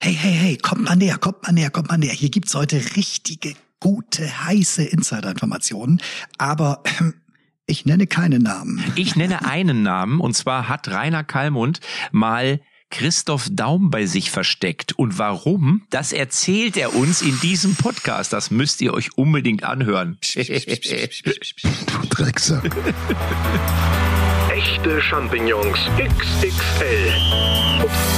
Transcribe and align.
Hey, 0.00 0.14
hey, 0.14 0.32
hey, 0.32 0.56
kommt 0.56 0.84
mal 0.84 0.94
näher, 0.94 1.18
kommt 1.18 1.42
mal 1.42 1.50
näher, 1.50 1.70
kommt 1.70 1.88
mal 1.88 1.98
näher. 1.98 2.12
Hier 2.12 2.30
gibt's 2.30 2.54
heute 2.54 2.76
richtige, 2.94 3.54
gute, 3.80 4.44
heiße 4.44 4.84
Insider-Informationen. 4.84 6.00
Aber 6.38 6.82
äh, 6.84 7.10
ich 7.66 7.84
nenne 7.84 8.06
keine 8.06 8.38
Namen. 8.38 8.84
Ich 8.94 9.16
nenne 9.16 9.44
einen 9.44 9.82
Namen 9.82 10.20
und 10.20 10.34
zwar 10.34 10.68
hat 10.68 10.86
Rainer 10.86 11.24
Kallmund 11.24 11.80
mal 12.12 12.60
Christoph 12.90 13.48
Daum 13.50 13.90
bei 13.90 14.06
sich 14.06 14.30
versteckt. 14.30 14.92
Und 14.92 15.18
warum? 15.18 15.82
Das 15.90 16.12
erzählt 16.12 16.76
er 16.76 16.94
uns 16.94 17.20
in 17.20 17.38
diesem 17.40 17.74
Podcast. 17.74 18.32
Das 18.32 18.52
müsst 18.52 18.80
ihr 18.80 18.94
euch 18.94 19.18
unbedingt 19.18 19.64
anhören. 19.64 20.16
Du 20.32 22.08
Drecksack. 22.08 22.70
Echte 24.48 25.02
Champignons 25.02 25.78
XXL. 25.98 27.12
Ups. 27.82 28.17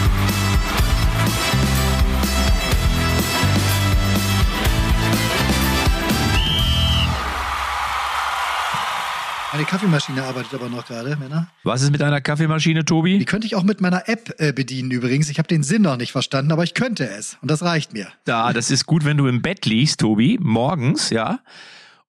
Meine 9.53 9.65
Kaffeemaschine 9.65 10.23
arbeitet 10.23 10.53
aber 10.53 10.69
noch 10.69 10.85
gerade, 10.85 11.17
Männer. 11.17 11.47
Was 11.63 11.81
ist 11.81 11.91
mit 11.91 11.99
deiner 11.99 12.21
Kaffeemaschine, 12.21 12.85
Tobi? 12.85 13.19
Die 13.19 13.25
könnte 13.25 13.45
ich 13.45 13.55
auch 13.55 13.63
mit 13.63 13.81
meiner 13.81 14.07
App 14.07 14.33
äh, 14.37 14.53
bedienen 14.53 14.91
übrigens. 14.91 15.29
Ich 15.29 15.39
habe 15.39 15.47
den 15.49 15.61
Sinn 15.61 15.81
noch 15.81 15.97
nicht 15.97 16.13
verstanden, 16.13 16.53
aber 16.53 16.63
ich 16.63 16.73
könnte 16.73 17.05
es. 17.09 17.37
Und 17.41 17.51
das 17.51 17.61
reicht 17.61 17.91
mir. 17.91 18.07
Da, 18.23 18.53
das 18.53 18.71
ist 18.71 18.85
gut, 18.85 19.03
wenn 19.03 19.17
du 19.17 19.27
im 19.27 19.41
Bett 19.41 19.65
liegst, 19.65 19.99
Tobi, 19.99 20.39
morgens, 20.41 21.09
ja. 21.09 21.39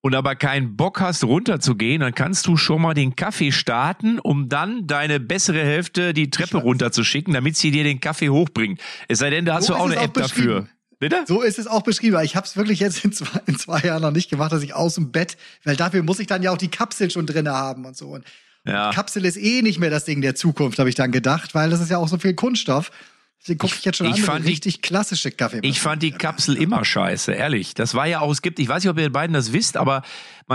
Und 0.03 0.15
aber 0.15 0.37
keinen 0.37 0.77
Bock 0.77 1.01
hast, 1.01 1.25
runterzugehen, 1.25 2.01
dann 2.01 2.15
kannst 2.15 2.47
du 2.47 2.57
schon 2.57 2.81
mal 2.81 2.95
den 2.95 3.17
Kaffee 3.17 3.51
starten, 3.51 4.21
um 4.21 4.49
dann 4.49 4.87
deine 4.87 5.19
bessere 5.19 5.65
Hälfte 5.65 6.15
die 6.15 6.31
Treppe 6.31 6.59
runterzuschicken, 6.59 7.35
damit 7.35 7.57
sie 7.57 7.73
dir 7.73 7.83
den 7.83 8.01
Kaffee 8.01 8.29
hochbringt. 8.31 8.81
Es 9.09 9.19
sei 9.19 9.31
denn, 9.31 9.45
da 9.45 9.55
hast 9.55 9.67
So 9.67 9.75
du 9.75 9.81
auch 9.81 9.87
eine 9.87 9.97
App 9.97 10.15
dafür. 10.15 10.69
Bitte? 11.03 11.25
So 11.27 11.43
ist 11.43 11.59
es 11.59 11.67
auch 11.67 11.83
beschrieben. 11.83 12.17
Ich 12.23 12.37
habe 12.37 12.47
es 12.47 12.57
wirklich 12.57 12.79
jetzt 12.79 13.05
in 13.05 13.13
zwei, 13.13 13.41
in 13.47 13.59
zwei 13.59 13.81
Jahren 13.81 14.03
noch 14.03 14.13
nicht 14.13 14.31
gemacht, 14.31 14.53
dass 14.53 14.63
ich 14.63 14.73
aus 14.73 14.95
dem 14.95 15.11
Bett, 15.11 15.37
weil 15.65 15.75
dafür 15.75 16.05
muss 16.05 16.21
ich 16.21 16.29
dann 16.29 16.45
ja 16.45 16.53
auch 16.53 16.57
die 16.59 16.69
Kapsel 16.69 17.11
schon 17.11 17.27
drinne 17.27 17.51
haben 17.53 17.85
und 17.85 17.97
so. 17.97 18.11
Und 18.11 18.25
Ja. 18.65 18.93
Kapsel 18.93 19.25
ist 19.25 19.37
eh 19.37 19.63
nicht 19.63 19.81
mehr 19.81 19.91
das 19.91 20.05
Ding 20.05 20.21
der 20.21 20.37
Zukunft, 20.37 20.79
habe 20.79 20.89
ich 20.89 20.95
dann 20.95 21.11
gedacht, 21.11 21.57
weil 21.57 21.71
das 21.71 21.81
ist 21.81 21.91
ja 21.91 21.99
auch 21.99 22.07
so 22.07 22.19
viel 22.19 22.35
Kunststoff. 22.35 22.93
Deswegen 23.41 23.59
gucke 23.59 23.75
ich 23.77 23.85
jetzt 23.85 23.97
schon 23.99 24.07
ich 24.07 24.19
an, 24.21 24.23
fand 24.23 24.45
die- 24.47 24.51
richtig 24.51 24.83
klassische 24.83 25.33
Kaffee. 25.33 25.59
Ich 25.63 25.81
fand 25.81 26.01
die 26.05 26.13
Kapsel 26.13 26.57
immer 26.57 26.85
scheiße, 26.85 27.33
ehrlich. 27.33 27.75
Das 27.75 27.95
war 27.95 28.07
ja 28.07 28.21
auch, 28.21 28.31
es 28.31 28.41
gibt, 28.41 28.61
ich 28.61 28.69
weiß 28.69 28.85
nicht, 28.85 28.91
ob 28.91 28.97
ihr 29.01 29.11
beiden 29.11 29.35
das 29.35 29.53
wisst, 29.53 29.77
aber 29.77 30.03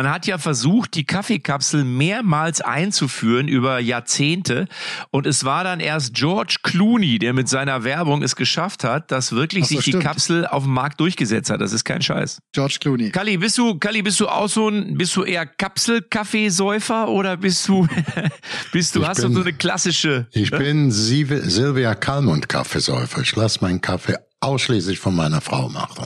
man 0.03 0.11
hat 0.11 0.27
ja 0.27 0.37
versucht, 0.37 0.93
die 0.93 1.05
Kaffeekapsel 1.05 1.83
mehrmals 1.83 2.61
einzuführen 2.61 3.47
über 3.47 3.79
Jahrzehnte. 3.79 4.67
Und 5.09 5.25
es 5.25 5.43
war 5.43 5.63
dann 5.63 5.79
erst 5.79 6.13
George 6.13 6.57
Clooney, 6.61 7.17
der 7.17 7.33
mit 7.33 7.49
seiner 7.49 7.83
Werbung 7.83 8.21
es 8.21 8.35
geschafft 8.35 8.83
hat, 8.83 9.11
dass 9.11 9.31
wirklich 9.31 9.63
so, 9.65 9.69
sich 9.75 9.85
die 9.85 9.91
stimmt. 9.91 10.03
Kapsel 10.03 10.45
auf 10.45 10.63
dem 10.65 10.73
Markt 10.73 10.99
durchgesetzt 10.99 11.49
hat. 11.49 11.61
Das 11.61 11.73
ist 11.73 11.83
kein 11.83 12.03
Scheiß. 12.03 12.37
George 12.53 12.77
Clooney. 12.79 13.09
Kalli, 13.09 13.37
bist 13.37 13.57
du, 13.57 13.75
Kalli, 13.79 14.03
bist 14.03 14.19
du 14.19 14.27
auch 14.27 14.47
so 14.47 14.69
ein, 14.69 14.95
bist 14.99 15.15
du 15.15 15.23
eher 15.23 15.47
Kapselkaffeesäufer 15.47 17.09
oder 17.09 17.37
bist 17.37 17.67
du, 17.67 17.87
bist 18.71 18.95
du, 18.95 19.01
Ich 19.01 19.07
hast 19.07 19.19
du 19.23 19.27
bin- 19.27 19.33
so 19.35 19.41
eine 19.41 19.53
klassische, 19.53 20.27
Ich 20.31 20.51
bin 20.51 20.91
Sive, 20.91 21.41
Silvia 21.49 21.95
Kalmund 21.95 22.47
Kaffeesäufer. 22.49 23.21
Ich 23.21 23.35
lasse 23.35 23.59
meinen 23.61 23.81
Kaffee 23.81 24.17
ausschließlich 24.39 24.99
von 24.99 25.15
meiner 25.15 25.41
Frau 25.41 25.67
machen. 25.69 26.05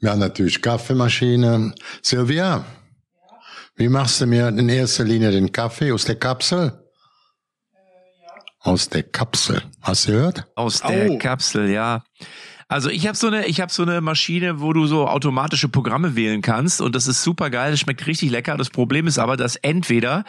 Wir 0.00 0.10
haben 0.10 0.18
natürlich 0.18 0.60
Kaffeemaschine. 0.60 1.72
Silvia, 2.02 2.64
wie 3.76 3.88
machst 3.88 4.20
du 4.20 4.26
mir 4.26 4.48
in 4.48 4.68
erster 4.68 5.04
Linie 5.04 5.30
den 5.30 5.52
Kaffee 5.52 5.92
aus 5.92 6.04
der 6.04 6.16
Kapsel? 6.16 6.72
Aus 8.60 8.88
der 8.90 9.04
Kapsel. 9.04 9.62
Hast 9.80 10.06
du 10.06 10.12
gehört? 10.12 10.46
Aus 10.54 10.82
der 10.82 11.10
Au. 11.10 11.18
Kapsel, 11.18 11.70
ja. 11.70 12.04
Also 12.68 12.88
ich 12.90 13.06
habe 13.06 13.16
so 13.16 13.26
eine, 13.26 13.46
ich 13.46 13.60
habe 13.60 13.72
so 13.72 13.82
eine 13.82 14.00
Maschine, 14.00 14.60
wo 14.60 14.72
du 14.72 14.86
so 14.86 15.08
automatische 15.08 15.68
Programme 15.68 16.14
wählen 16.14 16.42
kannst 16.42 16.80
und 16.80 16.94
das 16.94 17.06
ist 17.06 17.22
super 17.22 17.50
geil, 17.50 17.72
das 17.72 17.80
schmeckt 17.80 18.06
richtig 18.06 18.30
lecker. 18.30 18.56
Das 18.56 18.70
Problem 18.70 19.06
ist 19.06 19.18
aber, 19.18 19.36
dass 19.36 19.56
entweder 19.56 20.24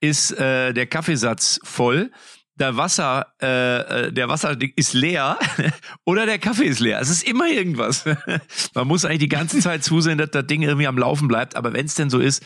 ist 0.00 0.32
äh, 0.32 0.72
der 0.72 0.86
Kaffeesatz 0.86 1.60
voll, 1.62 2.10
der 2.56 2.76
Wasser, 2.76 3.26
äh, 3.42 4.06
äh, 4.06 4.12
der 4.12 4.28
Wasser 4.28 4.56
ist 4.76 4.94
leer 4.94 5.38
oder 6.04 6.26
der 6.26 6.38
Kaffee 6.38 6.66
ist 6.66 6.80
leer. 6.80 7.00
Es 7.00 7.10
ist 7.10 7.26
immer 7.28 7.48
irgendwas. 7.48 8.04
Man 8.74 8.86
muss 8.86 9.04
eigentlich 9.04 9.20
die 9.20 9.28
ganze 9.28 9.58
Zeit 9.60 9.84
zusehen, 9.84 10.18
dass 10.18 10.30
das 10.30 10.46
Ding 10.46 10.62
irgendwie 10.62 10.86
am 10.86 10.98
Laufen 10.98 11.28
bleibt. 11.28 11.56
Aber 11.56 11.72
wenn 11.72 11.86
es 11.86 11.94
denn 11.94 12.10
so 12.10 12.18
ist, 12.18 12.44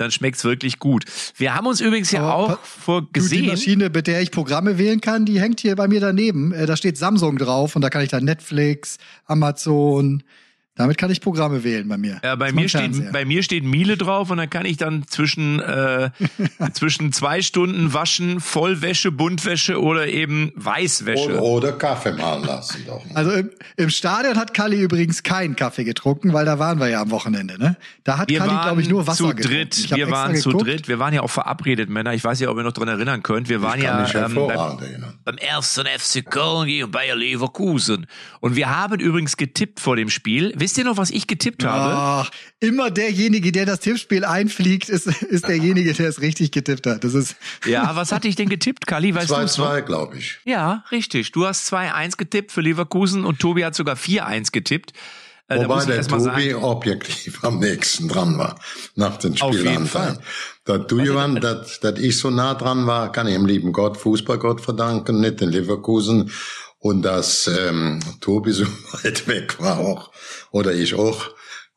dann 0.00 0.10
schmeckt's 0.10 0.42
wirklich 0.44 0.78
gut. 0.78 1.04
Wir 1.36 1.54
haben 1.54 1.66
uns 1.66 1.80
übrigens 1.80 2.10
ja 2.10 2.32
auch 2.32 2.48
pa- 2.48 2.58
vor 2.62 3.02
Du, 3.12 3.28
die. 3.28 3.42
Maschine, 3.42 3.90
mit 3.90 4.06
der 4.06 4.20
ich 4.22 4.30
Programme 4.30 4.78
wählen 4.78 5.00
kann, 5.00 5.24
die 5.26 5.40
hängt 5.40 5.60
hier 5.60 5.76
bei 5.76 5.86
mir 5.88 6.00
daneben. 6.00 6.52
Äh, 6.52 6.66
Da 6.66 6.76
steht 6.76 6.96
Samsung 6.98 7.36
drauf 7.38 7.76
und 7.76 7.82
da 7.82 7.90
kann 7.90 8.02
ich 8.02 8.08
dann 8.10 8.24
Netflix, 8.24 8.96
Amazon. 9.26 10.22
Damit 10.76 10.96
kann 10.96 11.10
ich 11.10 11.20
Programme 11.20 11.62
wählen 11.64 11.86
bei 11.88 11.98
mir. 11.98 12.20
Ja, 12.24 12.36
bei 12.36 12.52
mir 12.52 12.68
steht 12.68 13.12
bei 13.12 13.24
mir 13.24 13.42
steht 13.42 13.64
Miele 13.64 13.96
drauf 13.96 14.30
und 14.30 14.38
dann 14.38 14.48
kann 14.48 14.64
ich 14.64 14.76
dann 14.76 15.06
zwischen 15.06 15.60
äh, 15.60 16.10
zwischen 16.72 17.12
zwei 17.12 17.42
Stunden 17.42 17.92
waschen 17.92 18.40
Vollwäsche, 18.40 19.10
Buntwäsche 19.12 19.80
oder 19.80 20.06
eben 20.06 20.52
Weißwäsche. 20.54 21.28
Oder, 21.28 21.42
oder 21.42 21.72
Kaffee 21.72 22.12
malen 22.12 22.44
lassen 22.44 22.84
doch. 22.86 23.04
Also 23.14 23.32
im, 23.32 23.50
im 23.76 23.90
Stadion 23.90 24.36
hat 24.36 24.54
Kalli 24.54 24.80
übrigens 24.80 25.22
keinen 25.22 25.56
Kaffee 25.56 25.84
getrunken, 25.84 26.32
weil 26.32 26.44
da 26.46 26.58
waren 26.58 26.78
wir 26.78 26.88
ja 26.88 27.02
am 27.02 27.10
Wochenende, 27.10 27.58
ne? 27.58 27.76
Da 28.04 28.18
hat 28.18 28.28
Wir 28.28 28.38
Kalli, 28.38 28.50
waren 28.52 28.62
glaube 28.62 28.80
ich, 28.80 28.88
nur 28.88 29.06
Wasser 29.06 29.16
zu 29.16 29.34
getrunken. 29.34 29.48
dritt. 29.48 29.90
Wir 29.90 30.04
extra 30.04 30.10
waren 30.12 30.36
zu 30.36 30.50
geguckt. 30.50 30.66
dritt. 30.66 30.88
Wir 30.88 30.98
waren 30.98 31.12
ja 31.12 31.22
auch 31.22 31.30
verabredet, 31.30 31.90
Männer. 31.90 32.14
Ich 32.14 32.24
weiß 32.24 32.40
ja, 32.40 32.48
ob 32.48 32.56
ihr 32.56 32.62
noch 32.62 32.72
dran 32.72 32.88
erinnern 32.88 33.22
könnt. 33.22 33.48
Wir 33.48 33.60
waren 33.60 33.80
Ich 33.80 33.84
kann 33.84 34.08
ja 34.08 34.24
ähm, 34.26 34.34
beim, 34.34 34.78
beim 35.24 35.36
ersten 35.36 35.86
FC 35.86 36.24
Köln 36.24 36.66
gegen 36.66 36.90
Bayer 36.90 37.16
Leverkusen. 37.16 38.06
Und 38.40 38.56
wir 38.56 38.70
haben 38.70 39.00
übrigens 39.00 39.36
getippt 39.36 39.80
vor 39.80 39.96
dem 39.96 40.08
Spiel. 40.08 40.54
Wisst 40.60 40.76
ihr 40.76 40.84
noch, 40.84 40.98
was 40.98 41.10
ich 41.10 41.26
getippt 41.26 41.64
habe? 41.64 41.94
Ach, 41.96 42.30
immer 42.60 42.90
derjenige, 42.90 43.50
der 43.50 43.64
das 43.64 43.80
Tippspiel 43.80 44.26
einfliegt, 44.26 44.90
ist, 44.90 45.06
ist 45.06 45.48
derjenige, 45.48 45.94
der 45.94 46.08
es 46.08 46.20
richtig 46.20 46.52
getippt 46.52 46.86
hat. 46.86 47.02
Das 47.02 47.14
ist 47.14 47.34
Ja, 47.64 47.96
was 47.96 48.12
hatte 48.12 48.28
ich 48.28 48.36
denn 48.36 48.50
getippt, 48.50 48.86
Kali? 48.86 49.14
Weißt 49.14 49.30
du 49.30 49.34
es 49.36 49.56
noch? 49.56 49.72
2-2, 49.72 49.80
glaube 49.82 50.18
ich. 50.18 50.38
Ja, 50.44 50.84
richtig. 50.92 51.32
Du 51.32 51.46
hast 51.46 51.72
2-1 51.72 52.18
getippt 52.18 52.52
für 52.52 52.60
Leverkusen 52.60 53.24
und 53.24 53.38
Tobi 53.38 53.64
hat 53.64 53.74
sogar 53.74 53.96
4-1 53.96 54.52
getippt. 54.52 54.92
Äh, 55.48 55.56
da 55.56 55.64
Wobei 55.64 55.74
muss 55.76 55.84
ich 55.84 55.90
der 55.90 56.06
Tobi 56.06 56.22
sagen, 56.22 56.54
objektiv 56.56 57.42
am 57.42 57.58
nächsten 57.58 58.08
dran 58.08 58.36
war, 58.36 58.60
nach 58.94 59.16
den 59.16 59.40
Auf 59.40 59.52
jeden 59.54 59.86
Spielanfällen. 59.86 60.16
Fall. 60.16 60.24
Dass 60.64 60.86
du, 60.88 61.00
Johann, 61.00 61.40
dass, 61.40 61.80
dass 61.80 61.98
ich 61.98 62.18
so 62.18 62.28
nah 62.30 62.54
dran 62.54 62.86
war, 62.86 63.10
kann 63.10 63.26
ich 63.26 63.34
dem 63.34 63.46
lieben 63.46 63.72
Gott, 63.72 63.96
Fußballgott 63.96 64.60
verdanken, 64.60 65.20
nicht 65.20 65.40
den 65.40 65.48
Leverkusen. 65.48 66.30
Und 66.80 67.02
dass 67.02 67.46
ähm, 67.46 68.00
Tobi 68.20 68.52
so 68.52 68.64
weit 68.92 69.28
weg 69.28 69.60
war 69.60 69.78
auch, 69.78 70.10
oder 70.50 70.72
ich 70.72 70.94
auch, 70.94 71.30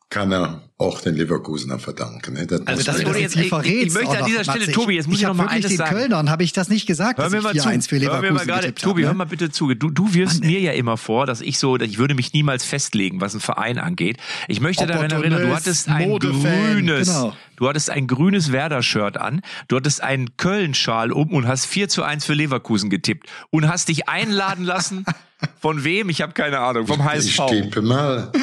kann 0.08 0.32
er 0.32 0.62
auch 0.76 1.00
den 1.00 1.14
Leverkusener 1.14 1.78
verdanken. 1.78 2.34
ne? 2.34 2.48
Das 2.48 2.66
Also 2.66 2.82
das 2.82 3.06
wurde 3.06 3.20
jetzt- 3.20 3.36
ich- 3.36 3.42
ich 3.42 3.48
verrätst 3.48 3.94
möchte 3.96 4.18
an 4.18 4.24
dieser 4.26 4.42
Stelle. 4.42 4.72
Tobi, 4.72 4.94
jetzt 4.96 5.06
muss 5.06 5.18
ich 5.18 5.24
hab 5.24 5.36
noch 5.36 5.44
mal 5.44 5.48
eines 5.50 5.68
den 5.68 5.76
sagen. 5.76 5.94
Kölnern 5.96 6.28
habe 6.30 6.42
ich 6.42 6.52
das 6.52 6.68
nicht 6.68 6.86
gesagt, 6.86 7.18
Hör 7.18 7.26
dass 7.26 7.32
mir 7.32 7.38
ich 7.38 7.44
mal 7.44 7.54
zu. 7.54 7.62
4-1 7.68 7.86
für 7.86 7.94
Hör 8.00 8.00
mir 8.00 8.06
Leverkusen 8.22 8.34
mal 8.34 8.44
gerade, 8.46 8.74
Tobi, 8.74 9.02
hör 9.04 9.12
ne? 9.12 9.18
mal 9.18 9.24
bitte 9.26 9.50
zu. 9.52 9.72
Du, 9.74 9.90
du 9.90 10.12
wirfst 10.14 10.42
mir 10.42 10.58
ja 10.58 10.72
immer 10.72 10.96
vor, 10.96 11.26
dass 11.26 11.40
ich 11.42 11.58
so, 11.60 11.76
dass 11.76 11.88
ich 11.88 11.98
würde 11.98 12.16
mich 12.16 12.32
niemals 12.32 12.64
festlegen, 12.64 13.20
was 13.20 13.34
ein 13.34 13.40
Verein 13.40 13.78
angeht. 13.78 14.16
Ich 14.48 14.60
möchte 14.60 14.84
daran 14.86 15.10
erinnern, 15.12 15.42
du 15.42 15.54
hattest 15.54 15.88
ein 15.88 16.08
Modefan, 16.08 16.42
grünes, 16.74 17.06
genau. 17.06 17.32
du 17.56 17.68
hattest 17.68 17.90
ein 17.90 18.08
grünes 18.08 18.50
Werder-Shirt 18.50 19.16
an, 19.16 19.42
du 19.68 19.76
hattest 19.76 20.02
einen 20.02 20.36
Köln-Schal 20.36 21.12
um 21.12 21.32
und 21.34 21.46
hast 21.46 21.66
4 21.66 21.88
zu 21.88 22.02
1 22.02 22.24
für 22.24 22.34
Leverkusen 22.34 22.90
getippt 22.90 23.28
und 23.50 23.68
hast 23.68 23.88
dich 23.90 24.08
einladen 24.08 24.64
lassen. 24.64 25.04
Von 25.60 25.84
wem? 25.84 26.08
Ich 26.08 26.20
habe 26.20 26.32
keine 26.32 26.58
Ahnung. 26.58 26.86
Vom 26.88 26.98
Ich 27.00 27.04
HSV. 27.38 27.46
tippe 27.48 27.82
mal. 27.82 28.32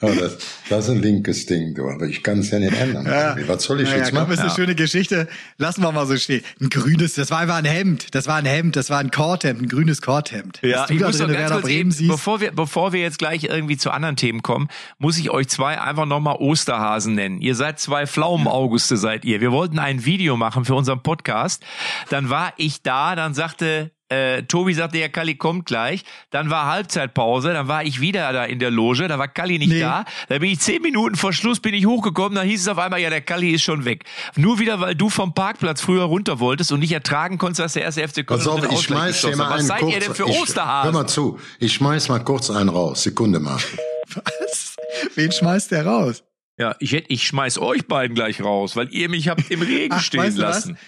Aber 0.00 0.14
das, 0.14 0.38
das 0.68 0.84
ist 0.84 0.90
ein 0.90 1.02
linkes 1.02 1.46
Ding, 1.46 1.74
du. 1.74 1.88
Aber 1.88 2.06
ich 2.06 2.22
kann 2.22 2.38
es 2.40 2.50
ja 2.50 2.58
nicht 2.58 2.74
ändern. 2.74 3.06
Was 3.46 3.64
soll 3.64 3.80
ich 3.80 3.88
Naja, 3.88 3.98
jetzt 3.98 4.10
komm, 4.10 4.20
machen? 4.22 4.32
ist 4.32 4.40
eine 4.40 4.50
schöne 4.50 4.74
Geschichte. 4.74 5.28
Lassen 5.58 5.82
wir 5.82 5.92
mal 5.92 6.06
so 6.06 6.16
stehen. 6.16 6.42
Ein 6.60 6.70
grünes, 6.70 7.14
das 7.14 7.30
war 7.30 7.38
einfach 7.38 7.56
ein 7.56 7.64
Hemd. 7.64 8.14
Das 8.14 8.26
war 8.26 8.36
ein 8.36 8.46
Hemd, 8.46 8.76
das 8.76 8.90
war 8.90 8.98
ein 8.98 9.10
Korthemd, 9.10 9.62
ein 9.62 9.68
grünes 9.68 10.02
Korthemd. 10.02 10.58
Ja, 10.62 10.86
du 10.86 10.94
ich 10.94 11.00
da 11.00 11.06
muss 11.06 11.18
noch 11.18 11.26
drin 11.26 11.34
ganz 11.36 11.40
Werder 11.42 11.54
kurz 11.56 11.64
Bremen 11.66 11.80
eben, 11.80 11.90
siehst. 11.92 12.10
bevor 12.10 12.40
wir, 12.40 12.50
bevor 12.52 12.92
wir 12.92 13.00
jetzt 13.00 13.18
gleich 13.18 13.44
irgendwie 13.44 13.76
zu 13.76 13.90
anderen 13.90 14.16
Themen 14.16 14.42
kommen, 14.42 14.68
muss 14.98 15.18
ich 15.18 15.30
euch 15.30 15.48
zwei 15.48 15.80
einfach 15.80 16.06
nochmal 16.06 16.36
Osterhasen 16.38 17.14
nennen. 17.14 17.40
Ihr 17.40 17.54
seid 17.54 17.78
zwei 17.78 18.06
Pflaumenauguste, 18.06 18.96
seid 18.96 19.24
ihr. 19.24 19.40
Wir 19.40 19.52
wollten 19.52 19.78
ein 19.78 20.04
Video 20.04 20.36
machen 20.36 20.64
für 20.64 20.74
unseren 20.74 21.02
Podcast. 21.02 21.62
Dann 22.08 22.30
war 22.30 22.52
ich 22.56 22.82
da, 22.82 23.14
dann 23.16 23.34
sagte 23.34 23.90
äh, 24.12 24.42
Tobi 24.44 24.74
sagte, 24.74 24.98
ja, 24.98 25.08
Kalli 25.08 25.34
kommt 25.36 25.66
gleich. 25.66 26.04
Dann 26.30 26.50
war 26.50 26.66
Halbzeitpause, 26.66 27.52
dann 27.52 27.68
war 27.68 27.84
ich 27.84 28.00
wieder 28.00 28.32
da 28.32 28.44
in 28.44 28.58
der 28.58 28.70
Loge, 28.70 29.08
da 29.08 29.18
war 29.18 29.28
Kalli 29.28 29.58
nicht 29.58 29.70
Nee. 29.72 29.80
da. 29.80 30.04
Da 30.28 30.38
bin 30.38 30.50
ich 30.50 30.60
zehn 30.60 30.82
Minuten 30.82 31.16
vor 31.16 31.32
Schluss 31.32 31.60
bin 31.60 31.74
ich 31.74 31.86
hochgekommen, 31.86 32.34
dann 32.36 32.46
hieß 32.46 32.60
es 32.62 32.68
auf 32.68 32.78
einmal, 32.78 33.00
ja, 33.00 33.10
der 33.10 33.20
Kalli 33.22 33.50
ist 33.52 33.62
schon 33.62 33.84
weg. 33.84 34.04
Nur 34.36 34.58
wieder, 34.58 34.80
weil 34.80 34.94
du 34.94 35.08
vom 35.08 35.34
Parkplatz 35.34 35.80
früher 35.80 36.04
runter 36.04 36.38
wolltest 36.40 36.72
und 36.72 36.80
nicht 36.80 36.92
ertragen 36.92 37.38
konntest, 37.38 37.60
dass 37.60 37.72
der 37.74 37.82
erste 37.82 38.06
FC 38.06 38.26
Köln 38.26 38.38
Pass 38.40 38.46
auf, 38.46 38.70
ich 38.70 38.80
schmeiß 38.80 39.20
dir 39.22 39.36
mal 39.36 39.50
Was 39.50 39.58
einen 39.58 39.66
seid 39.68 39.78
kurz, 39.80 39.94
ihr 39.94 40.00
denn 40.00 40.14
für 40.14 40.28
ich, 40.28 40.34
Hör 40.36 40.42
Osterhasen? 40.42 40.92
mal 40.94 41.06
zu, 41.06 41.38
ich 41.58 41.72
schmeiß 41.72 42.08
mal 42.08 42.18
kurz 42.20 42.50
einen 42.50 42.68
raus. 42.68 43.02
Sekunde 43.02 43.40
mal. 43.40 43.58
Was? 44.14 44.76
Wen 45.14 45.32
schmeißt 45.32 45.70
der 45.70 45.86
raus? 45.86 46.22
Ja, 46.58 46.76
ich 46.80 46.92
hätte, 46.92 47.10
ich 47.10 47.26
schmeiß 47.26 47.58
euch 47.58 47.86
beiden 47.86 48.14
gleich 48.14 48.42
raus, 48.42 48.76
weil 48.76 48.88
ihr 48.92 49.08
mich 49.08 49.28
habt 49.28 49.50
im 49.50 49.62
Regen 49.62 49.94
Ach, 49.96 50.02
stehen 50.02 50.20
weißt 50.20 50.38
du 50.38 50.42
was? 50.42 50.56
lassen. 50.66 50.78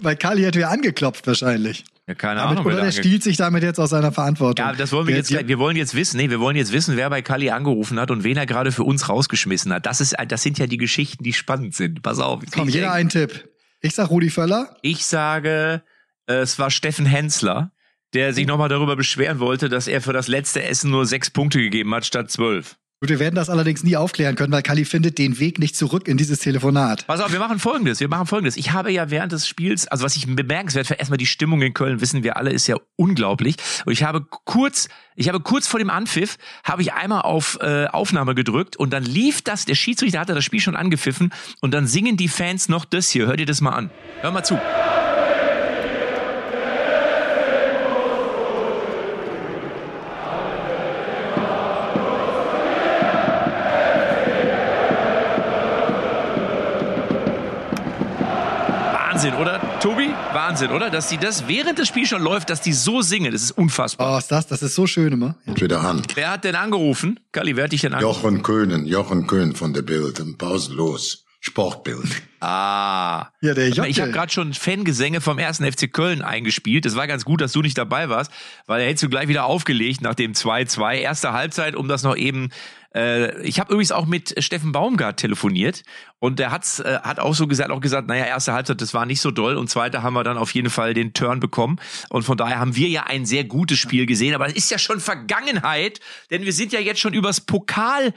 Weil 0.00 0.16
Kali 0.16 0.42
hätte 0.42 0.60
ja 0.60 0.68
angeklopft 0.68 1.26
wahrscheinlich. 1.26 1.84
Ja, 2.06 2.14
keine 2.14 2.40
Damit, 2.40 2.58
Ahnung. 2.58 2.72
oder 2.72 2.82
der 2.82 2.92
stiehlt 2.92 3.22
sich 3.22 3.38
damit 3.38 3.62
jetzt 3.62 3.78
aus 3.80 3.90
seiner 3.90 4.12
Verantwortung. 4.12 4.64
Ja, 4.64 4.74
das 4.74 4.92
wollen 4.92 5.06
wir 5.06 5.16
jetzt, 5.16 5.30
wir 5.30 5.58
wollen 5.58 5.76
jetzt 5.76 5.94
wissen, 5.94 6.18
nee, 6.18 6.28
wir 6.28 6.38
wollen 6.38 6.56
jetzt 6.56 6.72
wissen, 6.72 6.96
wer 6.98 7.08
bei 7.08 7.22
Kali 7.22 7.48
angerufen 7.50 7.98
hat 7.98 8.10
und 8.10 8.24
wen 8.24 8.36
er 8.36 8.44
gerade 8.44 8.72
für 8.72 8.82
uns 8.82 9.08
rausgeschmissen 9.08 9.72
hat. 9.72 9.86
Das 9.86 10.02
ist, 10.02 10.14
das 10.28 10.42
sind 10.42 10.58
ja 10.58 10.66
die 10.66 10.76
Geschichten, 10.76 11.24
die 11.24 11.32
spannend 11.32 11.74
sind. 11.74 12.02
Pass 12.02 12.18
auf. 12.18 12.42
Komm, 12.52 12.68
jeder 12.68 12.92
einen 12.92 13.08
Tipp. 13.08 13.48
Ich 13.80 13.94
sag 13.94 14.10
Rudi 14.10 14.28
Völler. 14.30 14.76
ich 14.82 15.06
sage, 15.06 15.82
es 16.26 16.58
war 16.58 16.70
Steffen 16.70 17.06
Hensler, 17.06 17.72
der 18.12 18.34
sich 18.34 18.46
nochmal 18.46 18.68
darüber 18.68 18.96
beschweren 18.96 19.40
wollte, 19.40 19.68
dass 19.68 19.86
er 19.88 20.00
für 20.02 20.12
das 20.12 20.28
letzte 20.28 20.62
Essen 20.62 20.90
nur 20.90 21.06
sechs 21.06 21.30
Punkte 21.30 21.58
gegeben 21.58 21.94
hat 21.94 22.04
statt 22.04 22.30
zwölf. 22.30 22.76
Gut, 23.04 23.10
wir 23.10 23.18
werden 23.18 23.34
das 23.34 23.50
allerdings 23.50 23.84
nie 23.84 23.98
aufklären 23.98 24.34
können, 24.34 24.50
weil 24.50 24.62
Kali 24.62 24.86
findet 24.86 25.18
den 25.18 25.38
Weg 25.38 25.58
nicht 25.58 25.76
zurück 25.76 26.08
in 26.08 26.16
dieses 26.16 26.38
Telefonat. 26.38 27.06
Pass 27.06 27.20
auf, 27.20 27.30
wir 27.32 27.38
machen 27.38 27.58
folgendes. 27.58 28.00
Wir 28.00 28.08
machen 28.08 28.26
folgendes. 28.26 28.56
Ich 28.56 28.72
habe 28.72 28.90
ja 28.90 29.10
während 29.10 29.30
des 29.30 29.46
Spiels, 29.46 29.86
also 29.86 30.06
was 30.06 30.16
ich 30.16 30.24
bemerkenswert 30.26 30.86
finde, 30.86 31.00
erstmal 31.00 31.18
die 31.18 31.26
Stimmung 31.26 31.60
in 31.60 31.74
Köln, 31.74 32.00
wissen 32.00 32.22
wir 32.22 32.38
alle, 32.38 32.50
ist 32.50 32.66
ja 32.66 32.76
unglaublich. 32.96 33.56
Und 33.84 33.92
ich 33.92 34.04
habe 34.04 34.22
kurz, 34.46 34.88
ich 35.16 35.28
habe 35.28 35.40
kurz 35.40 35.66
vor 35.66 35.78
dem 35.78 35.90
Anpfiff, 35.90 36.38
habe 36.64 36.80
ich 36.80 36.94
einmal 36.94 37.20
auf 37.20 37.58
äh, 37.60 37.88
Aufnahme 37.88 38.34
gedrückt 38.34 38.74
und 38.78 38.94
dann 38.94 39.02
lief 39.02 39.42
das, 39.42 39.66
der 39.66 39.74
Schiedsrichter 39.74 40.18
hatte 40.18 40.32
das 40.34 40.44
Spiel 40.44 40.60
schon 40.60 40.74
angepfiffen 40.74 41.30
und 41.60 41.74
dann 41.74 41.86
singen 41.86 42.16
die 42.16 42.28
Fans 42.28 42.70
noch 42.70 42.86
das 42.86 43.10
hier. 43.10 43.26
Hör 43.26 43.36
dir 43.36 43.44
das 43.44 43.60
mal 43.60 43.72
an. 43.72 43.90
Hör 44.22 44.32
mal 44.32 44.44
zu. 44.44 44.58
Wahnsinn, 59.24 59.40
oder? 59.40 59.78
Tobi? 59.80 60.10
Wahnsinn, 60.34 60.70
oder? 60.70 60.90
Dass 60.90 61.08
die 61.08 61.16
das 61.16 61.48
während 61.48 61.78
des 61.78 61.88
Spiels 61.88 62.10
schon 62.10 62.22
läuft, 62.22 62.50
dass 62.50 62.60
die 62.60 62.74
so 62.74 63.00
singen. 63.00 63.32
Das 63.32 63.42
ist 63.42 63.52
unfassbar. 63.52 64.14
Oh, 64.14 64.18
ist 64.18 64.30
das, 64.30 64.46
das 64.48 64.62
ist 64.62 64.74
so 64.74 64.86
schön 64.86 65.14
immer. 65.14 65.34
Und 65.46 65.62
wieder 65.62 65.80
an. 65.80 66.02
Wer 66.14 66.30
hat 66.32 66.44
denn 66.44 66.54
angerufen? 66.54 67.18
Kalli, 67.32 67.56
wer 67.56 67.64
hat 67.64 67.72
dich 67.72 67.80
denn 67.80 67.94
angerufen? 67.94 68.22
Jochen 68.22 68.42
Köhnen, 68.42 68.84
Jochen 68.84 69.26
Köhnen 69.26 69.54
von 69.54 69.72
der 69.72 69.80
Bild, 69.80 70.22
pausenlos. 70.36 71.24
Sportbild. 71.40 72.22
Ah. 72.40 73.28
Ja, 73.42 73.52
der 73.54 73.68
Ich 73.68 73.76
Jockel. 73.76 73.94
habe 74.00 74.12
gerade 74.12 74.32
schon 74.32 74.54
Fangesänge 74.54 75.20
vom 75.20 75.38
ersten 75.38 75.70
FC 75.70 75.90
Köln 75.92 76.22
eingespielt. 76.22 76.86
Es 76.86 76.96
war 76.96 77.06
ganz 77.06 77.24
gut, 77.26 77.40
dass 77.42 77.52
du 77.52 77.60
nicht 77.62 77.76
dabei 77.76 78.08
warst, 78.08 78.30
weil 78.66 78.80
er 78.80 78.88
hättest 78.88 79.04
du 79.04 79.08
gleich 79.10 79.28
wieder 79.28 79.44
aufgelegt 79.44 80.00
nach 80.00 80.14
dem 80.14 80.32
2-2. 80.32 80.96
Erste 80.96 81.32
Halbzeit, 81.32 81.76
um 81.76 81.86
das 81.88 82.02
noch 82.02 82.16
eben. 82.16 82.50
Äh, 82.94 83.40
ich 83.42 83.60
habe 83.60 83.72
übrigens 83.72 83.92
auch 83.92 84.06
mit 84.06 84.34
Steffen 84.42 84.72
Baumgart 84.72 85.18
telefoniert 85.18 85.82
und 86.18 86.38
der 86.38 86.50
hat's, 86.50 86.80
äh, 86.80 86.98
hat 87.02 87.18
auch 87.18 87.34
so 87.34 87.46
gesagt, 87.46 87.70
auch 87.70 87.80
gesagt, 87.80 88.08
naja, 88.08 88.24
erste 88.24 88.52
Halbzeit, 88.52 88.80
das 88.80 88.94
war 88.94 89.06
nicht 89.06 89.20
so 89.20 89.30
doll 89.30 89.56
und 89.56 89.68
zweite 89.68 90.02
haben 90.02 90.14
wir 90.14 90.24
dann 90.24 90.38
auf 90.38 90.52
jeden 90.54 90.70
Fall 90.70 90.94
den 90.94 91.12
Turn 91.12 91.40
bekommen. 91.40 91.78
Und 92.08 92.22
von 92.22 92.36
daher 92.36 92.58
haben 92.58 92.76
wir 92.76 92.88
ja 92.88 93.04
ein 93.04 93.26
sehr 93.26 93.44
gutes 93.44 93.78
Spiel 93.78 94.06
gesehen, 94.06 94.34
aber 94.34 94.46
es 94.46 94.54
ist 94.54 94.70
ja 94.70 94.78
schon 94.78 95.00
Vergangenheit, 95.00 96.00
denn 96.30 96.42
wir 96.44 96.52
sind 96.52 96.72
ja 96.72 96.80
jetzt 96.80 97.00
schon 97.00 97.14
übers 97.14 97.40
Pokal 97.40 98.14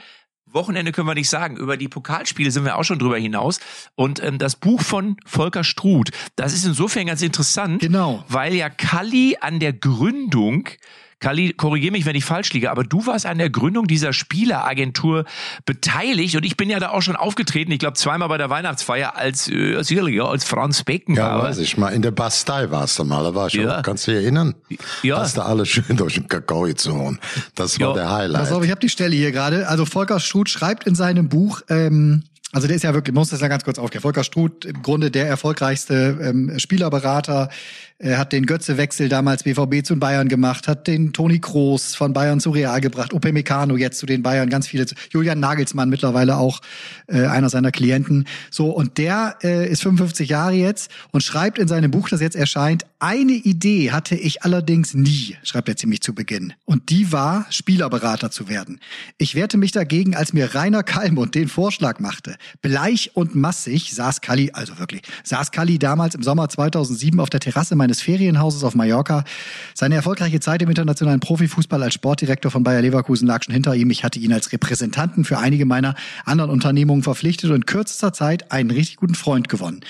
Wochenende 0.49 0.93
können 0.93 1.07
wir 1.07 1.13
nicht 1.13 1.29
sagen. 1.29 1.57
Über 1.57 1.75
die 1.75 1.89
Pokalspiele 1.89 2.51
sind 2.51 2.63
wir 2.63 2.77
auch 2.77 2.83
schon 2.85 2.99
drüber 2.99 3.17
hinaus. 3.17 3.59
Und 3.95 4.23
ähm, 4.23 4.37
das 4.37 4.55
Buch 4.55 4.81
von 4.81 5.17
Volker 5.25 5.65
Struth, 5.65 6.11
das 6.37 6.53
ist 6.53 6.65
insofern 6.65 7.05
ganz 7.07 7.21
interessant, 7.21 7.81
Genau. 7.81 8.23
weil 8.29 8.53
ja 8.53 8.69
Kalli 8.69 9.37
an 9.41 9.59
der 9.59 9.73
Gründung, 9.73 10.69
Kalli, 11.19 11.53
korrigier 11.53 11.91
mich, 11.91 12.05
wenn 12.05 12.15
ich 12.15 12.25
falsch 12.25 12.53
liege, 12.53 12.69
aber 12.69 12.83
du 12.83 13.07
warst 13.07 13.25
an 13.25 13.39
der 13.39 13.49
Gründung 13.49 13.87
dieser 13.87 14.13
Spieleragentur 14.13 15.25
beteiligt 15.65 16.35
und 16.35 16.45
ich 16.45 16.57
bin 16.57 16.69
ja 16.69 16.79
da 16.79 16.89
auch 16.89 17.01
schon 17.01 17.15
aufgetreten, 17.15 17.71
ich 17.71 17.79
glaube 17.79 17.95
zweimal 17.95 18.29
bei 18.29 18.37
der 18.37 18.49
Weihnachtsfeier 18.51 19.15
als, 19.15 19.47
äh, 19.47 19.75
als, 19.75 19.91
als 19.91 20.43
Franz 20.45 20.77
Ja, 20.79 20.83
Beckenbauer. 20.85 21.43
weiß 21.43 21.57
ich 21.59 21.75
mal. 21.77 21.89
In 21.89 22.03
der 22.03 22.11
Bastei 22.11 22.69
warst 22.69 22.99
du 22.99 23.03
mal. 23.03 23.23
Da 23.23 23.33
war 23.33 23.47
ich 23.47 23.53
Ja. 23.53 23.79
auch. 23.79 23.81
Kannst 23.83 24.05
du 24.07 24.11
dich 24.11 24.21
erinnern? 24.21 24.53
Ja. 25.01 25.17
Hast 25.19 25.37
du 25.37 25.41
alles 25.41 25.69
schön 25.69 25.97
durch 25.97 26.13
den 26.15 26.27
Kakao 26.27 26.61
gezogen. 26.61 27.19
Das 27.55 27.79
war 27.79 27.87
Ja. 27.89 27.93
der 27.93 28.11
Highlight. 28.11 28.43
Pass 28.43 28.51
auf, 28.51 28.63
ich 28.63 28.69
habe 28.71 28.79
die 28.81 28.89
Stelle 28.89 29.15
hier 29.15 29.31
gerade. 29.31 29.67
Also 29.67 29.85
Volker 29.85 30.19
Struth 30.19 30.49
schreibt 30.49 30.85
in 30.85 30.93
seinem 30.95 31.29
Buch, 31.29 31.61
ähm, 31.69 32.23
also 32.53 32.67
der 32.67 32.77
ist 32.77 32.83
ja 32.83 32.93
wirklich, 32.93 33.13
muss 33.13 33.29
das 33.29 33.41
ja 33.41 33.49
ganz 33.49 33.65
kurz 33.65 33.77
aufklären. 33.77 34.01
Volker 34.01 34.23
Struth, 34.23 34.63
im 34.63 34.81
Grunde 34.81 35.11
der 35.11 35.27
erfolgreichste 35.27 36.17
ähm, 36.21 36.57
Spielerberater, 36.57 37.49
er 37.99 38.19
hat 38.19 38.31
den 38.31 38.45
Götze-Wechsel 38.45 39.09
damals 39.09 39.41
BVB 39.41 39.83
zu 39.83 39.97
Bayern 39.97 40.27
gemacht, 40.27 40.67
hat 40.67 40.85
den 40.85 41.13
Toni 41.13 41.39
Kroos 41.39 41.95
von 41.95 42.13
Bayern 42.13 42.39
zu 42.39 42.51
Real 42.51 42.79
gebracht, 42.79 43.11
Ope 43.11 43.33
Meccano 43.33 43.75
jetzt 43.75 43.97
zu 43.97 44.05
den 44.05 44.21
Bayern, 44.21 44.51
ganz 44.51 44.67
viele, 44.67 44.85
Julian 45.09 45.39
Nagelsmann 45.39 45.89
mittlerweile 45.89 46.37
auch 46.37 46.61
äh, 47.07 47.25
einer 47.25 47.49
seiner 47.49 47.71
Klienten. 47.71 48.27
So, 48.51 48.69
und 48.69 48.99
der 48.99 49.37
äh, 49.43 49.67
ist 49.67 49.81
55 49.81 50.29
Jahre 50.29 50.53
jetzt 50.53 50.91
und 51.11 51.23
schreibt 51.23 51.57
in 51.57 51.67
seinem 51.67 51.89
Buch, 51.89 52.07
das 52.07 52.21
jetzt 52.21 52.35
erscheint, 52.35 52.85
eine 52.99 53.33
Idee 53.33 53.91
hatte 53.91 54.15
ich 54.15 54.43
allerdings 54.43 54.93
nie, 54.93 55.35
schreibt 55.41 55.67
er 55.67 55.75
ziemlich 55.75 56.01
zu 56.01 56.13
Beginn. 56.13 56.53
Und 56.65 56.91
die 56.91 57.11
war, 57.11 57.47
Spielerberater 57.49 58.29
zu 58.29 58.47
werden. 58.47 58.79
Ich 59.17 59.33
wehrte 59.33 59.57
mich 59.57 59.71
dagegen, 59.71 60.15
als 60.15 60.33
mir 60.33 60.53
Rainer 60.53 60.83
Kallmund 60.83 61.33
den 61.33 61.47
Vorschlag 61.47 61.99
machte. 61.99 62.36
Bleich 62.61 63.11
und 63.15 63.35
massig 63.35 63.93
saß 63.93 64.21
Kalli, 64.21 64.51
also 64.53 64.79
wirklich, 64.79 65.01
saß 65.23 65.51
Kalli 65.51 65.79
damals 65.79 66.15
im 66.15 66.23
Sommer 66.23 66.49
2007 66.49 67.19
auf 67.19 67.29
der 67.29 67.39
Terrasse 67.39 67.75
meines 67.75 68.01
Ferienhauses 68.01 68.63
auf 68.63 68.75
Mallorca. 68.75 69.23
Seine 69.73 69.95
erfolgreiche 69.95 70.39
Zeit 70.39 70.61
im 70.61 70.69
internationalen 70.69 71.19
Profifußball 71.19 71.81
als 71.83 71.93
Sportdirektor 71.93 72.51
von 72.51 72.63
Bayer 72.63 72.81
Leverkusen 72.81 73.27
lag 73.27 73.43
schon 73.43 73.53
hinter 73.53 73.75
ihm. 73.75 73.89
Ich 73.91 74.03
hatte 74.03 74.19
ihn 74.19 74.33
als 74.33 74.51
Repräsentanten 74.51 75.25
für 75.25 75.37
einige 75.37 75.65
meiner 75.65 75.95
anderen 76.25 76.51
Unternehmungen 76.51 77.03
verpflichtet 77.03 77.49
und 77.49 77.57
in 77.57 77.65
kürzester 77.65 78.13
Zeit 78.13 78.51
einen 78.51 78.71
richtig 78.71 78.97
guten 78.97 79.15
Freund 79.15 79.49
gewonnen. 79.49 79.81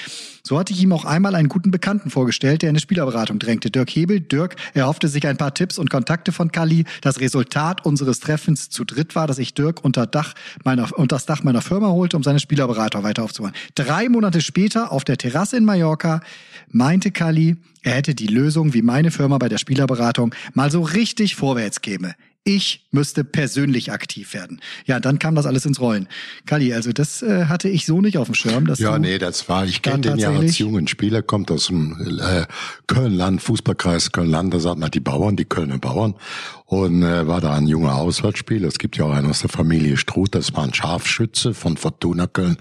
So 0.48 0.58
hatte 0.58 0.72
ich 0.72 0.82
ihm 0.82 0.94
auch 0.94 1.04
einmal 1.04 1.36
einen 1.36 1.50
guten 1.50 1.72
Bekannten 1.72 2.10
vorgestellt, 2.10 2.62
der 2.62 2.70
in 2.70 2.76
eine 2.76 2.80
Spielerberatung 2.80 3.38
drängte. 3.38 3.70
Dirk 3.70 3.90
Hebel. 3.90 4.22
Dirk 4.22 4.56
erhoffte 4.74 5.10
sich 5.10 5.28
ein 5.28 5.36
paar 5.36 5.54
Tipps 5.54 5.78
und 5.78 5.90
Kontakte 5.90 6.32
von 6.32 6.54
Kalli. 6.54 6.86
Das 7.02 7.20
Resultat 7.20 7.86
unseres 7.86 8.22
Treffens 8.22 8.70
zu 8.70 8.86
dritt 8.86 9.14
war, 9.14 9.28
dass 9.28 9.40
ich 9.40 9.56
Dirk 9.56 9.84
unter, 9.84 10.08
Dach 10.08 10.36
meiner, 10.64 10.88
unter 10.98 11.18
das 11.18 11.26
Dach 11.26 11.44
meiner 11.44 11.62
Firma 11.62 11.90
holte, 11.90 12.16
um 12.16 12.24
seine 12.24 12.40
Spielerberater 12.40 13.04
weiter 13.04 13.26
aufzubauen. 13.26 13.52
Drei 13.76 14.08
Monate 14.08 14.40
später 14.40 14.94
auf 14.94 15.04
der 15.04 15.18
Terrasse 15.18 15.58
in 15.58 15.66
Mallorca 15.66 16.22
meinte 16.70 17.12
Kalli, 17.12 17.58
er 17.82 17.96
hätte 17.96 18.16
die 18.16 18.28
Lösung, 18.28 18.74
wie 18.74 18.82
meine 18.82 19.12
Firma 19.12 19.40
bei 19.40 19.50
der 19.50 19.58
Spielerberatung 19.58 20.34
mal 20.54 20.72
so 20.72 20.82
richtig 20.82 21.36
vorwärts 21.36 21.82
käme. 21.82 22.16
Ich 22.48 22.88
müsste 22.92 23.26
persönlich 23.26 23.92
aktiv 23.92 24.34
werden. 24.34 24.62
Ja, 24.86 25.02
dann 25.02 25.20
kam 25.20 25.36
das 25.36 25.46
alles 25.46 25.66
ins 25.66 25.82
Rollen. 25.82 26.08
Kalli, 26.46 26.74
also 26.74 26.94
das 26.94 27.22
äh, 27.22 27.48
hatte 27.48 27.68
ich 27.68 27.86
so 27.86 28.00
nicht 28.00 28.18
auf 28.18 28.30
dem 28.30 28.36
Schirm. 28.36 28.68
Dass 28.68 28.80
Ja, 28.80 28.98
nee, 28.98 29.18
das 29.18 29.50
war, 29.50 29.66
ich 29.66 29.82
kenne 29.82 30.00
den 30.00 30.18
ja 30.18 30.32
als 30.32 30.58
jungen 30.58 30.88
Spieler, 30.88 31.22
kommt 31.22 31.52
aus 31.52 31.68
dem 31.68 32.20
äh, 32.22 32.46
Köln-Land, 32.88 33.42
Fußballkreis 33.42 34.14
Köln-Land, 34.14 34.54
da 34.54 34.62
sagt 34.62 34.80
man 34.80 34.90
die 34.92 35.02
Bauern, 35.02 35.36
die 35.36 35.44
Kölner 35.44 35.78
Bauern. 35.78 36.16
Und 36.70 37.02
äh, 37.02 37.28
war 37.28 37.40
da 37.40 37.56
ein 37.56 37.68
junger 37.68 37.96
Auswärtsspieler. 37.96 38.68
Es 38.68 38.78
gibt 38.78 38.98
ja 38.98 39.06
auch 39.06 39.12
einen 39.12 39.30
aus 39.30 39.40
der 39.40 39.50
Familie 39.50 39.96
Struth, 39.96 40.36
das 40.36 40.54
war 40.54 40.64
ein 40.64 40.74
Scharfschütze 40.74 41.54
von 41.54 41.78
Fortuna 41.78 42.28
Köln. 42.28 42.58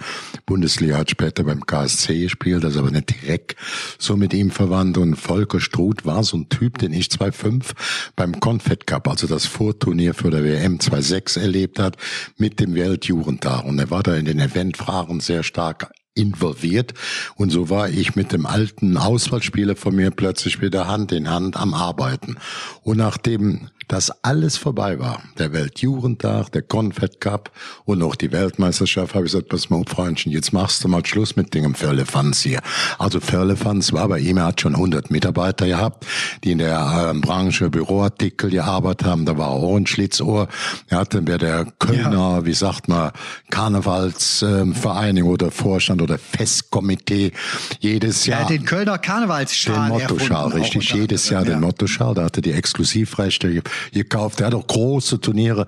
Bundesliga 0.46 0.96
hat 0.98 1.10
später 1.10 1.42
beim 1.42 1.66
KSC 1.66 2.22
gespielt, 2.22 2.62
das 2.62 2.74
ist 2.74 2.78
aber 2.78 2.92
nicht 2.92 3.22
direkt 3.22 3.56
so 3.98 4.16
mit 4.16 4.32
ihm 4.32 4.52
verwandt. 4.52 4.96
Und 4.96 5.16
Volker 5.16 5.58
Struth 5.58 6.06
war 6.06 6.22
so 6.22 6.36
ein 6.36 6.48
Typ, 6.48 6.78
den 6.78 6.92
ich 6.92 7.10
2005 7.10 8.12
beim 8.14 8.38
Confed 8.38 8.86
Cup, 8.86 9.08
also 9.08 9.26
das 9.26 9.46
Vorturnier 9.76 10.14
für 10.14 10.30
der 10.30 10.42
WM 10.42 10.80
2006 10.80 11.36
erlebt 11.36 11.78
hat, 11.78 11.98
mit 12.38 12.60
dem 12.60 12.74
Weltjugendtag. 12.74 13.64
Und 13.64 13.78
er 13.78 13.90
war 13.90 14.02
da 14.02 14.14
in 14.14 14.24
den 14.24 14.40
Eventfragen 14.40 15.20
sehr 15.20 15.42
stark 15.42 15.92
involviert 16.14 16.94
und 17.34 17.50
so 17.50 17.68
war 17.68 17.90
ich 17.90 18.16
mit 18.16 18.32
dem 18.32 18.46
alten 18.46 18.96
Auswahlspieler 18.96 19.76
von 19.76 19.94
mir 19.94 20.10
plötzlich 20.10 20.62
wieder 20.62 20.88
Hand 20.88 21.12
in 21.12 21.28
Hand 21.28 21.58
am 21.58 21.74
Arbeiten. 21.74 22.38
Und 22.82 22.96
nachdem 22.96 23.68
das 23.88 24.10
alles 24.24 24.56
vorbei 24.56 24.98
war, 24.98 25.22
der 25.38 25.52
Weltjugendtag, 25.52 26.50
der 26.52 26.62
Confed 26.62 27.20
Cup 27.20 27.50
und 27.84 28.02
auch 28.02 28.14
die 28.14 28.32
Weltmeisterschaft, 28.32 29.14
habe 29.14 29.26
ich 29.26 29.32
gesagt, 29.32 29.48
pass 29.48 29.70
mal, 29.70 29.82
Freundchen, 29.86 30.32
jetzt 30.32 30.52
machst 30.52 30.82
du 30.82 30.88
mal 30.88 31.04
Schluss 31.04 31.36
mit 31.36 31.54
dem 31.54 31.74
Firlefanz 31.74 32.42
hier. 32.42 32.60
Also 32.98 33.20
Firlefanz 33.20 33.92
war 33.92 34.08
bei 34.08 34.18
ihm, 34.18 34.38
er 34.38 34.46
hat 34.46 34.60
schon 34.60 34.74
100 34.74 35.10
Mitarbeiter 35.10 35.66
gehabt, 35.66 36.06
die 36.44 36.52
in 36.52 36.58
der 36.58 37.12
äh, 37.14 37.18
Branche 37.18 37.70
Büroartikel 37.70 38.50
gearbeitet 38.50 39.06
haben, 39.06 39.24
da 39.24 39.38
war 39.38 39.48
auch 39.48 39.76
ein 39.76 39.86
Schlitzohr. 39.86 40.48
Er 40.88 40.98
hatte 40.98 41.22
bei 41.22 41.38
der 41.38 41.66
Kölner, 41.78 42.44
wie 42.44 42.54
sagt 42.54 42.88
man, 42.88 43.12
Karnevalsvereinigung 43.50 45.30
oder 45.30 45.50
Vorstand 45.50 46.02
oder 46.02 46.18
Festkomitee 46.18 47.32
jedes 47.80 48.26
Jahr 48.26 48.40
hat 48.40 48.50
den 48.50 48.64
Kölner 48.64 48.98
Karnevalsschal 48.98 49.90
den 49.90 49.98
Mottoschal, 50.00 50.48
richtig. 50.48 50.92
Jedes 50.92 51.28
Jahr 51.28 51.40
anderem, 51.40 51.60
den 51.60 51.62
ja. 51.62 51.66
Mottoschal. 51.68 52.14
Da 52.14 52.24
hatte 52.24 52.40
die 52.42 52.52
Exklusivrechte 52.52 53.62
gekauft. 53.92 54.40
Der 54.40 54.48
hat 54.48 54.54
auch 54.54 54.66
große 54.66 55.20
Turniere, 55.20 55.66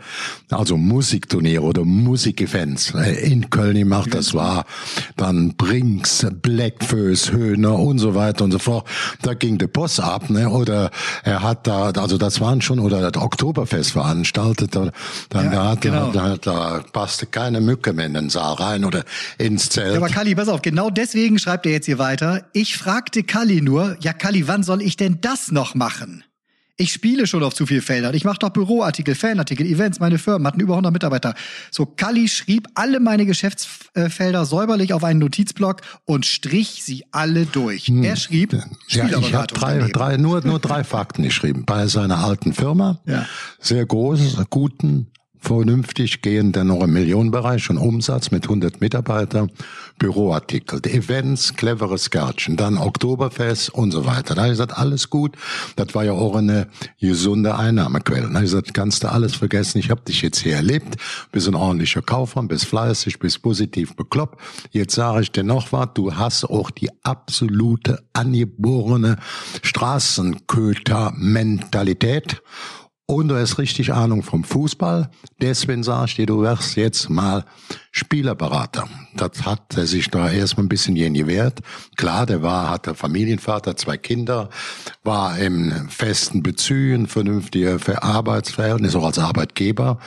also 0.50 0.76
Musikturniere 0.76 1.62
oder 1.62 1.84
Musikevents 1.84 2.92
in 3.22 3.50
Köln 3.50 3.76
gemacht. 3.76 4.14
Das 4.14 4.34
war 4.34 4.64
dann 5.16 5.54
Brinks, 5.56 6.26
Blackfoes, 6.42 7.32
Höhner 7.32 7.78
und 7.78 7.98
so 7.98 8.14
weiter 8.14 8.44
und 8.44 8.52
so 8.52 8.58
fort. 8.58 8.86
Da 9.22 9.34
ging 9.34 9.58
der 9.58 9.68
Boss 9.68 10.00
ab, 10.00 10.30
ne? 10.30 10.48
Oder 10.48 10.90
er 11.24 11.42
hat 11.42 11.66
da, 11.66 11.90
also 11.90 12.18
das 12.18 12.40
waren 12.40 12.60
schon, 12.60 12.78
oder 12.78 13.10
das 13.10 13.22
Oktoberfest 13.22 13.92
veranstaltet. 13.92 14.74
Dann 14.74 14.92
ja, 15.32 15.50
da, 15.50 15.68
hat, 15.70 15.80
genau. 15.80 16.10
da, 16.12 16.36
da 16.36 16.82
passte 16.92 17.26
keine 17.26 17.60
Mücke 17.60 17.92
mehr 17.92 18.06
in 18.06 18.14
den 18.14 18.30
Saal 18.30 18.54
rein 18.54 18.84
oder 18.84 19.04
ins 19.38 19.68
Zelt. 19.70 19.92
Ja, 19.92 19.98
aber 19.98 20.08
Kali, 20.08 20.34
pass 20.34 20.48
auf, 20.48 20.62
genau 20.62 20.90
deswegen 20.90 21.38
schreibt 21.38 21.66
er 21.66 21.72
jetzt 21.72 21.86
hier 21.86 21.98
weiter. 21.98 22.44
Ich 22.52 22.76
fragte 22.76 23.22
Kali 23.22 23.60
nur, 23.60 23.96
ja 24.00 24.12
Kali, 24.12 24.48
wann 24.48 24.62
soll 24.62 24.82
ich 24.82 24.96
denn 24.96 25.20
das 25.20 25.50
noch 25.50 25.74
machen? 25.74 26.24
Ich 26.80 26.92
spiele 26.92 27.26
schon 27.26 27.42
auf 27.42 27.54
zu 27.54 27.66
viel 27.66 27.82
Feldern. 27.82 28.14
Ich 28.14 28.24
mache 28.24 28.38
doch 28.38 28.50
Büroartikel, 28.50 29.16
Fanartikel, 29.16 29.66
Events. 29.66 29.98
Meine 29.98 30.16
Firmen 30.16 30.46
hatten 30.46 30.60
über 30.60 30.74
100 30.74 30.92
Mitarbeiter. 30.92 31.34
So, 31.72 31.86
Kalli 31.86 32.28
schrieb 32.28 32.68
alle 32.74 33.00
meine 33.00 33.26
Geschäftsfelder 33.26 34.46
säuberlich 34.46 34.92
auf 34.92 35.02
einen 35.02 35.18
Notizblock 35.18 35.80
und 36.04 36.24
strich 36.24 36.84
sie 36.84 37.04
alle 37.10 37.46
durch. 37.46 37.88
Hm. 37.88 38.04
Er 38.04 38.14
schrieb 38.14 38.52
ja, 38.86 39.08
ich 39.18 39.34
habe 39.34 39.48
drei, 39.48 39.88
drei, 39.88 40.16
nur, 40.18 40.46
nur 40.46 40.60
drei 40.60 40.84
Fakten 40.84 41.24
geschrieben. 41.24 41.64
Bei 41.66 41.88
seiner 41.88 42.18
alten 42.18 42.52
Firma, 42.52 43.00
ja. 43.06 43.26
sehr 43.58 43.84
groß, 43.84 44.36
guten, 44.48 45.08
vernünftig 45.40 46.22
gehen 46.22 46.52
dann 46.52 46.68
noch 46.68 46.82
im 46.82 46.92
Millionenbereich 46.92 47.62
schon 47.62 47.78
Umsatz 47.78 48.30
mit 48.30 48.44
100 48.44 48.80
Mitarbeitern, 48.80 49.50
Büroartikel, 49.98 50.80
Events, 50.86 51.56
cleveres 51.56 52.10
Gärtchen, 52.10 52.56
dann 52.56 52.78
Oktoberfest 52.78 53.70
und 53.70 53.90
so 53.92 54.06
weiter. 54.06 54.34
Da 54.34 54.42
habe 54.42 54.52
ich 54.52 54.58
gesagt, 54.58 54.76
alles 54.76 55.08
gut. 55.10 55.36
Das 55.76 55.94
war 55.94 56.04
ja 56.04 56.12
auch 56.12 56.36
eine 56.36 56.68
gesunde 57.00 57.56
Einnahmequelle. 57.56 58.22
Da 58.22 58.34
habe 58.34 58.44
ich 58.44 58.50
gesagt, 58.50 58.74
kannst 58.74 59.02
du 59.02 59.10
alles 59.10 59.34
vergessen. 59.34 59.78
Ich 59.78 59.90
habe 59.90 60.02
dich 60.02 60.22
jetzt 60.22 60.40
hier 60.40 60.56
erlebt. 60.56 60.96
Bist 61.32 61.48
ein 61.48 61.54
ordentlicher 61.54 62.02
Kaufmann, 62.02 62.48
bist 62.48 62.66
fleißig, 62.66 63.18
bist 63.18 63.40
positiv 63.42 63.96
bekloppt. 63.96 64.38
Jetzt 64.70 64.94
sage 64.94 65.22
ich 65.22 65.32
dir 65.32 65.44
noch 65.44 65.72
was. 65.72 65.88
Du 65.94 66.14
hast 66.14 66.44
auch 66.44 66.70
die 66.70 66.90
absolute 67.02 68.02
angeborene 68.12 69.16
Straßenköter-Mentalität 69.62 72.42
und 73.10 73.28
du 73.28 73.36
hast 73.36 73.56
richtig 73.56 73.94
Ahnung 73.94 74.22
vom 74.22 74.44
Fußball. 74.44 75.08
Deswegen 75.40 75.82
ich 76.04 76.16
dir, 76.16 76.26
du 76.26 76.42
wirst 76.42 76.76
jetzt 76.76 77.08
mal 77.08 77.46
Spielerberater. 77.90 78.86
Das 79.16 79.46
hat 79.46 79.76
er 79.76 79.86
sich 79.86 80.10
da 80.10 80.30
erstmal 80.30 80.66
ein 80.66 80.68
bisschen 80.68 80.94
jen 80.94 81.14
gewährt. 81.14 81.60
Klar, 81.96 82.26
der 82.26 82.42
war, 82.42 82.68
hatte 82.68 82.94
Familienvater, 82.94 83.76
zwei 83.76 83.96
Kinder, 83.96 84.50
war 85.04 85.38
im 85.38 85.88
festen 85.88 86.42
Bezügen, 86.42 87.06
vernünftige 87.06 87.80
Arbeitsverhältnis, 88.02 88.94
auch 88.94 89.06
als 89.06 89.18
Arbeitgeber. 89.18 89.98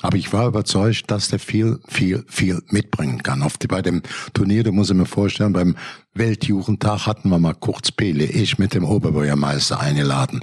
Aber 0.00 0.16
ich 0.16 0.32
war 0.32 0.48
überzeugt, 0.48 1.10
dass 1.10 1.28
der 1.28 1.38
viel, 1.38 1.78
viel, 1.88 2.24
viel 2.26 2.62
mitbringen 2.70 3.22
kann. 3.22 3.46
Die, 3.60 3.66
bei 3.66 3.82
dem 3.82 4.00
Turnier, 4.32 4.64
da 4.64 4.72
muss 4.72 4.88
ich 4.88 4.96
mir 4.96 5.04
vorstellen, 5.04 5.52
beim 5.52 5.76
Weltjugendtag 6.14 7.06
hatten 7.06 7.28
wir 7.28 7.38
mal 7.38 7.54
kurz 7.54 7.92
Pele, 7.92 8.24
ich 8.24 8.56
mit 8.56 8.72
dem 8.72 8.84
Oberbürgermeister 8.84 9.78
eingeladen 9.78 10.42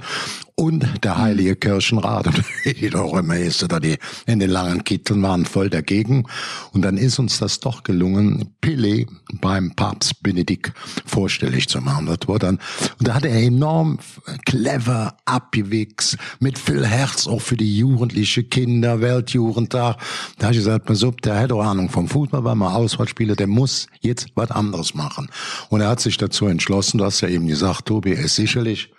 und 0.56 1.04
der 1.04 1.18
heilige 1.18 1.56
Kirchenrat. 1.56 2.26
Und 2.64 2.80
die 2.80 2.86
Römermeister 2.86 3.68
da 3.68 3.80
die 3.80 3.98
in 4.26 4.38
den 4.38 4.50
langen 4.50 4.84
Kitteln 4.84 5.22
waren 5.22 5.44
voll 5.44 5.68
dagegen. 5.68 6.26
Und 6.72 6.82
dann 6.82 6.96
ist 6.96 7.18
uns 7.18 7.38
das 7.38 7.60
doch 7.60 7.82
gelungen 7.82 8.54
Pele 8.60 9.06
beim 9.40 9.74
Papst 9.74 10.22
Benedikt 10.22 10.72
vorstellig 11.04 11.68
zu 11.68 11.80
machen. 11.80 12.06
Das 12.06 12.28
war 12.28 12.38
dann 12.38 12.58
und 12.98 13.08
da 13.08 13.14
hat 13.14 13.24
er 13.24 13.34
enorm 13.34 13.98
clever 14.44 15.16
abgewichst 15.24 16.16
mit 16.38 16.58
viel 16.58 16.86
Herz 16.86 17.26
auch 17.26 17.40
für 17.40 17.56
die 17.56 17.76
jugendliche 17.76 18.44
Kinder 18.44 19.00
Weltjugendtag. 19.00 19.96
Da 20.38 20.46
habe 20.46 20.54
ich 20.54 20.60
gesagt 20.60 20.86
pass 20.86 21.02
auf 21.02 21.16
der 21.16 21.40
hat 21.40 21.50
doch 21.50 21.62
Ahnung 21.62 21.90
vom 21.90 22.08
Fußball 22.08 22.44
war 22.44 22.54
mal 22.54 22.74
Auswahlspieler 22.74 23.34
der 23.34 23.48
muss 23.48 23.88
jetzt 24.00 24.28
was 24.34 24.50
anderes 24.50 24.94
machen. 24.94 25.28
Und 25.68 25.80
er 25.80 25.88
hat 25.88 26.00
sich 26.00 26.16
dazu 26.16 26.46
entschlossen 26.46 26.98
du 26.98 27.04
hast 27.04 27.20
ja 27.20 27.28
eben 27.28 27.48
gesagt 27.48 27.86
Tobi 27.86 28.12
er 28.12 28.24
ist 28.24 28.36
sicherlich 28.36 28.93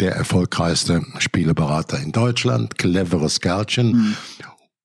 der 0.00 0.14
erfolgreichste 0.16 1.02
Spieleberater 1.18 1.98
in 2.00 2.12
Deutschland, 2.12 2.78
cleveres 2.78 3.40
Kerlchen. 3.40 3.92
Mhm. 3.92 4.16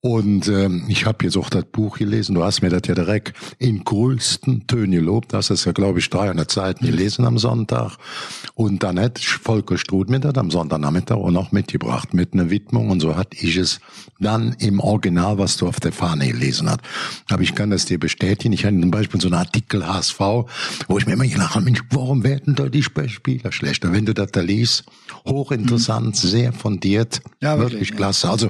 Und 0.06 0.48
ähm, 0.50 0.84
ich 0.88 1.08
habe 1.08 1.26
jetzt 1.26 1.36
auch 1.36 1.50
das 1.50 1.66
Buch 1.66 1.98
gelesen, 1.98 2.36
du 2.36 2.44
hast 2.44 2.62
mir 2.62 2.70
das 2.70 2.84
ja 2.86 2.94
direkt 2.94 3.34
in 3.58 3.84
größten 3.84 4.68
Tönen 4.68 4.92
gelobt, 4.92 5.34
das 5.34 5.50
ist 5.50 5.66
ja, 5.66 5.72
glaube 5.72 5.98
ich, 5.98 6.12
300 6.12 6.52
Seiten 6.52 6.86
gelesen 6.86 7.26
am 7.26 7.40
Sonntag. 7.40 7.98
Und 8.54 8.84
dann 8.84 9.00
hat 9.00 9.18
Volker 9.18 9.80
Struth 9.80 10.12
mir 10.12 10.20
das 10.20 10.36
am 10.36 10.52
Sonntagnachmittag 10.52 11.16
auch 11.16 11.32
noch 11.32 11.52
mitgebracht, 11.52 12.14
mit 12.14 12.34
einer 12.34 12.52
Widmung. 12.52 12.92
Und 12.92 13.00
so 13.00 13.16
hatte 13.16 13.36
ich 13.36 13.58
es 13.58 13.80
dann 14.20 14.56
im 14.60 14.80
Original, 14.80 15.40
was 15.40 15.58
du 15.58 15.68
auf 15.68 15.80
der 15.80 15.92
Fahne 15.92 16.28
gelesen 16.28 16.70
hast. 16.70 16.82
Aber 17.32 17.42
ich 17.42 17.56
kann 17.56 17.72
das 17.72 17.86
dir 17.86 18.00
bestätigen. 18.00 18.54
Ich 18.54 18.64
hatte 18.64 18.80
zum 18.80 18.92
Beispiel 18.92 19.20
so 19.20 19.28
einen 19.28 19.38
Artikel 19.38 19.88
HSV, 19.88 20.20
wo 20.88 21.00
ich 21.00 21.08
mir 21.08 21.14
immer 21.14 21.26
gedacht 21.26 21.56
habe, 21.56 21.66
Mensch, 21.66 21.82
warum 21.90 22.24
werden 22.24 22.54
da 22.54 22.70
die 22.70 22.84
Spieler 22.84 23.52
schlechter? 23.52 23.92
Wenn 23.92 24.06
du 24.06 24.14
das 24.14 24.32
da 24.32 24.42
liest, 24.42 24.84
hochinteressant, 25.26 26.10
mhm. 26.24 26.28
sehr 26.28 26.54
fundiert, 26.54 27.22
ja, 27.42 27.58
wirklich, 27.58 27.74
wirklich 27.74 27.98
klasse. 27.98 28.30
Also 28.30 28.50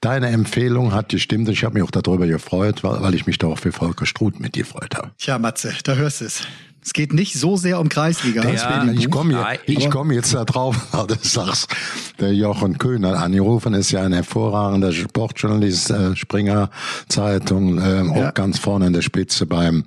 deine 0.00 0.28
Empfehlung 0.28 0.91
hat 0.92 1.08
gestimmt 1.08 1.48
und 1.48 1.54
ich 1.54 1.64
habe 1.64 1.74
mich 1.74 1.82
auch 1.82 1.90
darüber 1.90 2.26
gefreut, 2.26 2.84
weil, 2.84 3.02
weil 3.02 3.14
ich 3.14 3.26
mich 3.26 3.38
da 3.38 3.48
auch 3.48 3.58
für 3.58 3.72
Volker 3.72 4.06
Struth 4.06 4.40
mit 4.40 4.52
gefreut 4.54 4.96
habe. 4.96 5.10
Tja, 5.18 5.38
Matze, 5.38 5.72
da 5.84 5.94
hörst 5.94 6.20
du 6.20 6.26
es. 6.26 6.42
Es 6.84 6.92
geht 6.92 7.12
nicht 7.12 7.34
so 7.34 7.56
sehr 7.56 7.78
um 7.78 7.88
Kreisliga. 7.88 8.42
Ja, 8.42 8.54
ich 8.96 9.08
komme 9.08 9.34
komm 9.88 10.10
jetzt 10.10 10.34
da 10.34 10.44
drauf, 10.44 10.76
weil 10.92 11.06
du 11.06 11.14
sagst, 11.20 11.68
der 12.18 12.34
Jochen 12.34 12.76
Köhn 12.78 13.06
hat 13.06 13.14
angerufen, 13.14 13.72
ist 13.74 13.92
ja 13.92 14.02
ein 14.02 14.12
hervorragender 14.12 14.92
Sportjournalist, 14.92 15.90
äh, 15.90 16.16
Springer 16.16 16.70
Zeitung, 17.08 17.78
äh, 17.78 18.04
ja. 18.04 18.10
auch 18.10 18.34
ganz 18.34 18.58
vorne 18.58 18.88
in 18.88 18.92
der 18.92 19.02
Spitze 19.02 19.46
beim 19.46 19.84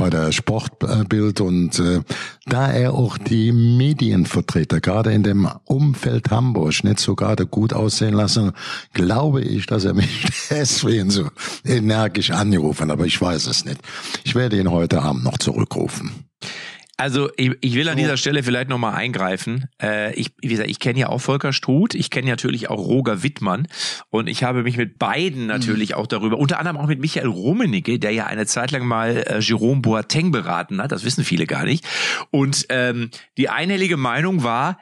bei 0.00 0.08
der 0.08 0.32
Sportbild 0.32 1.42
und 1.42 1.78
äh, 1.78 2.00
da 2.46 2.72
er 2.72 2.94
auch 2.94 3.18
die 3.18 3.52
Medienvertreter 3.52 4.80
gerade 4.80 5.12
in 5.12 5.22
dem 5.22 5.46
Umfeld 5.66 6.30
Hamburg 6.30 6.82
nicht 6.84 7.00
so 7.00 7.14
gerade 7.14 7.46
gut 7.46 7.74
aussehen 7.74 8.14
lassen, 8.14 8.52
glaube 8.94 9.42
ich, 9.42 9.66
dass 9.66 9.84
er 9.84 9.92
mich 9.92 10.24
deswegen 10.50 11.10
so 11.10 11.28
energisch 11.66 12.30
angerufen, 12.30 12.90
aber 12.90 13.04
ich 13.04 13.20
weiß 13.20 13.46
es 13.46 13.66
nicht. 13.66 13.82
Ich 14.24 14.34
werde 14.34 14.58
ihn 14.58 14.70
heute 14.70 15.02
Abend 15.02 15.22
noch 15.22 15.36
zurückrufen. 15.36 16.29
Also 17.00 17.30
ich, 17.38 17.52
ich 17.62 17.74
will 17.76 17.88
an 17.88 17.96
dieser 17.96 18.18
Stelle 18.18 18.42
vielleicht 18.42 18.68
nochmal 18.68 18.94
eingreifen. 18.94 19.70
Äh, 19.80 20.12
ich, 20.16 20.32
wie 20.42 20.48
gesagt, 20.48 20.68
ich 20.68 20.80
kenne 20.80 20.98
ja 20.98 21.08
auch 21.08 21.18
Volker 21.18 21.54
Struth, 21.54 21.94
ich 21.94 22.10
kenne 22.10 22.28
natürlich 22.28 22.68
auch 22.68 22.78
Roger 22.78 23.22
Wittmann 23.22 23.68
und 24.10 24.26
ich 24.26 24.44
habe 24.44 24.62
mich 24.62 24.76
mit 24.76 24.98
beiden 24.98 25.46
natürlich 25.46 25.90
mhm. 25.90 25.94
auch 25.94 26.06
darüber, 26.06 26.36
unter 26.36 26.58
anderem 26.58 26.76
auch 26.76 26.86
mit 26.86 27.00
Michael 27.00 27.28
Rummenigge, 27.28 27.98
der 27.98 28.10
ja 28.10 28.26
eine 28.26 28.44
Zeit 28.44 28.70
lang 28.70 28.84
mal 28.84 29.16
äh, 29.16 29.38
Jerome 29.38 29.80
Boateng 29.80 30.30
beraten 30.30 30.82
hat, 30.82 30.92
das 30.92 31.02
wissen 31.02 31.24
viele 31.24 31.46
gar 31.46 31.64
nicht. 31.64 31.86
Und 32.30 32.66
ähm, 32.68 33.08
die 33.38 33.48
einhellige 33.48 33.96
Meinung 33.96 34.42
war, 34.42 34.78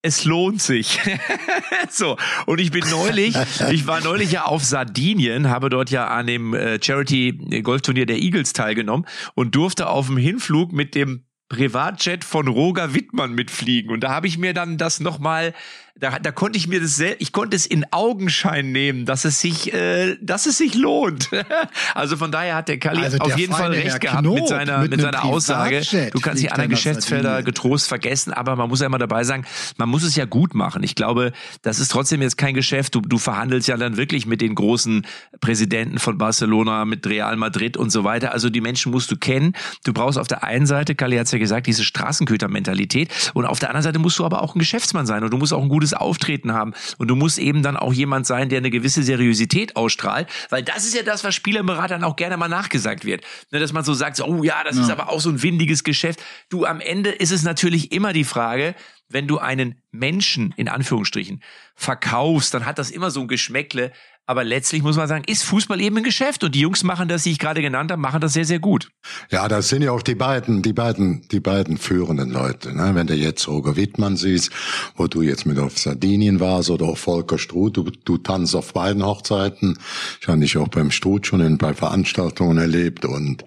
es 0.00 0.24
lohnt 0.24 0.62
sich. 0.62 0.98
so, 1.90 2.16
und 2.46 2.58
ich 2.58 2.70
bin 2.70 2.88
neulich, 2.88 3.36
ich 3.70 3.86
war 3.86 4.00
neulich 4.00 4.32
ja 4.32 4.44
auf 4.44 4.64
Sardinien, 4.64 5.50
habe 5.50 5.68
dort 5.68 5.90
ja 5.90 6.08
an 6.08 6.26
dem 6.26 6.54
äh, 6.54 6.82
Charity 6.82 7.60
Golfturnier 7.62 8.06
der 8.06 8.16
Eagles 8.16 8.54
teilgenommen 8.54 9.06
und 9.34 9.54
durfte 9.54 9.90
auf 9.90 10.06
dem 10.06 10.16
Hinflug 10.16 10.72
mit 10.72 10.94
dem 10.94 11.26
Privatjet 11.50 12.24
von 12.24 12.48
Roger 12.48 12.94
Wittmann 12.94 13.34
mitfliegen. 13.34 13.90
Und 13.90 14.00
da 14.00 14.10
habe 14.10 14.28
ich 14.28 14.38
mir 14.38 14.54
dann 14.54 14.78
das 14.78 15.00
nochmal 15.00 15.52
da, 16.00 16.18
da 16.18 16.32
konnte 16.32 16.56
ich 16.56 16.66
mir 16.66 16.80
das 16.80 16.96
sehr, 16.96 17.20
ich 17.20 17.32
konnte 17.32 17.54
es 17.54 17.66
in 17.66 17.84
Augenschein 17.92 18.72
nehmen, 18.72 19.04
dass 19.04 19.26
es 19.26 19.40
sich, 19.40 19.72
äh, 19.74 20.16
dass 20.22 20.46
es 20.46 20.56
sich 20.56 20.74
lohnt. 20.74 21.28
also 21.94 22.16
von 22.16 22.32
daher 22.32 22.56
hat 22.56 22.68
der 22.68 22.78
Kali 22.78 23.02
also 23.02 23.18
auf 23.18 23.36
jeden 23.36 23.52
Fall 23.52 23.72
recht 23.72 23.86
Herr 23.86 23.98
gehabt 23.98 24.22
Knob 24.22 24.34
mit 24.36 24.48
seiner, 24.48 24.78
mit, 24.78 24.92
mit 24.92 25.00
seiner 25.02 25.24
Aussage. 25.24 25.82
Du 26.10 26.20
kannst 26.20 26.42
die 26.42 26.50
anderen 26.50 26.70
Geschäftsfelder 26.70 27.42
getrost 27.42 27.86
vergessen, 27.86 28.32
aber 28.32 28.56
man 28.56 28.70
muss 28.70 28.80
ja 28.80 28.86
immer 28.86 28.98
dabei 28.98 29.24
sagen, 29.24 29.44
man 29.76 29.90
muss 29.90 30.02
es 30.02 30.16
ja 30.16 30.24
gut 30.24 30.54
machen. 30.54 30.82
Ich 30.82 30.94
glaube, 30.94 31.32
das 31.62 31.78
ist 31.78 31.90
trotzdem 31.90 32.22
jetzt 32.22 32.38
kein 32.38 32.54
Geschäft. 32.54 32.94
Du, 32.94 33.02
du 33.02 33.18
verhandelst 33.18 33.68
ja 33.68 33.76
dann 33.76 33.98
wirklich 33.98 34.26
mit 34.26 34.40
den 34.40 34.54
großen 34.54 35.06
Präsidenten 35.40 35.98
von 35.98 36.16
Barcelona, 36.16 36.86
mit 36.86 37.06
Real 37.06 37.36
Madrid 37.36 37.76
und 37.76 37.90
so 37.90 38.04
weiter. 38.04 38.32
Also 38.32 38.48
die 38.48 38.62
Menschen 38.62 38.90
musst 38.90 39.10
du 39.10 39.16
kennen. 39.16 39.52
Du 39.84 39.92
brauchst 39.92 40.18
auf 40.18 40.28
der 40.28 40.44
einen 40.44 40.66
Seite, 40.66 40.94
Kali 40.94 41.18
hat 41.18 41.26
es 41.26 41.32
ja 41.32 41.38
gesagt, 41.38 41.66
diese 41.66 41.84
Straßenköter-Mentalität 41.84 43.10
und 43.34 43.44
auf 43.44 43.58
der 43.58 43.68
anderen 43.68 43.84
Seite 43.84 43.98
musst 43.98 44.18
du 44.18 44.24
aber 44.24 44.42
auch 44.42 44.54
ein 44.54 44.58
Geschäftsmann 44.58 45.04
sein 45.04 45.22
und 45.22 45.30
du 45.30 45.36
musst 45.36 45.52
auch 45.52 45.62
ein 45.62 45.68
gutes 45.68 45.89
gutes 45.90 45.94
Auftreten 45.94 46.52
haben. 46.52 46.72
Und 46.98 47.08
du 47.08 47.16
musst 47.16 47.38
eben 47.38 47.62
dann 47.62 47.76
auch 47.76 47.92
jemand 47.92 48.26
sein, 48.26 48.48
der 48.48 48.58
eine 48.58 48.70
gewisse 48.70 49.02
Seriosität 49.02 49.76
ausstrahlt, 49.76 50.28
weil 50.48 50.62
das 50.62 50.84
ist 50.84 50.94
ja 50.94 51.02
das, 51.02 51.24
was 51.24 51.34
Spielerberatern 51.34 52.04
auch 52.04 52.16
gerne 52.16 52.36
mal 52.36 52.48
nachgesagt 52.48 53.04
wird. 53.04 53.24
Ne, 53.50 53.58
dass 53.58 53.72
man 53.72 53.84
so 53.84 53.94
sagt, 53.94 54.16
so, 54.16 54.24
oh 54.24 54.42
ja, 54.42 54.62
das 54.64 54.76
ja. 54.76 54.82
ist 54.82 54.90
aber 54.90 55.10
auch 55.10 55.20
so 55.20 55.30
ein 55.30 55.42
windiges 55.42 55.84
Geschäft. 55.84 56.22
Du, 56.48 56.64
am 56.64 56.80
Ende 56.80 57.10
ist 57.10 57.32
es 57.32 57.42
natürlich 57.42 57.92
immer 57.92 58.12
die 58.12 58.24
Frage, 58.24 58.74
wenn 59.08 59.26
du 59.26 59.38
einen 59.38 59.74
Menschen 59.90 60.54
in 60.56 60.68
Anführungsstrichen 60.68 61.42
verkaufst, 61.74 62.54
dann 62.54 62.64
hat 62.64 62.78
das 62.78 62.90
immer 62.90 63.10
so 63.10 63.20
ein 63.22 63.28
Geschmäckle. 63.28 63.92
Aber 64.26 64.44
letztlich 64.44 64.82
muss 64.82 64.96
man 64.96 65.08
sagen, 65.08 65.24
ist 65.26 65.42
Fußball 65.42 65.80
eben 65.80 65.96
ein 65.96 66.04
Geschäft 66.04 66.44
und 66.44 66.54
die 66.54 66.60
Jungs 66.60 66.84
machen 66.84 67.08
das, 67.08 67.24
die 67.24 67.32
ich 67.32 67.38
gerade 67.38 67.62
genannt 67.62 67.90
habe, 67.90 68.00
machen 68.00 68.20
das 68.20 68.32
sehr, 68.32 68.44
sehr 68.44 68.60
gut. 68.60 68.90
Ja, 69.30 69.48
das 69.48 69.68
sind 69.68 69.82
ja 69.82 69.90
auch 69.90 70.02
die 70.02 70.14
beiden, 70.14 70.62
die 70.62 70.72
beiden, 70.72 71.26
die 71.28 71.40
beiden 71.40 71.78
führenden 71.78 72.30
Leute. 72.30 72.72
Ne? 72.74 72.94
Wenn 72.94 73.08
du 73.08 73.14
jetzt 73.14 73.48
Roger 73.48 73.74
Wittmann 73.74 74.16
siehst, 74.16 74.50
wo 74.94 75.08
du 75.08 75.22
jetzt 75.22 75.46
mit 75.46 75.58
auf 75.58 75.78
Sardinien 75.78 76.38
warst 76.38 76.70
oder 76.70 76.86
auch 76.86 76.98
Volker 76.98 77.38
Struth, 77.38 77.76
du, 77.76 77.90
du 78.04 78.18
tanzt 78.18 78.54
auf 78.54 78.72
beiden 78.72 79.04
Hochzeiten. 79.04 79.76
Ich 80.20 80.28
habe 80.28 80.38
dich 80.40 80.56
auch 80.56 80.68
beim 80.68 80.92
Struth 80.92 81.26
schon 81.26 81.40
in, 81.40 81.58
bei 81.58 81.74
Veranstaltungen 81.74 82.58
erlebt 82.58 83.04
und 83.04 83.44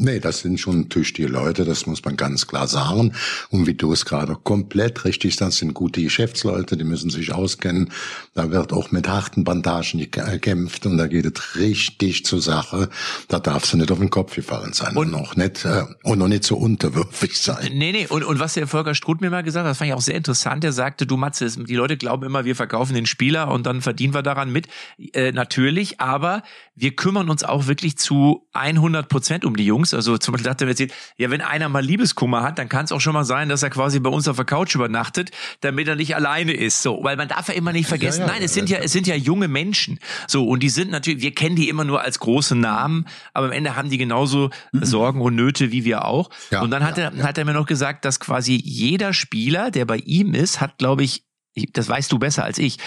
Nee, 0.00 0.18
das 0.18 0.40
sind 0.40 0.58
schon 0.58 0.88
tüchtige 0.88 1.28
Leute, 1.28 1.66
das 1.66 1.84
muss 1.84 2.02
man 2.02 2.16
ganz 2.16 2.46
klar 2.46 2.66
sagen. 2.66 3.12
Und 3.50 3.66
wie 3.66 3.74
du 3.74 3.92
es 3.92 4.06
gerade 4.06 4.34
komplett 4.34 5.04
richtig 5.04 5.36
sagst, 5.36 5.58
sind 5.58 5.74
gute 5.74 6.02
Geschäftsleute, 6.02 6.78
die 6.78 6.84
müssen 6.84 7.10
sich 7.10 7.34
auskennen. 7.34 7.90
Da 8.32 8.50
wird 8.50 8.72
auch 8.72 8.92
mit 8.92 9.08
harten 9.08 9.44
Bandagen 9.44 10.00
gekämpft 10.00 10.86
und 10.86 10.96
da 10.96 11.06
geht 11.06 11.26
es 11.26 11.56
richtig 11.56 12.24
zur 12.24 12.40
Sache. 12.40 12.88
Da 13.28 13.40
darfst 13.40 13.74
du 13.74 13.76
nicht 13.76 13.92
auf 13.92 13.98
den 13.98 14.08
Kopf 14.08 14.34
gefallen 14.34 14.72
sein 14.72 14.96
und, 14.96 15.06
und 15.06 15.10
noch 15.10 15.36
nicht 15.36 15.66
äh, 15.66 15.84
und 16.02 16.18
noch 16.18 16.28
nicht 16.28 16.44
so 16.44 16.56
unterwürfig 16.56 17.36
sein. 17.36 17.70
Nee, 17.74 17.92
nee, 17.92 18.06
und, 18.06 18.24
und 18.24 18.40
was 18.40 18.54
der 18.54 18.66
Volker 18.66 18.94
Struth 18.94 19.20
mir 19.20 19.28
mal 19.28 19.42
gesagt 19.42 19.64
hat, 19.64 19.70
das 19.72 19.78
fand 19.78 19.90
ich 19.90 19.94
auch 19.94 20.00
sehr 20.00 20.14
interessant. 20.14 20.64
Er 20.64 20.72
sagte, 20.72 21.06
du 21.06 21.18
Matze, 21.18 21.50
die 21.50 21.74
Leute 21.74 21.98
glauben 21.98 22.24
immer, 22.24 22.46
wir 22.46 22.56
verkaufen 22.56 22.94
den 22.94 23.04
Spieler 23.04 23.48
und 23.48 23.66
dann 23.66 23.82
verdienen 23.82 24.14
wir 24.14 24.22
daran 24.22 24.50
mit. 24.50 24.66
Äh, 25.12 25.32
natürlich, 25.32 26.00
aber 26.00 26.42
wir 26.74 26.96
kümmern 26.96 27.28
uns 27.28 27.44
auch 27.44 27.66
wirklich 27.66 27.98
zu 27.98 28.48
100 28.54 29.10
Prozent 29.10 29.44
um 29.44 29.56
die 29.56 29.66
Jungs. 29.66 29.89
Also 29.94 30.18
zum 30.18 30.32
Beispiel 30.32 30.50
dachte 30.50 30.64
er 30.64 30.68
erzählt, 30.68 30.92
ja, 31.16 31.30
wenn 31.30 31.40
einer 31.40 31.68
mal 31.68 31.84
Liebeskummer 31.84 32.42
hat, 32.42 32.58
dann 32.58 32.68
kann 32.68 32.84
es 32.84 32.92
auch 32.92 33.00
schon 33.00 33.14
mal 33.14 33.24
sein, 33.24 33.48
dass 33.48 33.62
er 33.62 33.70
quasi 33.70 34.00
bei 34.00 34.10
uns 34.10 34.28
auf 34.28 34.36
der 34.36 34.44
Couch 34.44 34.74
übernachtet, 34.74 35.30
damit 35.60 35.88
er 35.88 35.96
nicht 35.96 36.14
alleine 36.14 36.52
ist. 36.52 36.82
So, 36.82 37.02
weil 37.02 37.16
man 37.16 37.28
darf 37.28 37.48
ja 37.48 37.54
immer 37.54 37.72
nicht 37.72 37.88
vergessen, 37.88 38.20
ja, 38.20 38.26
ja, 38.26 38.32
nein, 38.32 38.42
es 38.42 38.54
sind 38.54 38.68
ja, 38.70 38.78
es 38.78 38.92
sind 38.92 39.06
ja 39.06 39.14
junge 39.14 39.48
Menschen. 39.48 39.98
So, 40.26 40.46
und 40.46 40.62
die 40.62 40.68
sind 40.68 40.90
natürlich, 40.90 41.22
wir 41.22 41.34
kennen 41.34 41.56
die 41.56 41.68
immer 41.68 41.84
nur 41.84 42.00
als 42.00 42.18
große 42.18 42.54
Namen, 42.54 43.06
aber 43.32 43.46
am 43.46 43.52
Ende 43.52 43.76
haben 43.76 43.90
die 43.90 43.98
genauso 43.98 44.50
mhm. 44.72 44.84
Sorgen 44.84 45.20
und 45.20 45.34
Nöte 45.34 45.72
wie 45.72 45.84
wir 45.84 46.04
auch. 46.04 46.30
Und 46.60 46.70
dann 46.70 46.84
hat 46.84 46.98
er, 46.98 47.12
hat 47.22 47.38
er 47.38 47.44
mir 47.44 47.52
noch 47.54 47.66
gesagt, 47.66 48.04
dass 48.04 48.20
quasi 48.20 48.60
jeder 48.62 49.12
Spieler, 49.12 49.70
der 49.70 49.84
bei 49.84 49.96
ihm 49.98 50.34
ist, 50.34 50.60
hat, 50.60 50.78
glaube 50.78 51.02
ich, 51.02 51.24
das 51.72 51.88
weißt 51.88 52.10
du 52.12 52.18
besser 52.18 52.44
als 52.44 52.58
ich, 52.58 52.78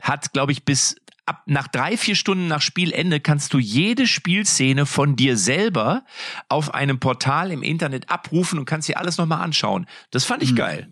hat, 0.00 0.32
glaube 0.32 0.52
ich, 0.52 0.64
bis 0.64 0.96
ab 1.26 1.42
nach 1.46 1.68
drei, 1.68 1.96
vier 1.96 2.14
Stunden 2.14 2.48
nach 2.48 2.60
Spielende 2.60 3.20
kannst 3.20 3.54
du 3.54 3.58
jede 3.58 4.06
Spielszene 4.06 4.86
von 4.86 5.16
dir 5.16 5.36
selber 5.36 6.04
auf 6.48 6.74
einem 6.74 6.98
Portal 6.98 7.50
im 7.50 7.62
Internet 7.62 8.10
abrufen 8.10 8.58
und 8.58 8.64
kannst 8.64 8.88
dir 8.88 8.98
alles 8.98 9.18
nochmal 9.18 9.42
anschauen. 9.42 9.86
Das 10.10 10.24
fand 10.24 10.42
ich 10.42 10.52
mhm. 10.52 10.56
geil. 10.56 10.88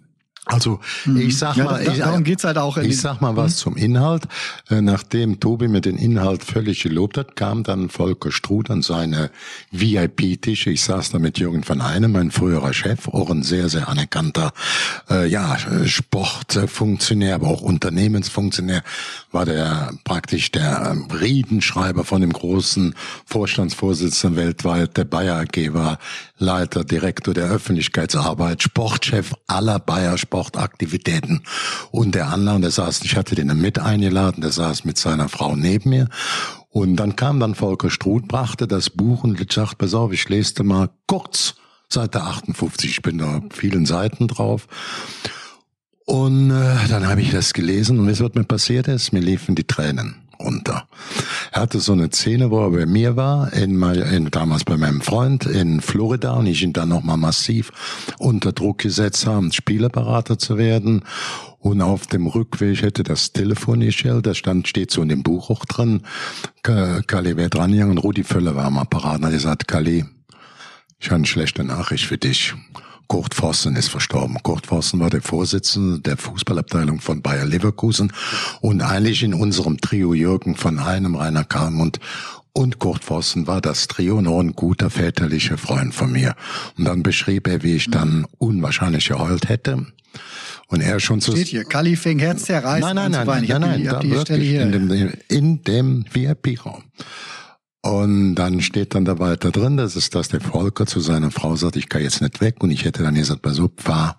Also 0.47 0.80
mhm. 1.04 1.20
ich 1.20 1.38
sag 1.38 1.56
ja, 1.56 1.64
mal, 1.64 1.85
da, 1.85 1.92
darum 1.92 2.20
ich, 2.20 2.25
geht's 2.25 2.44
halt 2.44 2.56
auch. 2.56 2.78
ich 2.78 2.99
sag 2.99 3.20
mal 3.20 3.37
was 3.37 3.52
mhm. 3.52 3.56
zum 3.56 3.76
Inhalt. 3.76 4.25
Äh, 4.70 4.80
nachdem 4.80 5.38
Tobi 5.38 5.68
mir 5.68 5.80
den 5.80 5.99
Inhalt 5.99 6.44
völlig 6.44 6.82
gelobt 6.82 7.18
hat, 7.18 7.37
kam 7.37 7.62
dann 7.62 7.90
Volker 7.90 8.32
Struth 8.32 8.70
an 8.70 8.82
seine 8.82 9.30
VIP-Tische. 9.70 10.70
Ich 10.70 10.82
saß 10.82 11.11
da 11.11 11.18
mit 11.18 11.38
Jürgen 11.38 11.62
von 11.62 11.80
Einem, 11.80 12.12
mein 12.12 12.30
früherer 12.30 12.73
Chef, 12.73 13.09
auch 13.09 13.30
ein 13.30 13.42
sehr, 13.42 13.68
sehr 13.68 13.88
anerkannter 13.88 14.52
äh, 15.11 15.28
ja, 15.28 15.59
Sportfunktionär, 15.85 17.35
aber 17.35 17.49
auch 17.49 17.61
Unternehmensfunktionär, 17.61 18.82
war 19.32 19.44
der 19.44 19.92
praktisch 20.04 20.50
der 20.50 20.90
ähm, 20.92 21.09
Riedenschreiber 21.11 22.04
von 22.04 22.23
dem 22.23 22.32
großen 22.32 22.94
Vorstandsvorsitzenden 23.26 24.37
weltweit, 24.37 24.97
der 24.97 25.04
Bayer 25.04 25.37
AG 25.37 25.75
war 25.75 25.99
Leiter, 26.40 26.85
Direktor 26.85 27.35
der 27.35 27.50
Öffentlichkeitsarbeit, 27.50 28.62
Sportchef 28.62 29.35
aller 29.47 29.78
Bayer 29.78 30.18
Sportaktivitäten. 30.18 31.42
Und 31.90 32.14
der 32.14 32.28
andere, 32.28 32.61
der 32.61 32.70
saß, 32.70 33.02
ich 33.02 33.16
hatte 33.16 33.35
den 33.35 33.49
mit 33.61 33.78
eingeladen, 33.78 34.40
der 34.40 34.50
saß 34.50 34.85
mit 34.85 34.99
seiner 34.99 35.28
Frau 35.28 35.54
neben 35.54 35.90
mir. 35.90 36.09
Und 36.70 36.97
dann 36.97 37.16
kam 37.16 37.40
dann 37.40 37.54
Volker 37.54 37.90
Struth, 37.90 38.26
brachte 38.26 38.66
das 38.66 38.90
Buch 38.90 39.25
und 39.25 39.40
ich 39.40 39.52
sagte, 39.52 39.76
pass 39.76 39.94
auf, 39.94 40.12
ich 40.12 40.28
lese 40.28 40.62
mal 40.62 40.88
kurz, 41.06 41.56
Seite 41.88 42.23
58, 42.23 42.90
ich 42.90 43.02
bin 43.02 43.18
da 43.18 43.42
vielen 43.50 43.85
Seiten 43.85 44.28
drauf. 44.28 44.66
Und 46.06 46.50
äh, 46.50 46.88
dann 46.88 47.06
habe 47.06 47.20
ich 47.20 47.30
das 47.30 47.52
gelesen 47.52 47.99
und 47.99 48.06
wisst 48.06 48.20
ihr, 48.20 48.28
was 48.28 48.35
mir 48.35 48.44
passiert 48.44 48.88
ist? 48.88 49.12
Mir 49.12 49.20
liefen 49.20 49.54
die 49.54 49.66
Tränen 49.66 50.20
runter. 50.40 50.88
Er 51.52 51.62
hatte 51.62 51.80
so 51.80 51.92
eine 51.92 52.11
Szene, 52.11 52.50
wo 52.50 52.61
er 52.64 52.70
bei 52.70 52.87
mir 52.87 53.16
war, 53.16 53.52
in, 53.52 53.82
in, 53.82 54.30
damals 54.30 54.64
bei 54.64 54.76
meinem 54.76 55.00
Freund 55.00 55.47
in 55.47 55.80
Florida 55.80 56.32
und 56.32 56.47
ich 56.47 56.62
ihn 56.62 56.73
dann 56.73 56.88
nochmal 56.88 57.16
massiv 57.16 57.73
unter 58.18 58.52
Druck 58.52 58.78
gesetzt 58.78 59.26
haben, 59.26 59.52
Spielerberater 59.52 60.38
zu 60.38 60.59
werden. 60.59 61.02
Und 61.59 61.82
auf 61.82 62.06
dem 62.06 62.26
Rückweg 62.26 62.80
hätte 62.80 63.02
das 63.02 63.32
Telefon 63.32 63.80
gestellt, 63.80 64.26
da 64.26 64.35
stand, 64.35 64.66
steht 64.66 64.90
so 64.90 65.02
in 65.02 65.11
dem 65.11 65.23
Buch 65.23 65.50
auch 65.50 65.66
drin, 65.66 66.02
Kali 66.62 67.37
wäre 67.37 67.50
dran 67.50 67.70
und 67.82 67.99
Rudi 67.99 68.25
Völler 68.25 68.56
war 68.56 68.64
am 68.64 68.78
Apparat. 68.78 69.16
Und 69.16 69.25
er 69.25 69.26
hat 69.26 69.32
gesagt, 69.32 69.68
Kali, 69.68 70.06
ich 70.99 71.09
habe 71.09 71.16
eine 71.16 71.26
schlechte 71.26 71.64
Nachricht 71.64 72.06
für 72.06 72.18
dich. 72.18 72.54
Kurt 73.11 73.35
Vossen 73.35 73.75
ist 73.75 73.88
verstorben. 73.88 74.38
Kurt 74.44 74.68
Vossen 74.68 75.01
war 75.01 75.11
der 75.11 75.20
Vorsitzende 75.20 75.99
der 75.99 76.16
Fußballabteilung 76.16 77.01
von 77.01 77.23
Bayer 77.23 77.44
Leverkusen 77.44 78.12
und 78.61 78.83
eigentlich 78.83 79.25
in 79.25 79.35
unserem 79.35 79.81
Trio 79.81 80.14
Jürgen 80.14 80.55
von 80.55 80.79
einem, 80.79 81.16
Rainer 81.16 81.42
Kalmund 81.42 81.99
und 82.53 82.79
Kurt 82.79 83.03
Vossen 83.03 83.49
war 83.49 83.61
das 83.61 83.88
Trio 83.88 84.20
noch 84.20 84.38
ein 84.38 84.53
guter 84.53 84.90
väterlicher 84.90 85.59
Freund 85.59 85.92
von 85.92 86.12
mir. 86.12 86.37
Und 86.79 86.85
dann 86.85 87.03
beschrieb 87.03 87.49
er, 87.49 87.64
wie 87.64 87.75
ich 87.75 87.90
dann 87.90 88.27
unwahrscheinlich 88.38 89.09
geheult 89.09 89.49
hätte. 89.49 89.87
Und 90.68 90.81
er 90.81 91.01
schon 91.01 91.20
so. 91.20 91.33
Steht 91.33 91.49
hier, 91.49 91.64
Kali 91.64 91.96
fing 91.96 92.20
Herz 92.20 92.44
zerreißen. 92.44 92.94
Nein, 92.94 93.11
nein, 93.11 93.11
nein, 93.11 93.27
nein, 93.27 93.61
nein, 93.61 93.61
nein, 93.61 93.85
da 93.87 94.03
wirklich 94.05 94.53
in 94.53 94.70
dem, 94.70 95.12
in 95.27 95.64
dem 95.64 96.05
VIP-Raum. 96.12 96.85
Und 97.83 98.35
dann 98.35 98.61
steht 98.61 98.95
dann 98.95 99.07
da 99.07 99.19
weiter 99.19 99.51
drin, 99.51 99.79
das 99.79 99.97
ist, 99.97 100.14
dass 100.14 100.29
der 100.29 100.43
Volker 100.43 100.85
zu 100.85 101.01
seiner 101.01 101.31
Frau 101.31 101.57
sagt, 101.57 101.77
ich 101.77 101.88
kann 101.88 102.03
jetzt 102.03 102.21
nicht 102.21 102.43
weg. 102.43 102.57
Und 102.62 102.71
ich 102.71 102.85
hätte 102.85 103.03
dann 103.03 103.14
gesagt, 103.14 103.40
bei 103.40 103.53
so 103.53 103.71
fahr, 103.77 104.19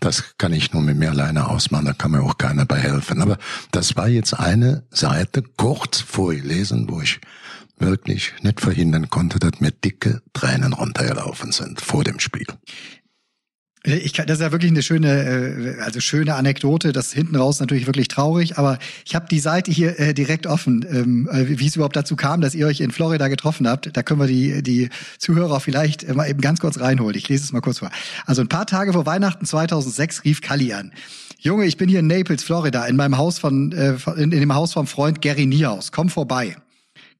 das 0.00 0.36
kann 0.36 0.52
ich 0.52 0.74
nur 0.74 0.82
mit 0.82 0.98
mir 0.98 1.10
alleine 1.10 1.48
ausmachen, 1.48 1.86
da 1.86 1.94
kann 1.94 2.10
mir 2.10 2.22
auch 2.22 2.36
keiner 2.36 2.66
bei 2.66 2.76
helfen. 2.76 3.22
Aber 3.22 3.38
das 3.70 3.96
war 3.96 4.08
jetzt 4.08 4.34
eine 4.34 4.84
Seite 4.90 5.42
kurz 5.56 6.00
vorgelesen, 6.00 6.90
wo 6.90 7.00
ich 7.00 7.20
wirklich 7.78 8.34
nicht 8.42 8.60
verhindern 8.60 9.08
konnte, 9.08 9.38
dass 9.38 9.60
mir 9.60 9.70
dicke 9.70 10.20
Tränen 10.34 10.74
runtergelaufen 10.74 11.52
sind 11.52 11.80
vor 11.80 12.04
dem 12.04 12.18
Spiel. 12.18 12.46
Ich 13.84 14.12
kann, 14.12 14.26
das 14.26 14.38
ist 14.38 14.42
ja 14.42 14.52
wirklich 14.52 14.72
eine 14.72 14.82
schöne, 14.82 15.76
äh, 15.78 15.80
also 15.80 16.00
schöne 16.00 16.34
Anekdote. 16.34 16.92
Das 16.92 17.12
hinten 17.12 17.36
raus 17.36 17.60
natürlich 17.60 17.86
wirklich 17.86 18.08
traurig, 18.08 18.58
aber 18.58 18.78
ich 19.04 19.14
habe 19.14 19.26
die 19.30 19.38
Seite 19.38 19.70
hier 19.70 19.98
äh, 20.00 20.14
direkt 20.14 20.46
offen, 20.46 20.84
ähm, 20.90 21.28
äh, 21.30 21.58
wie 21.58 21.66
es 21.66 21.76
überhaupt 21.76 21.96
dazu 21.96 22.16
kam, 22.16 22.40
dass 22.40 22.54
ihr 22.54 22.66
euch 22.66 22.80
in 22.80 22.90
Florida 22.90 23.28
getroffen 23.28 23.68
habt. 23.68 23.96
Da 23.96 24.02
können 24.02 24.20
wir 24.20 24.26
die 24.26 24.62
die 24.62 24.90
Zuhörer 25.18 25.60
vielleicht 25.60 26.12
mal 26.14 26.28
eben 26.28 26.40
ganz 26.40 26.60
kurz 26.60 26.80
reinholen. 26.80 27.16
Ich 27.16 27.28
lese 27.28 27.44
es 27.44 27.52
mal 27.52 27.60
kurz 27.60 27.78
vor. 27.78 27.90
Also 28.26 28.42
ein 28.42 28.48
paar 28.48 28.66
Tage 28.66 28.92
vor 28.92 29.06
Weihnachten 29.06 29.46
2006 29.46 30.24
rief 30.24 30.40
Kali 30.40 30.72
an. 30.72 30.92
Junge, 31.40 31.66
ich 31.66 31.76
bin 31.76 31.88
hier 31.88 32.00
in 32.00 32.08
Naples, 32.08 32.42
Florida, 32.42 32.84
in 32.86 32.96
meinem 32.96 33.16
Haus 33.16 33.38
von 33.38 33.70
äh, 33.72 33.94
in, 34.16 34.32
in 34.32 34.40
dem 34.40 34.54
Haus 34.54 34.72
vom 34.72 34.88
Freund 34.88 35.22
Gary 35.22 35.46
Niehaus. 35.46 35.92
Komm 35.92 36.08
vorbei. 36.08 36.56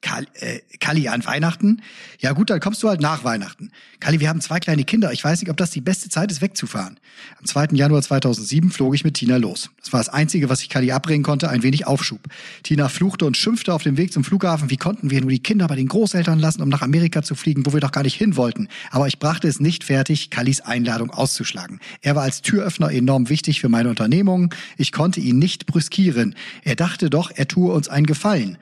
Kali, 0.00 0.26
äh, 0.34 0.60
Kali 0.78 1.08
an 1.08 1.26
Weihnachten? 1.26 1.82
Ja 2.20 2.32
gut, 2.32 2.50
dann 2.50 2.60
kommst 2.60 2.82
du 2.82 2.88
halt 2.88 3.00
nach 3.00 3.24
Weihnachten. 3.24 3.72
Kali, 3.98 4.20
wir 4.20 4.28
haben 4.28 4.40
zwei 4.40 4.60
kleine 4.60 4.84
Kinder. 4.84 5.12
Ich 5.12 5.24
weiß 5.24 5.40
nicht, 5.40 5.50
ob 5.50 5.56
das 5.56 5.70
die 5.72 5.80
beste 5.80 6.08
Zeit 6.08 6.30
ist, 6.30 6.40
wegzufahren. 6.40 7.00
Am 7.40 7.44
2. 7.44 7.70
Januar 7.72 8.00
2007 8.00 8.70
flog 8.70 8.94
ich 8.94 9.02
mit 9.02 9.14
Tina 9.14 9.38
los. 9.38 9.70
Das 9.80 9.92
war 9.92 9.98
das 9.98 10.08
Einzige, 10.08 10.48
was 10.48 10.62
ich 10.62 10.68
Kali 10.68 10.92
abbringen 10.92 11.24
konnte, 11.24 11.50
ein 11.50 11.64
wenig 11.64 11.88
Aufschub. 11.88 12.20
Tina 12.62 12.88
fluchte 12.88 13.26
und 13.26 13.36
schimpfte 13.36 13.74
auf 13.74 13.82
dem 13.82 13.96
Weg 13.96 14.12
zum 14.12 14.22
Flughafen. 14.22 14.70
Wie 14.70 14.76
konnten 14.76 15.10
wir 15.10 15.20
nur 15.20 15.30
die 15.30 15.42
Kinder 15.42 15.66
bei 15.66 15.74
den 15.74 15.88
Großeltern 15.88 16.38
lassen, 16.38 16.62
um 16.62 16.68
nach 16.68 16.82
Amerika 16.82 17.22
zu 17.22 17.34
fliegen, 17.34 17.66
wo 17.66 17.72
wir 17.72 17.80
doch 17.80 17.92
gar 17.92 18.04
nicht 18.04 18.14
hin 18.14 18.36
wollten? 18.36 18.68
Aber 18.92 19.08
ich 19.08 19.18
brachte 19.18 19.48
es 19.48 19.58
nicht 19.58 19.82
fertig, 19.82 20.30
Kalis 20.30 20.60
Einladung 20.60 21.10
auszuschlagen. 21.10 21.80
Er 22.02 22.14
war 22.14 22.22
als 22.22 22.40
Türöffner 22.42 22.92
enorm 22.92 23.28
wichtig 23.30 23.60
für 23.60 23.68
meine 23.68 23.88
Unternehmung. 23.88 24.54
Ich 24.76 24.92
konnte 24.92 25.18
ihn 25.18 25.40
nicht 25.40 25.66
brüskieren. 25.66 26.36
Er 26.62 26.76
dachte 26.76 27.10
doch, 27.10 27.32
er 27.34 27.48
tue 27.48 27.72
uns 27.72 27.88
einen 27.88 28.06
Gefallen. 28.06 28.58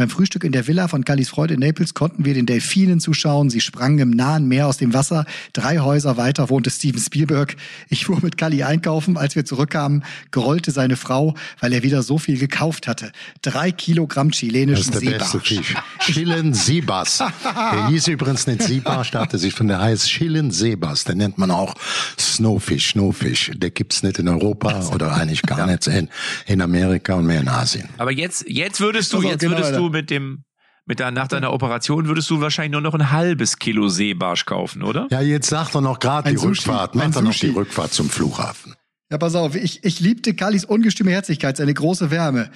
Beim 0.00 0.08
Frühstück 0.08 0.44
in 0.44 0.52
der 0.52 0.66
Villa 0.66 0.88
von 0.88 1.04
Kallis 1.04 1.28
Freund 1.28 1.50
in 1.50 1.60
Naples 1.60 1.92
konnten 1.92 2.24
wir 2.24 2.32
den 2.32 2.46
Delfinen 2.46 3.00
zuschauen. 3.00 3.50
Sie 3.50 3.60
sprangen 3.60 3.98
im 3.98 4.08
nahen 4.08 4.48
Meer 4.48 4.66
aus 4.66 4.78
dem 4.78 4.94
Wasser. 4.94 5.26
Drei 5.52 5.80
Häuser 5.80 6.16
weiter 6.16 6.48
wohnte 6.48 6.70
Steven 6.70 6.98
Spielberg. 6.98 7.54
Ich 7.90 8.06
fuhr 8.06 8.18
mit 8.22 8.38
Kalli 8.38 8.62
einkaufen. 8.62 9.18
Als 9.18 9.36
wir 9.36 9.44
zurückkamen, 9.44 10.02
gerollte 10.30 10.70
seine 10.70 10.96
Frau, 10.96 11.34
weil 11.60 11.74
er 11.74 11.82
wieder 11.82 12.02
so 12.02 12.16
viel 12.16 12.38
gekauft 12.38 12.88
hatte. 12.88 13.12
Drei 13.42 13.72
Kilogramm 13.72 14.30
chilenischen 14.30 14.90
Seebarsch. 14.90 15.60
Chilen 15.98 16.54
Seebass. 16.54 17.18
der 17.18 17.88
hieß 17.88 18.08
übrigens 18.08 18.46
nicht 18.46 18.62
Seebarsch, 18.62 19.10
der 19.10 19.20
hatte 19.20 19.36
sich 19.36 19.52
von 19.52 19.68
der 19.68 19.80
heißt 19.80 20.06
Chilen 20.06 20.50
Seebass. 20.50 21.04
Den 21.04 21.18
nennt 21.18 21.36
man 21.36 21.50
auch 21.50 21.74
Snowfish, 22.18 22.92
Snowfish. 22.92 23.50
Der 23.54 23.68
gibt's 23.68 24.02
nicht 24.02 24.18
in 24.18 24.28
Europa 24.28 24.82
oder 24.94 25.12
eigentlich 25.14 25.42
gar 25.42 25.66
nicht 25.66 25.86
in, 25.88 26.08
in 26.46 26.62
Amerika 26.62 27.16
und 27.16 27.26
mehr 27.26 27.42
in 27.42 27.48
Asien. 27.48 27.90
Aber 27.98 28.12
jetzt, 28.12 28.46
jetzt 28.48 28.80
würdest 28.80 29.12
du, 29.12 29.20
jetzt 29.20 29.42
würdest 29.42 29.76
du 29.76 29.89
mit 29.90 30.10
dem 30.10 30.44
mit 30.86 30.98
der, 30.98 31.12
nach 31.12 31.28
deiner 31.28 31.52
Operation 31.52 32.08
würdest 32.08 32.28
du 32.30 32.40
wahrscheinlich 32.40 32.72
nur 32.72 32.80
noch 32.80 32.94
ein 32.94 33.12
halbes 33.12 33.58
Kilo 33.58 33.88
Seebarsch 33.88 34.44
kaufen, 34.44 34.82
oder? 34.82 35.06
Ja, 35.10 35.20
jetzt 35.20 35.48
sag 35.48 35.70
doch 35.70 35.80
noch 35.80 36.00
gerade 36.00 36.30
die 36.30 36.36
Sushi, 36.36 36.48
Rückfahrt. 36.48 36.94
Mach 36.96 37.10
doch 37.12 37.22
noch 37.22 37.34
die 37.34 37.50
Rückfahrt 37.50 37.92
zum 37.92 38.10
Flughafen. 38.10 38.74
Ja, 39.08 39.18
pass 39.18 39.36
auf, 39.36 39.54
ich, 39.54 39.84
ich 39.84 40.00
liebte 40.00 40.34
Kallis 40.34 40.64
ungestüme 40.64 41.10
Herzlichkeit, 41.10 41.56
seine 41.56 41.74
große 41.74 42.10
Wärme. 42.10 42.50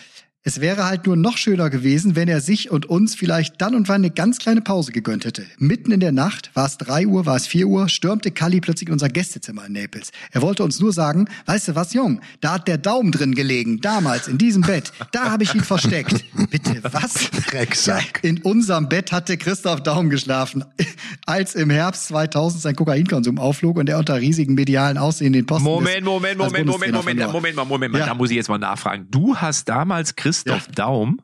Es 0.47 0.61
wäre 0.61 0.85
halt 0.85 1.07
nur 1.07 1.17
noch 1.17 1.39
schöner 1.39 1.71
gewesen, 1.71 2.17
wenn 2.17 2.29
er 2.29 2.43
sich 2.43 2.71
und 2.71 2.85
uns 2.85 3.15
vielleicht 3.15 3.63
dann 3.63 3.75
und 3.75 3.89
wann 3.89 4.03
eine 4.03 4.11
ganz 4.11 4.37
kleine 4.39 4.61
Pause 4.61 4.93
gegönnt 4.93 5.25
hätte. 5.25 5.47
Mitten 5.57 5.91
in 5.91 6.01
der 6.01 6.13
Nacht, 6.13 6.51
war 6.53 6.67
es 6.67 6.77
drei 6.77 7.07
Uhr, 7.07 7.25
war 7.25 7.35
es 7.37 7.47
vier 7.47 7.67
Uhr, 7.67 7.89
stürmte 7.89 8.31
Kalli 8.31 8.61
plötzlich 8.61 8.89
in 8.89 8.93
unser 8.93 9.09
Gästezimmer 9.09 9.65
in 9.65 9.73
Naples. 9.73 10.11
Er 10.33 10.43
wollte 10.43 10.63
uns 10.63 10.81
nur 10.81 10.93
sagen, 10.93 11.29
weißt 11.47 11.69
du 11.69 11.75
was, 11.77 11.95
Jung, 11.95 12.21
da 12.43 12.53
hat 12.57 12.69
der 12.69 12.77
Daumen 12.77 13.11
drin 13.11 13.35
gelegen, 13.35 13.81
damals 13.81 14.29
in 14.29 14.37
diesem 14.37 14.61
Bett. 14.61 14.93
Da 15.13 15.31
habe 15.31 15.45
ich 15.45 15.55
ihn 15.55 15.63
versteckt. 15.65 16.23
Bitte, 16.51 16.79
was? 16.93 17.15
Drecksack. 17.49 18.21
In 18.23 18.43
unserem 18.43 18.91
Bett 18.91 19.13
hatte 19.13 19.39
Christoph 19.39 19.83
Daum 19.83 20.11
geschlafen, 20.11 20.63
als 21.25 21.55
im 21.55 21.71
Herbst 21.71 22.09
2000 22.09 22.61
sein 22.61 22.77
Kokainkonsum 22.77 23.39
aufflog 23.39 23.79
und 23.79 23.89
er 23.89 23.97
unter 23.99 24.17
riesigen 24.21 24.53
medialen 24.53 24.99
Aussehen 24.99 25.33
den 25.33 25.47
Posten 25.47 25.65
Moment, 25.65 25.97
des- 25.97 26.05
Moment, 26.05 26.39
als 26.39 26.53
Moment, 26.53 26.53
Moment, 26.53 26.67
Bundestrainer 26.67 26.99
Moment, 26.99 27.19
verlor. 27.19 27.33
Moment 27.33 27.57
mal, 27.57 27.65
Moment 27.65 27.93
mal. 27.95 27.99
Ja. 28.01 28.07
Da 28.09 28.15
muss 28.15 28.29
ich 28.29 28.37
jetzt 28.37 28.51
mal 28.51 28.59
nachfragen. 28.59 29.07
Du 29.11 29.35
hast 29.37 29.71
damals 29.71 30.15
Christoph 30.43 30.69
Daum, 30.75 31.21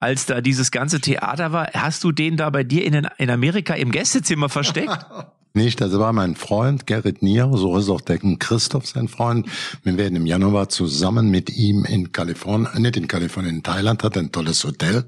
als 0.00 0.26
da 0.26 0.40
dieses 0.42 0.70
ganze 0.70 1.00
Theater 1.00 1.52
war, 1.52 1.68
hast 1.72 2.04
du 2.04 2.12
den 2.12 2.36
da 2.36 2.50
bei 2.50 2.62
dir 2.64 2.84
in, 2.84 2.92
den- 2.92 3.08
in 3.18 3.30
Amerika 3.30 3.74
im 3.74 3.90
Gästezimmer 3.90 4.48
versteckt? 4.48 5.06
Nicht, 5.56 5.80
das 5.80 5.96
war 5.96 6.12
mein 6.12 6.34
Freund 6.34 6.84
Gerrit 6.84 7.22
Nier, 7.22 7.48
so 7.54 7.78
ist 7.78 7.88
auch 7.88 8.00
der 8.00 8.18
Christoph 8.18 8.86
sein 8.88 9.06
Freund. 9.06 9.46
Wir 9.84 9.96
werden 9.96 10.16
im 10.16 10.26
Januar 10.26 10.68
zusammen 10.68 11.30
mit 11.30 11.48
ihm 11.48 11.84
in 11.84 12.10
Kalifornien, 12.10 12.82
nicht 12.82 12.96
in 12.96 13.06
Kalifornien, 13.06 13.54
in 13.56 13.62
Thailand, 13.62 14.02
hat 14.02 14.18
ein 14.18 14.32
tolles 14.32 14.64
Hotel, 14.64 15.04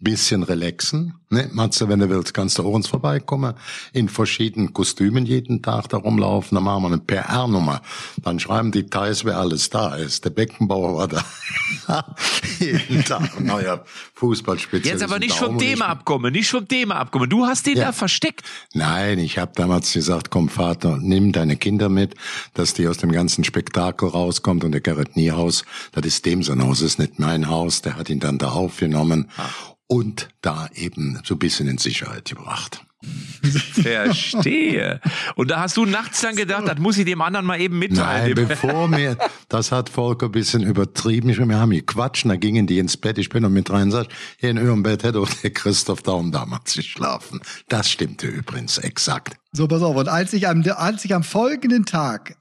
bisschen 0.00 0.42
relaxen. 0.42 1.14
Ne, 1.30 1.48
Matze, 1.52 1.88
wenn 1.88 1.98
du 1.98 2.08
willst, 2.10 2.34
kannst 2.34 2.58
du 2.58 2.62
auch 2.62 2.72
uns 2.72 2.86
vorbeikommen, 2.86 3.54
in 3.92 4.08
verschiedenen 4.08 4.72
Kostümen 4.72 5.26
jeden 5.26 5.62
Tag 5.62 5.88
da 5.88 5.96
rumlaufen, 5.96 6.54
dann 6.54 6.64
machen 6.64 6.82
wir 6.82 6.86
eine 6.88 6.98
PR-Nummer. 6.98 7.80
Dann 8.22 8.38
schreiben 8.38 8.70
die 8.70 8.86
Thais, 8.86 9.24
wer 9.24 9.38
alles 9.38 9.70
da 9.70 9.96
ist. 9.96 10.24
Der 10.24 10.30
Beckenbauer 10.30 10.96
war 10.96 11.08
da. 11.08 11.24
jeden 12.60 13.04
Tag 13.04 13.36
ein 13.36 13.46
neuer 13.46 13.84
Fußballspitze. 14.14 14.88
Jetzt 14.88 15.02
aber 15.02 15.18
nicht 15.18 15.34
vom 15.34 15.58
Thema 15.58 15.86
abkommen, 15.86 16.32
nicht 16.32 16.50
vom 16.50 16.68
Thema 16.68 16.96
abkommen. 16.96 17.28
Du 17.28 17.46
hast 17.46 17.66
den 17.66 17.76
Ja. 17.78 17.86
da 17.86 17.92
versteckt. 17.92 18.42
Nein, 18.74 19.18
ich 19.18 19.38
habe 19.38 19.52
damals 19.54 19.92
gesagt, 19.92 20.30
komm 20.30 20.48
Vater, 20.48 20.98
nimm 21.00 21.32
deine 21.32 21.56
Kinder 21.56 21.88
mit, 21.88 22.14
dass 22.54 22.74
die 22.74 22.86
aus 22.86 22.98
dem 22.98 23.10
ganzen 23.10 23.44
Spektakel 23.44 24.08
rauskommt 24.08 24.62
und 24.64 24.72
der 24.72 24.80
Gerrit 24.80 25.16
Niehaus, 25.16 25.64
das 25.92 26.04
ist 26.06 26.26
dem 26.26 26.42
sein 26.42 26.62
Haus, 26.62 26.78
das 26.80 26.90
ist 26.90 26.98
nicht 26.98 27.18
mein 27.18 27.48
Haus, 27.48 27.82
der 27.82 27.96
hat 27.96 28.08
ihn 28.10 28.20
dann 28.20 28.38
da 28.38 28.50
aufgenommen 28.50 29.28
und 29.86 30.28
da 30.40 30.68
eben 30.74 31.20
so 31.24 31.34
ein 31.34 31.38
bisschen 31.38 31.68
in 31.68 31.78
Sicherheit 31.78 32.26
gebracht. 32.26 32.84
Verstehe. 33.72 35.00
Und 35.34 35.50
da 35.50 35.60
hast 35.60 35.76
du 35.76 35.84
nachts 35.84 36.22
dann 36.22 36.36
gedacht, 36.36 36.66
das 36.66 36.78
muss 36.78 36.96
ich 36.96 37.04
dem 37.04 37.20
anderen 37.20 37.44
mal 37.44 37.60
eben 37.60 37.78
mitteilen. 37.78 38.34
Nein, 38.34 38.48
bevor 38.48 38.88
mir, 38.88 39.18
das 39.48 39.72
hat 39.72 39.90
Volker 39.90 40.26
ein 40.26 40.32
bisschen 40.32 40.62
übertrieben. 40.62 41.28
Ich, 41.28 41.38
wir 41.38 41.58
haben 41.58 41.70
gequatscht, 41.70 42.24
da 42.26 42.36
gingen 42.36 42.66
die 42.66 42.78
ins 42.78 42.96
Bett. 42.96 43.18
Ich 43.18 43.28
bin 43.28 43.42
noch 43.42 43.50
mit 43.50 43.70
rein 43.70 43.84
und 43.84 43.90
sag, 43.90 44.06
hier 44.38 44.50
in 44.50 44.58
eurem 44.58 44.82
Bett 44.82 45.02
hätte 45.02 45.18
auch 45.20 45.28
der 45.42 45.50
Christoph 45.50 46.02
Daum 46.02 46.32
damals 46.32 46.74
geschlafen. 46.74 47.40
Das 47.68 47.90
stimmte 47.90 48.26
übrigens 48.26 48.78
exakt. 48.78 49.36
So, 49.52 49.68
pass 49.68 49.82
auf. 49.82 49.96
Und 49.96 50.08
als 50.08 50.32
ich 50.32 50.48
am, 50.48 50.64
als 50.76 51.04
ich 51.04 51.14
am 51.14 51.22
folgenden 51.22 51.84
Tag 51.84 52.36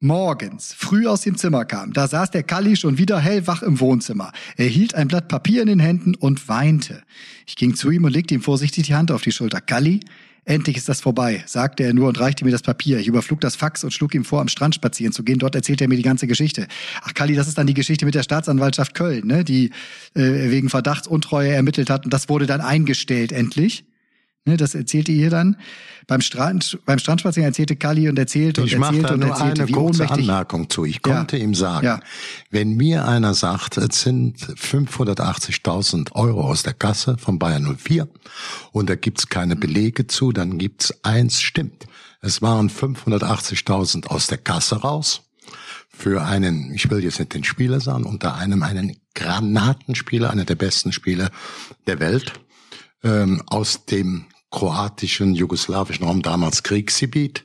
morgens 0.00 0.74
früh 0.74 1.06
aus 1.06 1.22
dem 1.22 1.36
Zimmer 1.36 1.64
kam, 1.64 1.92
da 1.92 2.06
saß 2.06 2.30
der 2.30 2.42
Kalli 2.42 2.76
schon 2.76 2.98
wieder 2.98 3.18
hellwach 3.18 3.62
im 3.62 3.80
Wohnzimmer. 3.80 4.32
Er 4.56 4.66
hielt 4.66 4.94
ein 4.94 5.08
Blatt 5.08 5.28
Papier 5.28 5.62
in 5.62 5.68
den 5.68 5.80
Händen 5.80 6.14
und 6.14 6.48
weinte. 6.48 7.02
Ich 7.46 7.56
ging 7.56 7.74
zu 7.74 7.90
ihm 7.90 8.04
und 8.04 8.12
legte 8.12 8.34
ihm 8.34 8.42
vorsichtig 8.42 8.86
die 8.86 8.94
Hand 8.94 9.10
auf 9.10 9.22
die 9.22 9.32
Schulter. 9.32 9.60
Kalli, 9.60 10.00
endlich 10.44 10.76
ist 10.76 10.88
das 10.88 11.00
vorbei, 11.00 11.42
sagte 11.46 11.82
er 11.82 11.94
nur 11.94 12.08
und 12.08 12.20
reichte 12.20 12.44
mir 12.44 12.52
das 12.52 12.62
Papier. 12.62 12.98
Ich 12.98 13.08
überflug 13.08 13.40
das 13.40 13.56
Fax 13.56 13.82
und 13.82 13.92
schlug 13.92 14.14
ihm 14.14 14.24
vor, 14.24 14.40
am 14.40 14.48
Strand 14.48 14.76
spazieren 14.76 15.12
zu 15.12 15.24
gehen. 15.24 15.38
Dort 15.40 15.56
erzählte 15.56 15.84
er 15.84 15.88
mir 15.88 15.96
die 15.96 16.02
ganze 16.02 16.28
Geschichte. 16.28 16.68
Ach, 17.02 17.12
Kalli, 17.14 17.34
das 17.34 17.48
ist 17.48 17.58
dann 17.58 17.66
die 17.66 17.74
Geschichte 17.74 18.04
mit 18.04 18.14
der 18.14 18.22
Staatsanwaltschaft 18.22 18.94
Köln, 18.94 19.26
ne, 19.26 19.42
die 19.42 19.70
äh, 20.14 20.50
wegen 20.50 20.68
Verdachtsuntreue 20.68 21.50
ermittelt 21.50 21.90
hat. 21.90 22.04
Und 22.04 22.12
das 22.12 22.28
wurde 22.28 22.46
dann 22.46 22.60
eingestellt, 22.60 23.32
endlich. 23.32 23.84
Ne, 24.44 24.56
das 24.56 24.74
erzählte 24.74 25.12
ihr 25.12 25.28
dann. 25.28 25.56
Beim 26.06 26.22
Strand, 26.22 26.78
beim 26.86 26.98
Strandspaziergang 26.98 27.50
erzählte 27.50 27.76
Kalli 27.76 28.08
und 28.08 28.18
erzählte 28.18 28.62
und 28.62 28.68
Ich 28.68 28.78
mache 28.78 28.96
erzählte 28.96 29.08
da 29.08 29.14
und 29.14 29.20
nur 29.20 29.28
erzählte, 29.30 29.62
eine 29.64 29.72
kurze. 29.72 30.10
Anmerkung 30.10 30.70
zu. 30.70 30.84
Ich 30.86 30.94
Ja. 30.96 31.00
konnte 31.16 31.36
ihm 31.36 31.54
sagen, 31.54 31.84
Ja. 31.84 32.00
wenn 32.50 32.74
mir 32.76 33.06
einer 33.06 33.34
sagt, 33.34 33.76
es 33.76 34.00
sind 34.00 34.38
580.000 34.38 36.12
Euro 36.12 36.42
aus 36.48 36.62
der 36.62 36.72
Kasse 36.72 37.18
von 37.18 37.38
Bayern 37.38 37.64
04 37.76 38.08
und 38.72 38.88
da 38.88 38.94
gibt's 38.94 39.28
keine 39.28 39.54
Belege 39.54 40.06
zu, 40.06 40.32
dann 40.32 40.56
gibt's 40.56 40.94
eins 41.02 41.40
stimmt. 41.42 41.84
Es 42.22 42.40
waren 42.40 42.70
580.000 42.70 44.06
aus 44.06 44.28
der 44.28 44.38
Kasse 44.38 44.76
raus 44.76 45.22
für 45.90 46.24
einen, 46.24 46.72
ich 46.74 46.90
will 46.90 47.02
jetzt 47.04 47.18
nicht 47.18 47.34
den 47.34 47.44
Spieler 47.44 47.80
sagen, 47.80 48.04
unter 48.04 48.34
einem 48.36 48.62
einen 48.62 48.96
Granatenspieler, 49.14 50.30
einer 50.30 50.44
der 50.44 50.54
besten 50.54 50.92
Spieler 50.92 51.30
der 51.86 52.00
Welt, 52.00 52.32
ähm, 53.02 53.42
aus 53.46 53.84
dem 53.84 54.26
kroatischen, 54.50 55.34
jugoslawischen 55.34 56.04
Raum, 56.04 56.22
damals 56.22 56.62
Kriegsgebiet. 56.62 57.44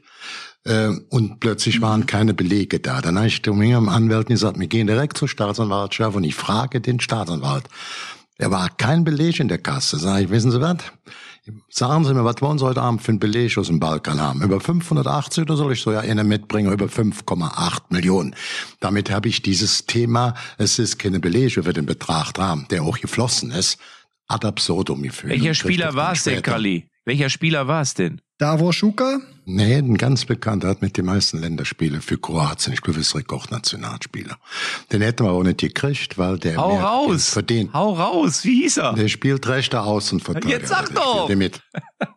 Äh, 0.65 0.89
und 1.09 1.39
plötzlich 1.39 1.81
waren 1.81 2.05
keine 2.05 2.33
Belege 2.33 2.79
da. 2.79 3.01
Dann 3.01 3.17
habe 3.17 3.27
ich 3.27 3.43
zu 3.43 3.53
meinem 3.53 3.89
Anwalt 3.89 4.27
gesagt, 4.27 4.59
wir 4.59 4.67
gehen 4.67 4.87
direkt 4.87 5.17
zur 5.17 5.27
Staatsanwaltschaft 5.27 6.15
und 6.15 6.23
ich 6.23 6.35
frage 6.35 6.79
den 6.79 6.99
Staatsanwalt. 6.99 7.65
Er 8.37 8.51
war 8.51 8.69
kein 8.69 9.03
Beleg 9.03 9.39
in 9.39 9.47
der 9.47 9.59
Kasse. 9.59 9.97
Sag 9.97 10.21
ich, 10.21 10.29
wissen 10.29 10.51
Sie 10.51 10.61
was? 10.61 10.77
Sagen 11.69 12.05
Sie 12.05 12.13
mir, 12.13 12.23
was 12.23 12.41
wollen 12.41 12.57
Sie 12.57 12.63
heute 12.65 12.81
Abend 12.81 13.01
für 13.01 13.09
einen 13.09 13.19
Beleg 13.19 13.57
aus 13.57 13.67
dem 13.67 13.79
Balkan 13.79 14.21
haben? 14.21 14.41
Über 14.41 14.61
580 14.61 15.43
oder 15.43 15.57
soll 15.57 15.73
ich 15.73 15.81
so 15.81 15.91
ja 15.91 15.99
einer 15.99 16.23
mitbringen? 16.23 16.71
Über 16.71 16.85
5,8 16.85 17.81
Millionen. 17.89 18.33
Damit 18.79 19.11
habe 19.11 19.27
ich 19.27 19.41
dieses 19.41 19.85
Thema, 19.85 20.35
es 20.57 20.79
ist 20.79 20.99
keine 20.99 21.19
Belege 21.19 21.63
für 21.63 21.73
den 21.73 21.85
Betrag 21.85 22.39
haben, 22.39 22.65
der 22.69 22.83
auch 22.83 22.97
geflossen 22.97 23.51
ist, 23.51 23.77
ad 24.27 24.45
absurdum 24.45 25.01
geführt. 25.03 25.31
Welcher 25.31 25.53
Spieler 25.53 25.93
war 25.93 26.13
es 26.13 26.23
denn. 26.23 26.41
Kalli? 26.41 26.87
Welcher 27.05 27.29
Spieler 27.29 27.67
war 27.67 27.81
es 27.81 27.93
denn? 27.93 28.21
Davor 28.37 28.71
Schuka? 28.73 29.19
Nee, 29.45 29.75
ein 29.75 29.95
ganz 29.97 30.23
bekannter 30.25 30.69
hat 30.69 30.81
mit 30.81 30.95
den 30.95 31.05
meisten 31.05 31.39
Länderspiele 31.39 31.99
für 32.01 32.17
Kroatien. 32.17 32.73
Ich 32.73 32.81
glaube, 32.81 33.01
es 33.01 33.07
ist 33.07 33.15
Rekordnationalspieler. 33.15 34.37
Den 34.91 35.01
hätten 35.01 35.25
wir 35.25 35.31
auch 35.31 35.43
nicht 35.43 35.59
gekriegt, 35.59 36.17
weil 36.17 36.39
der 36.39 36.55
Hau 36.55 36.73
mehr 36.73 36.81
raus! 36.83 37.29
verdient. 37.29 37.73
Hau 37.73 37.93
raus! 37.93 38.45
Wie 38.45 38.61
hieß 38.61 38.77
er? 38.77 38.93
Der 38.93 39.09
spielt 39.09 39.47
rechter 39.47 39.83
Außenverteidiger. 39.83 40.57
Jetzt 40.59 40.69
sag 40.69 40.87
Der 40.87 40.95
doch! 40.95 41.29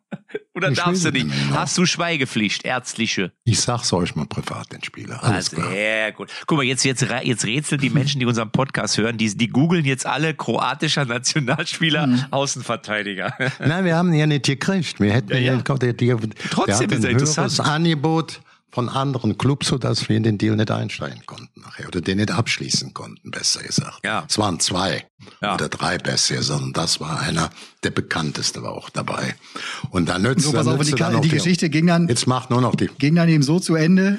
Oder 0.56 0.70
Ich 0.70 0.78
darfst 0.78 1.04
du 1.04 1.10
nicht? 1.10 1.26
Hast 1.52 1.76
du 1.76 1.84
Schweigepflicht, 1.84 2.64
ärztliche? 2.64 3.32
Ich 3.44 3.60
sag's 3.60 3.92
euch 3.92 4.14
mal 4.16 4.26
privat, 4.26 4.72
den 4.72 4.82
Spieler. 4.82 5.22
Alles 5.22 5.52
Ah, 5.52 5.56
klar. 5.56 5.70
sehr 5.70 6.12
gut. 6.12 6.30
Guck 6.46 6.56
mal, 6.58 6.64
jetzt, 6.64 6.82
jetzt, 6.84 7.06
jetzt 7.22 7.44
rätseln 7.44 7.80
die 7.80 7.90
Menschen, 7.90 8.18
die 8.20 8.26
unseren 8.26 8.50
Podcast 8.50 8.96
hören, 8.96 9.18
die, 9.18 9.36
die 9.36 9.48
googeln 9.48 9.84
jetzt 9.84 10.06
alle 10.06 10.32
kroatischer 10.34 11.04
Nationalspieler, 11.04 12.06
Mhm. 12.06 12.24
Außenverteidiger. 12.30 13.34
Nein, 13.58 13.84
wir 13.84 13.96
haben 13.96 14.08
ihn 14.12 14.18
ja 14.20 14.26
nicht 14.26 14.46
gekriegt. 14.46 14.98
Wir 14.98 15.12
hätten 15.12 15.32
Ja, 15.32 15.38
ja. 15.38 15.62
Trotzdem 16.50 16.90
ist 16.90 17.04
er 17.04 17.10
interessant. 17.10 17.60
Angebot 17.60 18.40
von 18.76 18.90
anderen 18.90 19.38
Clubs, 19.38 19.68
sodass 19.68 20.06
wir 20.10 20.18
in 20.18 20.22
den 20.22 20.36
Deal 20.36 20.54
nicht 20.54 20.70
einsteigen 20.70 21.24
konnten 21.24 21.62
nachher. 21.62 21.88
Oder 21.88 22.02
den 22.02 22.18
nicht 22.18 22.30
abschließen 22.30 22.92
konnten, 22.92 23.30
besser 23.30 23.62
gesagt. 23.62 24.00
Ja. 24.04 24.26
Es 24.28 24.36
waren 24.36 24.60
zwei 24.60 25.06
Ja. 25.40 25.54
oder 25.54 25.70
drei 25.70 25.96
besser, 25.96 26.42
sondern 26.42 26.74
das 26.74 27.00
war 27.00 27.18
einer, 27.20 27.48
der 27.84 27.90
bekannteste 27.90 28.62
war 28.62 28.72
auch 28.72 28.90
dabei. 28.90 29.34
Und 29.88 30.10
dann 30.10 30.20
nützt 30.20 30.44
So, 30.44 30.52
dann 30.52 30.68
auf, 30.68 30.76
nützt 30.76 30.92
die, 30.92 30.96
dann 30.96 31.22
die 31.22 31.28
auch 31.28 31.32
Geschichte 31.32 31.70
ging 31.70 31.86
dann, 31.86 32.06
Jetzt 32.06 32.26
macht 32.26 32.50
nur 32.50 32.60
noch 32.60 32.74
die 32.74 32.90
ging 32.98 33.14
dann 33.14 33.30
eben 33.30 33.42
so 33.42 33.60
zu 33.60 33.76
Ende, 33.76 34.18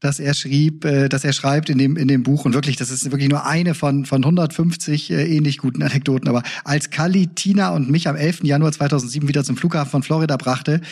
dass 0.00 0.20
er 0.20 0.34
schrieb, 0.34 0.84
äh, 0.84 1.08
dass 1.08 1.24
er 1.24 1.32
schreibt 1.32 1.70
in 1.70 1.78
dem 1.78 1.96
in 1.96 2.06
dem 2.06 2.24
Buch 2.24 2.44
und 2.44 2.52
wirklich, 2.52 2.76
das 2.76 2.90
ist 2.90 3.10
wirklich 3.10 3.30
nur 3.30 3.46
eine 3.46 3.74
von 3.74 4.04
von 4.04 4.22
150 4.22 5.12
äh, 5.12 5.34
ähnlich 5.34 5.56
guten 5.56 5.82
Anekdoten. 5.82 6.28
Aber 6.28 6.42
als 6.64 6.90
Kali, 6.90 7.28
Tina 7.28 7.70
und 7.70 7.88
mich 7.88 8.06
am 8.06 8.16
11. 8.16 8.40
Januar 8.42 8.72
2007 8.72 9.28
wieder 9.28 9.44
zum 9.44 9.56
Flughafen 9.56 9.90
von 9.90 10.02
Florida 10.02 10.36
brachte, 10.36 10.82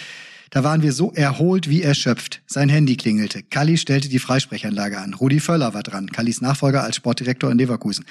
da 0.52 0.62
waren 0.62 0.82
wir 0.82 0.92
so 0.92 1.12
erholt 1.12 1.70
wie 1.70 1.80
erschöpft. 1.80 2.42
Sein 2.46 2.68
Handy 2.68 2.96
klingelte. 2.96 3.42
Kalli 3.42 3.78
stellte 3.78 4.10
die 4.10 4.18
Freisprechanlage 4.18 4.98
an. 4.98 5.14
Rudi 5.14 5.40
Völler 5.40 5.72
war 5.72 5.82
dran, 5.82 6.10
Kallis 6.10 6.42
Nachfolger 6.42 6.84
als 6.84 6.96
Sportdirektor 6.96 7.50
in 7.50 7.56
Leverkusen. 7.56 8.04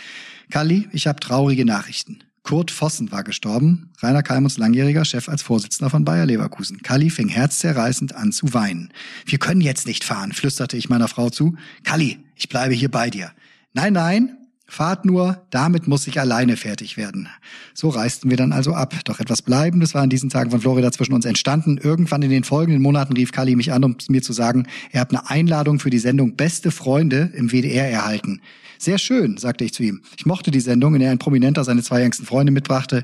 Kalli, 0.50 0.90
ich 0.92 1.06
habe 1.06 1.20
traurige 1.20 1.66
Nachrichten. 1.66 2.24
Kurt 2.42 2.72
Vossen 2.72 3.12
war 3.12 3.24
gestorben, 3.24 3.92
Rainer 4.00 4.24
Kalmuts 4.24 4.58
langjähriger 4.58 5.06
Chef 5.06 5.30
als 5.30 5.44
Vorsitzender 5.44 5.92
von 5.92 6.04
Bayer 6.04 6.26
Leverkusen. 6.26 6.82
Kalli 6.82 7.12
fing 7.12 7.30
herzzerreißend 7.30 8.16
an 8.16 8.32
zu 8.32 8.52
weinen. 8.56 8.92
Wir 9.28 9.38
können 9.38 9.62
jetzt 9.62 9.86
nicht 9.86 10.04
fahren, 10.04 10.32
flüsterte 10.32 10.78
ich 10.78 10.90
meiner 10.90 11.08
Frau 11.08 11.30
zu. 11.30 11.56
Kalli, 11.84 12.18
ich 12.36 12.50
bleibe 12.50 12.74
hier 12.74 12.90
bei 12.90 13.12
dir. 13.12 13.32
Nein, 13.74 13.94
nein, 13.94 14.36
fahrt 14.72 15.04
nur, 15.04 15.46
damit 15.50 15.90
muss 15.90 16.08
ich 16.08 16.18
alleine 16.18 16.56
fertig 16.56 16.96
werden. 16.96 17.28
So 17.74 17.90
reisten 17.90 18.30
wir 18.30 18.38
dann 18.38 18.54
also 18.54 18.74
ab. 18.74 18.96
Doch 19.04 19.20
etwas 19.20 19.42
Bleibendes 19.42 19.94
war 19.94 20.04
in 20.04 20.10
diesen 20.10 20.30
Tagen 20.30 20.50
von 20.50 20.62
Florida 20.62 20.94
zwischen 20.94 21.14
uns 21.14 21.26
entstanden. 21.26 21.78
Irgendwann 21.78 22.22
in 22.22 22.30
den 22.30 22.46
folgenden 22.46 22.82
Monaten 22.82 23.12
rief 23.12 23.34
Kalli 23.34 23.58
mich 23.58 23.74
an, 23.74 23.84
um 23.84 23.98
mir 24.08 24.22
zu 24.22 24.32
sagen, 24.32 24.68
er 24.92 25.02
hat 25.02 25.10
eine 25.10 25.30
Einladung 25.30 25.80
für 25.80 25.90
die 25.90 26.00
Sendung 26.00 26.38
Beste 26.38 26.72
Freunde 26.72 27.32
im 27.36 27.52
WDR 27.52 27.90
erhalten. 27.90 28.42
Sehr 28.78 28.98
schön, 28.98 29.36
sagte 29.36 29.66
ich 29.66 29.74
zu 29.74 29.84
ihm. 29.84 30.04
Ich 30.18 30.26
mochte 30.26 30.52
die 30.52 30.62
Sendung, 30.62 30.96
in 30.96 31.02
der 31.02 31.12
ein 31.12 31.20
Prominenter 31.20 31.66
seine 31.66 31.84
zwei 31.84 32.02
engsten 32.02 32.26
Freunde 32.26 32.54
mitbrachte. 32.54 33.04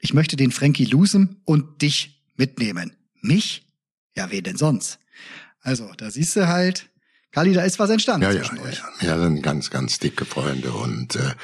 Ich 0.00 0.12
möchte 0.12 0.36
den 0.36 0.52
Frankie 0.52 0.84
Lusem 0.84 1.36
und 1.46 1.80
dich 1.80 2.22
mitnehmen. 2.36 2.92
Mich? 3.22 3.66
Ja, 4.14 4.30
wen 4.30 4.44
denn 4.44 4.58
sonst? 4.58 4.98
Also, 5.62 5.90
da 5.96 6.10
siehst 6.10 6.36
du 6.36 6.46
halt, 6.46 6.90
Kali, 7.36 7.52
da 7.52 7.64
ist 7.64 7.78
was 7.78 7.90
entstanden 7.90 8.22
Ja, 8.22 8.32
ja, 8.32 8.50
ja. 9.02 9.18
Wir 9.18 9.20
sind 9.20 9.42
ganz, 9.42 9.68
ganz 9.68 9.98
dicke 9.98 10.24
Freunde 10.24 10.72
und 10.72 11.16
äh, 11.16 11.34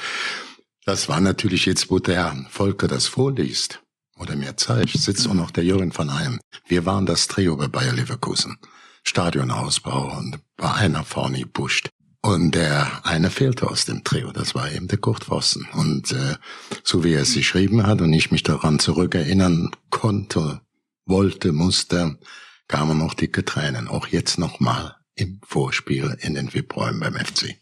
Das 0.87 1.07
war 1.07 1.21
natürlich 1.21 1.67
jetzt, 1.67 1.91
wo 1.91 1.99
der 1.99 2.35
Volker 2.49 2.87
das 2.87 3.05
vorliest 3.05 3.79
oder 4.17 4.35
mir 4.35 4.57
zeigt, 4.57 4.97
sitzt 4.97 5.27
auch 5.27 5.35
noch 5.35 5.51
der 5.51 5.63
Jürgen 5.63 5.91
von 5.91 6.11
Heim. 6.11 6.39
Wir 6.65 6.87
waren 6.87 7.05
das 7.05 7.27
Trio 7.27 7.57
bei 7.57 7.67
Bayer 7.67 7.93
Leverkusen. 7.93 8.57
Stadionausbau 9.03 10.17
und 10.17 10.39
war 10.57 10.77
einer 10.77 11.03
vorne 11.03 11.41
gepusht. 11.41 11.89
Und 12.23 12.55
der 12.55 13.05
eine 13.05 13.29
fehlte 13.29 13.69
aus 13.69 13.85
dem 13.85 14.03
Trio, 14.03 14.31
das 14.31 14.55
war 14.55 14.71
eben 14.71 14.87
der 14.87 14.97
Kurt 14.97 15.25
Vossen. 15.25 15.67
Und 15.73 16.11
äh, 16.11 16.37
so 16.83 17.03
wie 17.03 17.13
er 17.13 17.21
es 17.21 17.35
geschrieben 17.35 17.85
hat 17.85 18.01
und 18.01 18.11
ich 18.13 18.31
mich 18.31 18.41
daran 18.41 18.79
zurückerinnern 18.79 19.69
konnte, 19.91 20.61
wollte, 21.05 21.51
musste, 21.51 22.17
kamen 22.67 22.97
noch 22.97 23.13
dicke 23.13 23.45
Tränen. 23.45 23.87
Auch 23.87 24.07
jetzt 24.07 24.39
nochmal 24.39 24.95
im 25.15 25.39
Vorspiel 25.45 26.17
in 26.21 26.33
den 26.35 26.53
VIP-Räumen 26.53 26.99
beim 26.99 27.15
FC. 27.15 27.55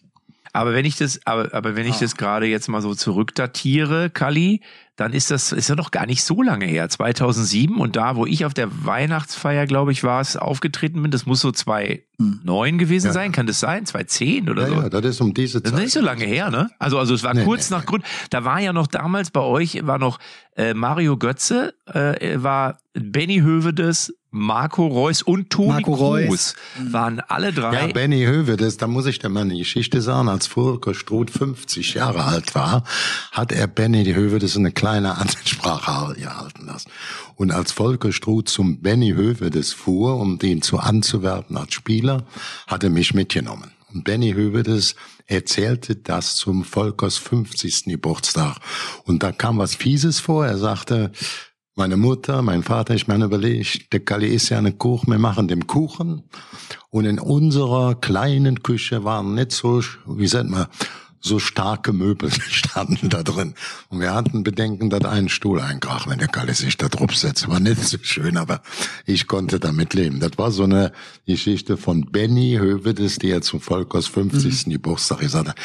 Aber 0.54 0.74
wenn 0.74 0.86
ich 0.86 0.98
das, 0.98 1.20
aber, 1.26 1.54
aber 1.54 1.76
wenn 1.76 1.88
ich 1.88 1.96
ah. 1.96 2.00
das 2.02 2.18
gerade 2.18 2.46
jetzt 2.46 2.68
mal 2.68 2.82
so 2.82 2.94
zurückdatiere, 2.94 4.10
Kali, 4.10 4.62
dann 4.98 5.14
ist 5.14 5.32
das, 5.32 5.52
ist 5.52 5.70
ja 5.70 5.76
noch 5.76 5.92
gar 5.92 6.06
nicht 6.06 6.24
so 6.24 6.42
lange 6.42 6.66
her. 6.66 6.90
2007 6.90 7.78
und 7.78 7.96
da, 7.96 8.18
wo 8.18 8.26
ich 8.26 8.46
auf 8.46 8.54
der 8.54 8.86
Weihnachtsfeier, 8.86 9.66
glaube 9.66 9.94
ich, 9.94 10.04
war 10.04 10.20
es, 10.20 10.36
aufgetreten 10.36 11.02
bin, 11.02 11.10
das 11.10 11.26
muss 11.26 11.40
so 11.40 11.52
2009 11.52 12.72
hm. 12.72 12.78
gewesen 12.78 13.08
ja. 13.08 13.14
sein. 13.14 13.32
Kann 13.32 13.48
das 13.48 13.62
sein? 13.62 13.86
2010 13.86 14.50
oder 14.50 14.64
ja, 14.64 14.68
so? 14.68 14.76
Ja, 14.76 14.90
das 14.90 15.06
ist 15.06 15.22
um 15.22 15.34
diese 15.34 15.64
Zeit. 15.64 15.68
Das 15.68 15.80
ist 15.80 15.86
nicht 15.86 15.94
so 15.94 16.02
lange 16.02 16.26
her, 16.26 16.52
ne? 16.52 16.70
Also, 16.80 17.00
also 17.00 17.14
es 17.14 17.24
war 17.24 17.34
nee, 17.34 17.46
kurz 17.46 17.70
nee, 17.70 17.78
nach 17.78 17.86
Grund. 17.86 18.04
Da 18.30 18.44
war 18.44 18.60
ja 18.60 18.74
noch 18.74 18.88
damals 18.88 19.32
bei 19.32 19.42
euch, 19.42 19.86
war 19.88 19.98
noch 19.98 20.20
äh, 20.58 20.74
Mario 20.74 21.18
Götze, 21.18 21.74
äh, 21.86 22.44
war 22.44 22.78
Benny 22.94 23.40
Hövedes, 23.40 24.14
Marco 24.34 24.88
Reus 24.88 25.22
und 25.22 25.50
Toni 25.50 25.68
Marco 25.68 25.94
Kroos 25.94 26.30
Reus. 26.30 26.56
waren 26.80 27.20
alle 27.20 27.52
drei. 27.52 27.74
Ja, 27.74 27.88
Benny 27.88 28.24
Hövedes, 28.24 28.78
da 28.78 28.88
muss 28.88 29.06
ich 29.06 29.20
dir 29.20 29.28
mal 29.28 29.42
eine 29.42 29.58
Geschichte 29.58 30.02
sagen. 30.02 30.30
Als 30.30 30.48
Volker 30.48 30.94
Struth 30.94 31.30
50 31.30 31.96
Jahre 31.96 32.24
alt 32.24 32.56
war, 32.56 32.86
hat 33.34 33.52
er 33.52 33.68
Benny 33.68 34.06
Hövedes 34.06 34.56
eine 34.56 34.72
kleine 34.72 35.18
Ansprache 35.18 36.16
gehalten 36.16 36.66
lassen. 36.66 36.90
Und 37.36 37.52
als 37.52 37.74
Volker 37.74 38.14
Struth 38.14 38.48
zum 38.48 38.82
Benny 38.82 39.12
Hövedes 39.12 39.74
fuhr, 39.74 40.18
um 40.18 40.40
den 40.40 40.62
zu 40.62 40.80
anzuwerben 40.80 41.58
als 41.58 41.74
Spieler, 41.74 42.24
hat 42.68 42.86
er 42.86 42.90
mich 42.90 43.14
mitgenommen. 43.14 43.72
Und 43.94 44.06
Benny 44.06 44.32
Hövedes 44.32 44.96
erzählte 45.26 45.98
das 45.98 46.38
zum 46.38 46.64
Volkers 46.64 47.18
50. 47.18 47.84
Geburtstag. 47.86 48.58
Und 49.04 49.24
da 49.24 49.34
kam 49.34 49.58
was 49.58 49.76
Fieses 49.76 50.22
vor. 50.22 50.46
Er 50.46 50.58
sagte, 50.58 51.12
meine 51.76 51.98
Mutter, 51.98 52.42
mein 52.42 52.64
Vater, 52.64 52.94
ich 52.94 53.08
meine 53.08 53.26
überlegt, 53.26 53.94
der 53.94 54.02
Kalli 54.02 54.28
ist 54.28 54.50
ja 54.50 54.58
eine 54.58 54.74
Kuchen, 54.74 55.12
wir 55.12 55.20
machen 55.20 55.48
den 55.48 55.68
Kuchen. 55.68 56.24
Und 56.90 57.06
in 57.06 57.20
unserer 57.20 57.96
kleinen 57.96 58.62
Küche 58.62 59.04
waren 59.04 59.36
nicht 59.36 59.52
so, 59.52 59.82
wie 60.06 60.28
sagt 60.28 60.50
man, 60.50 60.68
so 61.22 61.40
starke 61.40 61.94
Möbel 61.94 62.32
standen 62.50 63.10
da 63.10 63.24
drin. 63.24 63.54
Und 63.90 64.02
wir 64.02 64.14
hatten 64.14 64.44
Bedenken, 64.44 64.90
dass 64.90 65.06
ein 65.06 65.30
Stuhl 65.30 65.60
einkrach, 65.60 66.08
wenn 66.08 66.20
der 66.20 66.28
Kalle 66.28 66.54
sich 66.54 66.78
da 66.78 66.90
drauf 66.90 67.16
setzt. 67.16 67.48
War 67.48 67.60
nicht 67.60 67.84
so 67.84 67.98
schön, 68.02 68.38
aber 68.38 68.62
ich 69.06 69.28
konnte 69.28 69.60
damit 69.60 69.94
leben. 69.94 70.20
Das 70.20 70.32
war 70.38 70.52
so 70.52 70.64
eine 70.64 70.92
Geschichte 71.26 71.78
von 71.78 72.12
Benny 72.12 72.58
Hövedes, 72.60 73.20
die 73.20 73.30
er 73.30 73.42
zum 73.42 73.62
Volkers 73.62 74.08
50. 74.08 74.68
Mhm. 74.68 74.72
Geburtstag 74.72 75.20
gesagt 75.20 75.50
hat. 75.50 75.56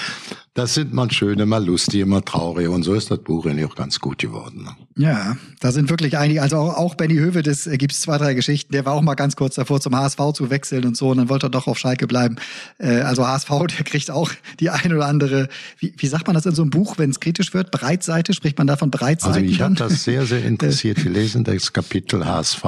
Das 0.56 0.72
sind 0.72 0.94
mal 0.94 1.10
schöne, 1.10 1.44
mal 1.44 1.62
lustige, 1.62 2.06
mal 2.06 2.22
traurige. 2.22 2.70
Und 2.70 2.82
so 2.82 2.94
ist 2.94 3.10
das 3.10 3.18
Buch 3.18 3.44
eigentlich 3.44 3.66
auch 3.66 3.74
ganz 3.74 4.00
gut 4.00 4.16
geworden. 4.16 4.64
Ne? 4.64 5.04
Ja, 5.04 5.36
da 5.60 5.70
sind 5.70 5.90
wirklich 5.90 6.16
einige. 6.16 6.40
Also 6.40 6.56
auch, 6.56 6.78
auch 6.78 6.94
Benny 6.94 7.16
Hövedes 7.16 7.66
äh, 7.66 7.76
gibt 7.76 7.92
es 7.92 8.00
zwei, 8.00 8.16
drei 8.16 8.32
Geschichten. 8.32 8.72
Der 8.72 8.86
war 8.86 8.94
auch 8.94 9.02
mal 9.02 9.16
ganz 9.16 9.36
kurz 9.36 9.56
davor, 9.56 9.82
zum 9.82 9.94
HSV 9.94 10.18
zu 10.32 10.48
wechseln 10.48 10.86
und 10.86 10.96
so. 10.96 11.10
Und 11.10 11.18
dann 11.18 11.28
wollte 11.28 11.48
er 11.48 11.50
doch 11.50 11.66
auf 11.66 11.76
Schalke 11.76 12.06
bleiben. 12.06 12.36
Äh, 12.78 13.00
also 13.00 13.26
HSV, 13.26 13.48
der 13.76 13.84
kriegt 13.84 14.10
auch 14.10 14.30
die 14.58 14.70
ein 14.70 14.94
oder 14.94 15.04
andere, 15.04 15.50
wie, 15.78 15.92
wie 15.94 16.06
sagt 16.06 16.26
man 16.26 16.32
das 16.32 16.46
in 16.46 16.54
so 16.54 16.62
einem 16.62 16.70
Buch, 16.70 16.96
wenn 16.96 17.10
es 17.10 17.20
kritisch 17.20 17.52
wird? 17.52 17.70
Breitseite? 17.70 18.32
Spricht 18.32 18.56
man 18.56 18.66
davon 18.66 18.90
Breitseite? 18.90 19.34
Also 19.34 19.46
ich 19.46 19.60
habe 19.60 19.74
das 19.74 20.04
sehr, 20.04 20.24
sehr 20.24 20.42
interessiert 20.46 21.02
gelesen, 21.02 21.44
das 21.44 21.70
Kapitel 21.74 22.24
HSV. 22.24 22.64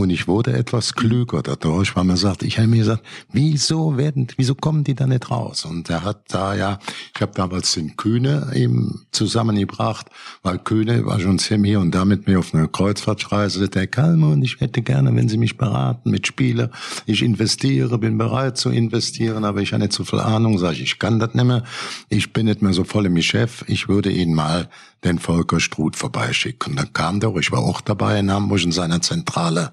Und 0.00 0.10
ich 0.10 0.26
wurde 0.26 0.52
etwas 0.54 0.94
klüger 0.94 1.42
dadurch, 1.42 1.94
weil 1.94 2.04
man 2.04 2.16
sagt, 2.16 2.42
ich 2.42 2.58
habe 2.58 2.68
mir 2.68 2.78
gesagt, 2.78 3.04
wieso 3.32 3.96
werden, 3.96 4.26
wieso 4.36 4.54
kommen 4.54 4.82
die 4.82 4.94
da 4.94 5.06
nicht 5.06 5.30
raus? 5.30 5.64
Und 5.66 5.90
er 5.90 6.04
hat 6.04 6.22
da 6.28 6.54
ja, 6.54 6.78
ich 7.14 7.20
habe 7.20 7.32
damals 7.34 7.74
den 7.74 7.96
Kühne 7.96 8.50
eben 8.54 9.06
zusammengebracht, 9.12 10.06
weil 10.42 10.58
Kühne 10.58 11.04
war 11.04 11.20
schon 11.20 11.38
ziemlich 11.38 11.76
und 11.76 11.94
da 11.94 12.04
mit 12.04 12.26
mir 12.26 12.38
auf 12.38 12.54
einer 12.54 12.66
Kreuzfahrtreise, 12.66 13.68
der 13.68 13.86
Kalme 13.86 14.28
und 14.28 14.42
ich 14.42 14.60
hätte 14.60 14.80
gerne, 14.80 15.14
wenn 15.14 15.28
Sie 15.28 15.36
mich 15.36 15.58
beraten 15.58 16.10
mit 16.10 16.26
Spiele, 16.26 16.70
ich 17.04 17.22
investiere, 17.22 17.98
bin 17.98 18.16
bereit 18.16 18.56
zu 18.56 18.70
investieren, 18.70 19.44
aber 19.44 19.60
ich 19.60 19.72
habe 19.72 19.82
nicht 19.82 19.92
so 19.92 20.04
viel 20.04 20.20
Ahnung, 20.20 20.58
sage 20.58 20.76
ich, 20.76 20.82
ich 20.82 20.98
kann 20.98 21.18
das 21.18 21.34
nicht 21.34 21.44
mehr, 21.44 21.62
ich 22.08 22.32
bin 22.32 22.46
nicht 22.46 22.62
mehr 22.62 22.72
so 22.72 22.84
voll 22.84 23.06
im 23.06 23.14
Geschäft, 23.16 23.64
ich 23.66 23.88
würde 23.88 24.10
Ihnen 24.10 24.34
mal 24.34 24.68
den 25.04 25.18
Volker 25.18 25.60
Struth 25.60 25.96
vorbeischicken. 25.96 26.76
Da 26.76 26.84
kam 26.84 27.20
der, 27.20 27.34
ich 27.36 27.50
war 27.52 27.60
auch 27.60 27.80
dabei 27.80 28.18
in 28.18 28.30
Hamburg 28.30 28.62
in 28.62 28.72
seiner 28.72 29.00
Zentrale. 29.00 29.72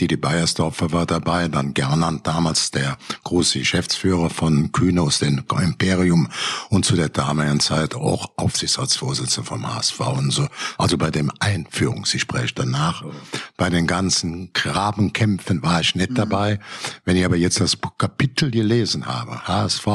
Didi 0.00 0.16
Beiersdorfer 0.16 0.92
war 0.92 1.06
dabei, 1.06 1.48
dann 1.48 1.74
Gernand, 1.74 2.26
damals 2.26 2.70
der 2.72 2.98
große 3.22 3.60
Geschäftsführer 3.60 4.30
von 4.30 4.72
Kühne 4.72 5.02
aus 5.02 5.20
dem 5.20 5.44
Imperium 5.62 6.28
und 6.70 6.84
zu 6.84 6.96
der 6.96 7.08
damaligen 7.08 7.60
Zeit 7.60 7.94
auch 7.94 8.32
Aufsichtsratsvorsitzender 8.36 9.46
vom 9.46 9.74
HSV 9.74 10.00
und 10.00 10.30
so. 10.32 10.48
Also 10.76 10.98
bei 10.98 11.10
dem 11.10 11.30
Einführungsgespräch 11.38 12.54
danach, 12.54 13.04
bei 13.56 13.70
den 13.70 13.86
ganzen 13.86 14.52
Grabenkämpfen 14.52 15.62
war 15.62 15.80
ich 15.80 15.94
nicht 15.94 16.10
mhm. 16.10 16.16
dabei. 16.16 16.58
Wenn 17.04 17.16
ich 17.16 17.24
aber 17.24 17.36
jetzt 17.36 17.60
das 17.60 17.78
Kapitel 17.98 18.50
gelesen 18.50 19.06
habe, 19.06 19.46
HSV, 19.46 19.86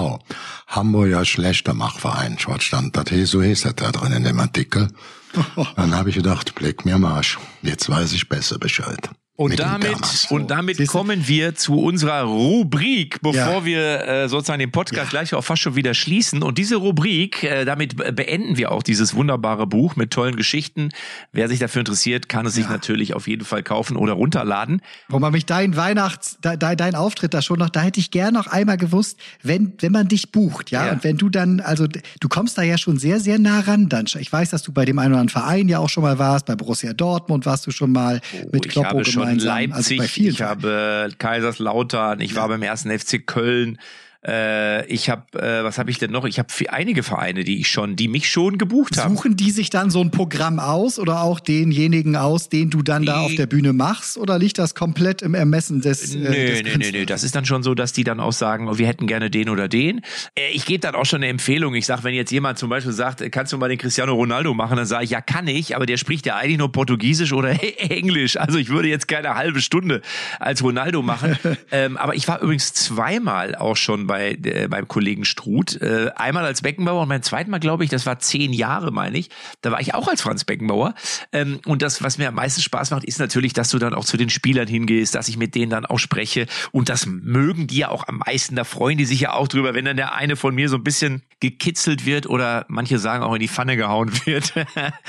Hamburger 0.67 1.25
Schlechtermachverein, 1.25 2.37
was 2.45 2.63
stand 2.63 2.95
das, 2.95 3.09
so 3.29 3.41
hieß 3.41 3.63
das 3.63 3.75
da 3.75 3.91
drin 3.91 4.13
in 4.13 4.23
dem 4.23 4.39
Artikel. 4.39 4.68
Dann 5.75 5.95
habe 5.95 6.09
ich 6.09 6.15
gedacht, 6.15 6.55
blick 6.55 6.85
mir 6.85 6.97
Marsch, 6.97 7.37
jetzt 7.61 7.89
weiß 7.89 8.13
ich 8.13 8.29
besser 8.29 8.57
Bescheid. 8.57 9.09
Und 9.39 9.57
damit, 9.57 10.27
und 10.31 10.51
damit 10.51 10.85
kommen 10.87 11.25
wir 11.29 11.55
zu 11.55 11.79
unserer 11.79 12.23
Rubrik, 12.23 13.21
bevor 13.21 13.59
ja. 13.59 13.65
wir 13.65 14.05
äh, 14.05 14.27
sozusagen 14.27 14.59
den 14.59 14.71
Podcast 14.71 15.13
ja. 15.13 15.19
gleich 15.19 15.33
auch 15.33 15.45
fast 15.45 15.61
schon 15.61 15.77
wieder 15.77 15.93
schließen. 15.93 16.43
Und 16.43 16.57
diese 16.57 16.75
Rubrik, 16.75 17.45
äh, 17.45 17.63
damit 17.63 17.95
beenden 18.17 18.57
wir 18.57 18.69
auch 18.73 18.83
dieses 18.83 19.15
wunderbare 19.15 19.65
Buch 19.65 19.95
mit 19.95 20.11
tollen 20.11 20.35
Geschichten. 20.35 20.89
Wer 21.31 21.47
sich 21.47 21.57
dafür 21.57 21.79
interessiert, 21.79 22.27
kann 22.27 22.45
es 22.47 22.55
sich 22.55 22.67
natürlich 22.67 23.13
auf 23.13 23.29
jeden 23.29 23.45
Fall 23.45 23.63
kaufen 23.63 23.95
oder 23.95 24.11
runterladen. 24.11 24.81
Wo 25.07 25.19
man 25.19 25.31
mich 25.31 25.45
dein 25.45 25.77
Weihnachts, 25.77 26.37
de, 26.43 26.57
de, 26.57 26.75
dein 26.75 26.95
Auftritt 26.95 27.33
da 27.33 27.41
schon 27.41 27.59
noch, 27.59 27.69
da 27.69 27.79
hätte 27.79 28.01
ich 28.01 28.11
gern 28.11 28.33
noch 28.33 28.47
einmal 28.47 28.75
gewusst, 28.75 29.21
wenn, 29.41 29.71
wenn 29.79 29.93
man 29.93 30.09
dich 30.09 30.33
bucht, 30.33 30.69
ja, 30.69 30.87
ja, 30.87 30.91
und 30.91 31.05
wenn 31.05 31.15
du 31.15 31.29
dann, 31.29 31.61
also 31.61 31.87
du 31.87 32.27
kommst 32.27 32.57
da 32.57 32.63
ja 32.63 32.77
schon 32.77 32.97
sehr, 32.97 33.21
sehr 33.21 33.39
nah 33.39 33.61
ran, 33.61 33.87
dann. 33.87 34.05
Ich 34.19 34.33
weiß, 34.33 34.49
dass 34.49 34.63
du 34.63 34.73
bei 34.73 34.83
dem 34.83 34.99
einen 34.99 35.13
oder 35.13 35.21
anderen 35.21 35.43
Verein 35.43 35.69
ja 35.69 35.79
auch 35.79 35.87
schon 35.87 36.03
mal 36.03 36.19
warst, 36.19 36.45
bei 36.45 36.57
Borussia 36.57 36.91
Dortmund 36.91 37.45
warst 37.45 37.65
du 37.67 37.71
schon 37.71 37.93
mal 37.93 38.19
oh, 38.33 38.49
mit 38.51 38.67
Kloppo 38.67 39.01
gemeinsam. 39.37 39.73
Also 39.73 39.95
Leipzig, 39.95 40.01
also 40.01 40.21
ich 40.21 40.41
habe 40.41 41.09
Kaiserslautern, 41.17 42.21
ich 42.21 42.31
ja. 42.31 42.37
war 42.37 42.47
beim 42.47 42.63
ersten 42.63 42.97
FC 42.97 43.25
Köln. 43.25 43.79
Äh, 44.25 44.85
ich 44.87 45.09
habe, 45.09 45.41
äh, 45.41 45.63
was 45.63 45.77
habe 45.77 45.89
ich 45.91 45.97
denn 45.97 46.11
noch? 46.11 46.25
Ich 46.25 46.39
habe 46.39 46.49
einige 46.67 47.03
Vereine, 47.03 47.45
die 47.45 47.61
ich 47.61 47.69
schon, 47.69 47.95
die 47.95 48.09
mich 48.09 48.29
schon 48.29 48.57
gebucht 48.57 48.97
haben. 48.97 49.15
Suchen 49.15 49.37
die 49.37 49.49
sich 49.49 49.69
dann 49.69 49.89
so 49.89 50.01
ein 50.01 50.11
Programm 50.11 50.59
aus 50.59 50.99
oder 50.99 51.21
auch 51.21 51.39
denjenigen 51.39 52.17
aus, 52.17 52.49
den 52.49 52.69
du 52.69 52.81
dann 52.81 53.03
die, 53.03 53.07
da 53.07 53.21
auf 53.21 53.33
der 53.35 53.45
Bühne 53.45 53.71
machst? 53.71 54.17
Oder 54.17 54.37
liegt 54.37 54.57
das 54.57 54.75
komplett 54.75 55.21
im 55.21 55.35
Ermessen 55.35 55.79
des? 55.79 56.15
Äh, 56.15 56.17
nö, 56.17 56.31
des 56.31 56.63
nö, 56.63 56.77
nö, 56.77 56.91
nö. 56.91 57.05
Das 57.05 57.23
ist 57.23 57.33
dann 57.33 57.45
schon 57.45 57.63
so, 57.63 57.75
dass 57.75 57.93
die 57.93 58.03
dann 58.03 58.19
auch 58.19 58.33
sagen, 58.33 58.67
oh, 58.67 58.77
wir 58.77 58.87
hätten 58.87 59.07
gerne 59.07 59.29
den 59.29 59.47
oder 59.47 59.69
den. 59.69 60.01
Äh, 60.35 60.49
ich 60.51 60.65
gebe 60.65 60.79
dann 60.79 60.95
auch 60.95 61.05
schon 61.05 61.21
eine 61.21 61.27
Empfehlung. 61.27 61.73
Ich 61.75 61.85
sage, 61.85 62.03
wenn 62.03 62.13
jetzt 62.13 62.31
jemand 62.31 62.57
zum 62.57 62.69
Beispiel 62.69 62.91
sagt, 62.91 63.23
kannst 63.31 63.53
du 63.53 63.57
mal 63.57 63.69
den 63.69 63.77
Cristiano 63.77 64.13
Ronaldo 64.13 64.53
machen, 64.53 64.75
dann 64.75 64.85
sage 64.85 65.05
ich, 65.05 65.11
ja, 65.11 65.21
kann 65.21 65.47
ich, 65.47 65.77
aber 65.77 65.85
der 65.85 65.95
spricht 65.95 66.25
ja 66.25 66.35
eigentlich 66.35 66.57
nur 66.57 66.73
Portugiesisch 66.73 67.31
oder 67.31 67.51
Englisch. 67.77 68.35
Also 68.35 68.57
ich 68.57 68.67
würde 68.67 68.89
jetzt 68.89 69.07
keine 69.07 69.35
halbe 69.35 69.61
Stunde 69.61 70.01
als 70.41 70.61
Ronaldo 70.61 71.01
machen. 71.01 71.37
ähm, 71.71 71.95
aber 71.95 72.15
ich 72.15 72.27
war 72.27 72.41
übrigens 72.41 72.73
zweimal 72.73 73.55
auch 73.55 73.77
schon 73.77 74.08
bei 74.09 74.31
äh, 74.43 74.67
beim 74.67 74.87
Kollegen 74.87 75.23
Struth. 75.23 75.81
Äh, 75.81 76.11
einmal 76.15 76.43
als 76.43 76.63
Beckenbauer 76.63 77.03
und 77.03 77.07
mein 77.07 77.23
zweites 77.23 77.49
Mal, 77.49 77.59
glaube 77.59 77.83
ich, 77.83 77.89
das 77.89 78.05
war 78.05 78.19
zehn 78.19 78.51
Jahre, 78.51 78.91
meine 78.91 79.17
ich. 79.17 79.29
Da 79.61 79.71
war 79.71 79.79
ich 79.79 79.93
auch 79.93 80.07
als 80.07 80.21
Franz 80.21 80.43
Beckenbauer. 80.43 80.95
Ähm, 81.31 81.59
und 81.65 81.81
das, 81.81 82.03
was 82.03 82.17
mir 82.17 82.27
am 82.27 82.35
meisten 82.35 82.61
Spaß 82.61 82.91
macht, 82.91 83.05
ist 83.05 83.19
natürlich, 83.19 83.53
dass 83.53 83.69
du 83.69 83.77
dann 83.77 83.93
auch 83.93 84.03
zu 84.03 84.17
den 84.17 84.29
Spielern 84.29 84.67
hingehst, 84.67 85.15
dass 85.15 85.29
ich 85.29 85.37
mit 85.37 85.55
denen 85.55 85.69
dann 85.69 85.85
auch 85.85 85.99
spreche. 85.99 86.47
Und 86.71 86.89
das 86.89 87.05
mögen 87.05 87.67
die 87.67 87.77
ja 87.77 87.89
auch 87.89 88.07
am 88.07 88.17
meisten. 88.17 88.55
Da 88.55 88.63
freuen 88.63 88.97
die 88.97 89.05
sich 89.05 89.19
ja 89.21 89.33
auch 89.33 89.47
drüber, 89.47 89.73
wenn 89.75 89.85
dann 89.85 89.97
der 89.97 90.15
eine 90.15 90.35
von 90.35 90.55
mir 90.55 90.67
so 90.67 90.77
ein 90.77 90.83
bisschen 90.83 91.21
gekitzelt 91.39 92.05
wird 92.05 92.27
oder 92.27 92.65
manche 92.67 92.99
sagen 92.99 93.23
auch 93.23 93.33
in 93.33 93.39
die 93.39 93.47
Pfanne 93.47 93.77
gehauen 93.77 94.11
wird. 94.25 94.53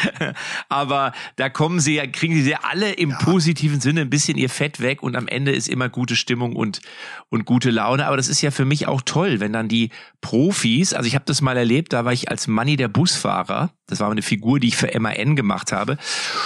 Aber 0.68 1.12
da 1.36 1.48
kommen 1.48 1.80
sie 1.80 1.96
ja, 1.96 2.06
kriegen 2.06 2.40
sie 2.40 2.50
ja 2.50 2.60
alle 2.62 2.92
im 2.92 3.10
ja. 3.10 3.18
positiven 3.18 3.80
Sinne 3.80 4.02
ein 4.02 4.10
bisschen 4.10 4.38
ihr 4.38 4.50
Fett 4.50 4.80
weg 4.80 5.02
und 5.02 5.16
am 5.16 5.26
Ende 5.26 5.50
ist 5.50 5.68
immer 5.68 5.88
gute 5.88 6.14
Stimmung 6.14 6.54
und, 6.54 6.80
und 7.30 7.46
gute 7.46 7.70
Laune. 7.70 8.06
Aber 8.06 8.16
das 8.16 8.28
ist 8.28 8.42
ja 8.42 8.50
für 8.50 8.64
mich 8.64 8.86
auch 8.86 9.02
toll 9.02 9.40
wenn 9.40 9.52
dann 9.52 9.68
die 9.68 9.90
Profis, 10.20 10.92
also 10.92 11.06
ich 11.06 11.14
habe 11.14 11.24
das 11.26 11.40
mal 11.40 11.56
erlebt, 11.56 11.92
da 11.92 12.04
war 12.04 12.12
ich 12.12 12.30
als 12.30 12.46
Manni 12.46 12.76
der 12.76 12.88
Busfahrer, 12.88 13.70
das 13.86 13.98
war 13.98 14.10
eine 14.10 14.22
Figur, 14.22 14.60
die 14.60 14.68
ich 14.68 14.76
für 14.76 14.90
MAN 15.00 15.34
gemacht 15.34 15.72
habe 15.72 15.96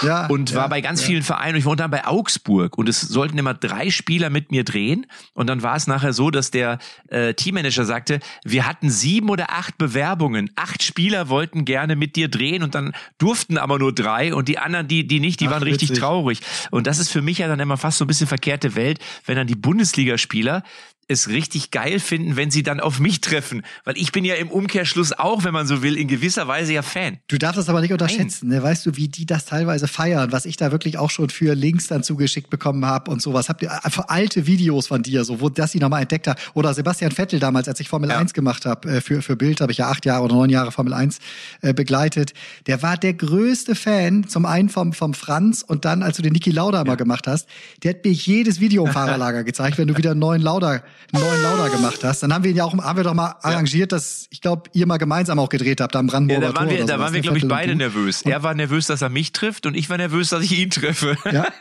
ja, 0.01 0.25
und 0.27 0.51
ja, 0.51 0.57
war 0.57 0.69
bei 0.69 0.81
ganz 0.81 1.01
ja. 1.01 1.07
vielen 1.07 1.23
Vereinen 1.23 1.55
und 1.55 1.59
ich 1.59 1.65
wohnte 1.65 1.83
dann 1.83 1.91
bei 1.91 2.05
Augsburg 2.07 2.77
und 2.77 2.89
es 2.89 3.01
sollten 3.01 3.37
immer 3.37 3.53
drei 3.53 3.91
Spieler 3.91 4.29
mit 4.29 4.51
mir 4.51 4.63
drehen 4.63 5.05
und 5.33 5.47
dann 5.47 5.61
war 5.61 5.75
es 5.75 5.87
nachher 5.87 6.13
so, 6.13 6.31
dass 6.31 6.51
der 6.51 6.79
äh, 7.09 7.33
Teammanager 7.33 7.85
sagte, 7.85 8.19
wir 8.43 8.65
hatten 8.65 8.89
sieben 8.89 9.29
oder 9.29 9.51
acht 9.51 9.74
acht 9.75 9.77
Bewerbungen. 9.77 10.51
Acht 10.55 10.83
Spieler 10.83 11.29
wollten 11.29 11.65
gerne 11.65 11.95
mit 11.95 12.15
dir 12.15 12.29
drehen 12.29 12.63
und 12.63 12.75
dann 12.75 12.93
durften 13.17 13.57
aber 13.57 13.79
nur 13.79 13.93
drei 13.93 14.33
und 14.33 14.47
die 14.47 14.57
anderen, 14.57 14.87
die, 14.87 15.05
die 15.05 15.19
nicht, 15.19 15.39
die 15.39 15.47
Ach, 15.47 15.51
waren 15.51 15.63
richtig 15.63 15.89
witzig. 15.89 16.01
traurig. 16.01 16.39
Und 16.71 16.87
das 16.87 16.99
ist 16.99 17.11
für 17.11 17.21
mich 17.21 17.39
ja 17.39 17.47
dann 17.47 17.59
immer 17.59 17.77
fast 17.77 17.97
so 17.97 18.05
ein 18.05 18.07
bisschen 18.07 18.27
verkehrte 18.27 18.75
Welt, 18.75 18.99
wenn 19.25 19.35
dann 19.35 19.47
die 19.47 19.55
Bundesligaspieler 19.55 20.63
es 21.07 21.29
richtig 21.29 21.69
geil 21.69 21.99
finden, 21.99 22.35
wenn 22.35 22.49
sie 22.49 22.63
dann 22.63 22.79
auf 22.79 22.99
mich 22.99 23.21
treffen. 23.21 23.63
Weil 23.83 23.95
ich 23.97 24.11
bin 24.11 24.25
ja 24.25 24.35
im 24.35 24.49
Umkehrschluss 24.49 25.13
auch, 25.13 25.43
wenn 25.43 25.53
man 25.53 25.67
so 25.67 25.83
will, 25.83 25.97
in 25.97 26.07
gewisser 26.07 26.47
Weise 26.47 26.73
ja 26.73 26.81
Fan. 26.81 27.19
Du 27.27 27.37
darfst 27.37 27.59
es 27.59 27.69
aber 27.69 27.81
nicht 27.81 27.93
unterschätzen, 27.93 28.49
ne? 28.49 28.63
weißt 28.63 28.85
du, 28.87 28.95
wie 28.95 29.07
die 29.07 29.25
das 29.27 29.45
teilweise 29.45 29.87
feiern, 29.87 30.31
was 30.31 30.45
ich 30.45 30.57
da 30.57 30.71
wirklich 30.71 30.97
auch 30.97 31.11
schon 31.11 31.29
für 31.29 31.53
Links 31.53 31.87
dann 31.87 32.03
zugeschickt 32.03 32.49
bekommen 32.49 32.85
habe 32.85 33.11
und 33.11 33.21
sowas. 33.21 33.49
Habt 33.49 33.61
ihr 33.61 33.85
einfach 33.85 34.07
alte 34.07 34.47
Videos 34.47 34.87
von 34.87 35.03
dir, 35.03 35.23
so 35.25 35.41
wo 35.41 35.49
das 35.49 35.73
sie 35.73 35.79
nochmal 35.79 36.01
entdeckt 36.01 36.27
hat. 36.27 36.39
Oder 36.55 36.73
Sebastian 36.73 37.11
Vettel 37.11 37.39
damals, 37.39 37.67
als 37.67 37.79
ich 37.79 37.87
Formel 37.87 38.09
Ja. 38.09 38.17
1 38.17 38.33
gemacht 38.33 38.65
habe, 38.65 38.89
äh, 38.89 39.01
für, 39.01 39.21
für 39.21 39.35
Bild 39.35 39.61
habe 39.61 39.71
ich 39.71 39.79
ja 39.79 39.89
acht 39.89 40.05
Jahre 40.05 40.23
oder 40.23 40.33
neun 40.33 40.49
Jahre 40.49 40.71
Formel 40.71 40.93
1 40.93 41.19
äh, 41.61 41.73
begleitet. 41.73 42.33
Der 42.65 42.81
war 42.81 42.97
der 42.97 43.13
größte 43.13 43.75
Fan, 43.75 44.27
zum 44.27 44.45
einen 44.45 44.69
vom, 44.69 44.91
vom 44.93 45.13
Franz 45.13 45.61
und 45.61 45.85
dann, 45.85 46.01
als 46.01 46.17
du 46.17 46.23
den 46.23 46.33
Niki 46.33 46.49
Lauda 46.49 46.83
mal 46.83 46.95
gemacht 46.95 47.27
hast, 47.27 47.47
der 47.83 47.91
hat 47.91 48.03
mir 48.03 48.11
jedes 48.11 48.59
Video 48.59 48.85
im 48.87 48.91
Fahrerlager 48.93 49.43
gezeigt, 49.43 49.77
wenn 49.77 49.87
du 49.87 49.97
wieder 49.97 50.11
einen 50.11 50.19
neuen 50.19 50.41
Lauda, 50.41 50.81
einen 51.13 51.23
neuen 51.23 51.41
Lauda 51.43 51.67
gemacht 51.69 52.03
hast. 52.03 52.23
Dann 52.23 52.33
haben 52.33 52.43
wir 52.43 52.51
ihn 52.51 52.57
ja 52.57 52.63
auch, 52.65 52.73
haben 52.77 52.97
wir 52.97 53.03
doch 53.03 53.13
mal 53.13 53.35
arrangiert, 53.41 53.91
dass, 53.91 54.27
ich 54.31 54.41
glaube, 54.41 54.69
ihr 54.73 54.85
mal 54.87 54.97
gemeinsam 54.97 55.39
auch 55.39 55.49
gedreht 55.49 55.79
habt 55.81 55.95
am 55.95 56.07
Ja, 56.07 56.11
Brandenburger 56.11 56.47
da 56.53 56.55
waren 56.59 56.67
Tor 56.69 56.77
wir, 56.77 56.85
da 56.85 56.93
sowas, 56.95 56.99
waren 56.99 57.13
wir, 57.13 57.19
ne? 57.19 57.21
glaube 57.23 57.37
ich, 57.37 57.47
beide 57.47 57.75
nervös. 57.75 58.21
Er 58.23 58.43
war 58.43 58.53
nervös, 58.53 58.87
dass 58.87 59.01
er 59.01 59.09
mich 59.09 59.31
trifft 59.33 59.65
und 59.65 59.75
ich 59.75 59.89
war 59.89 59.97
nervös, 59.97 60.29
dass 60.29 60.43
ich 60.43 60.57
ihn 60.57 60.69
treffe. 60.69 61.17
Ja. 61.31 61.45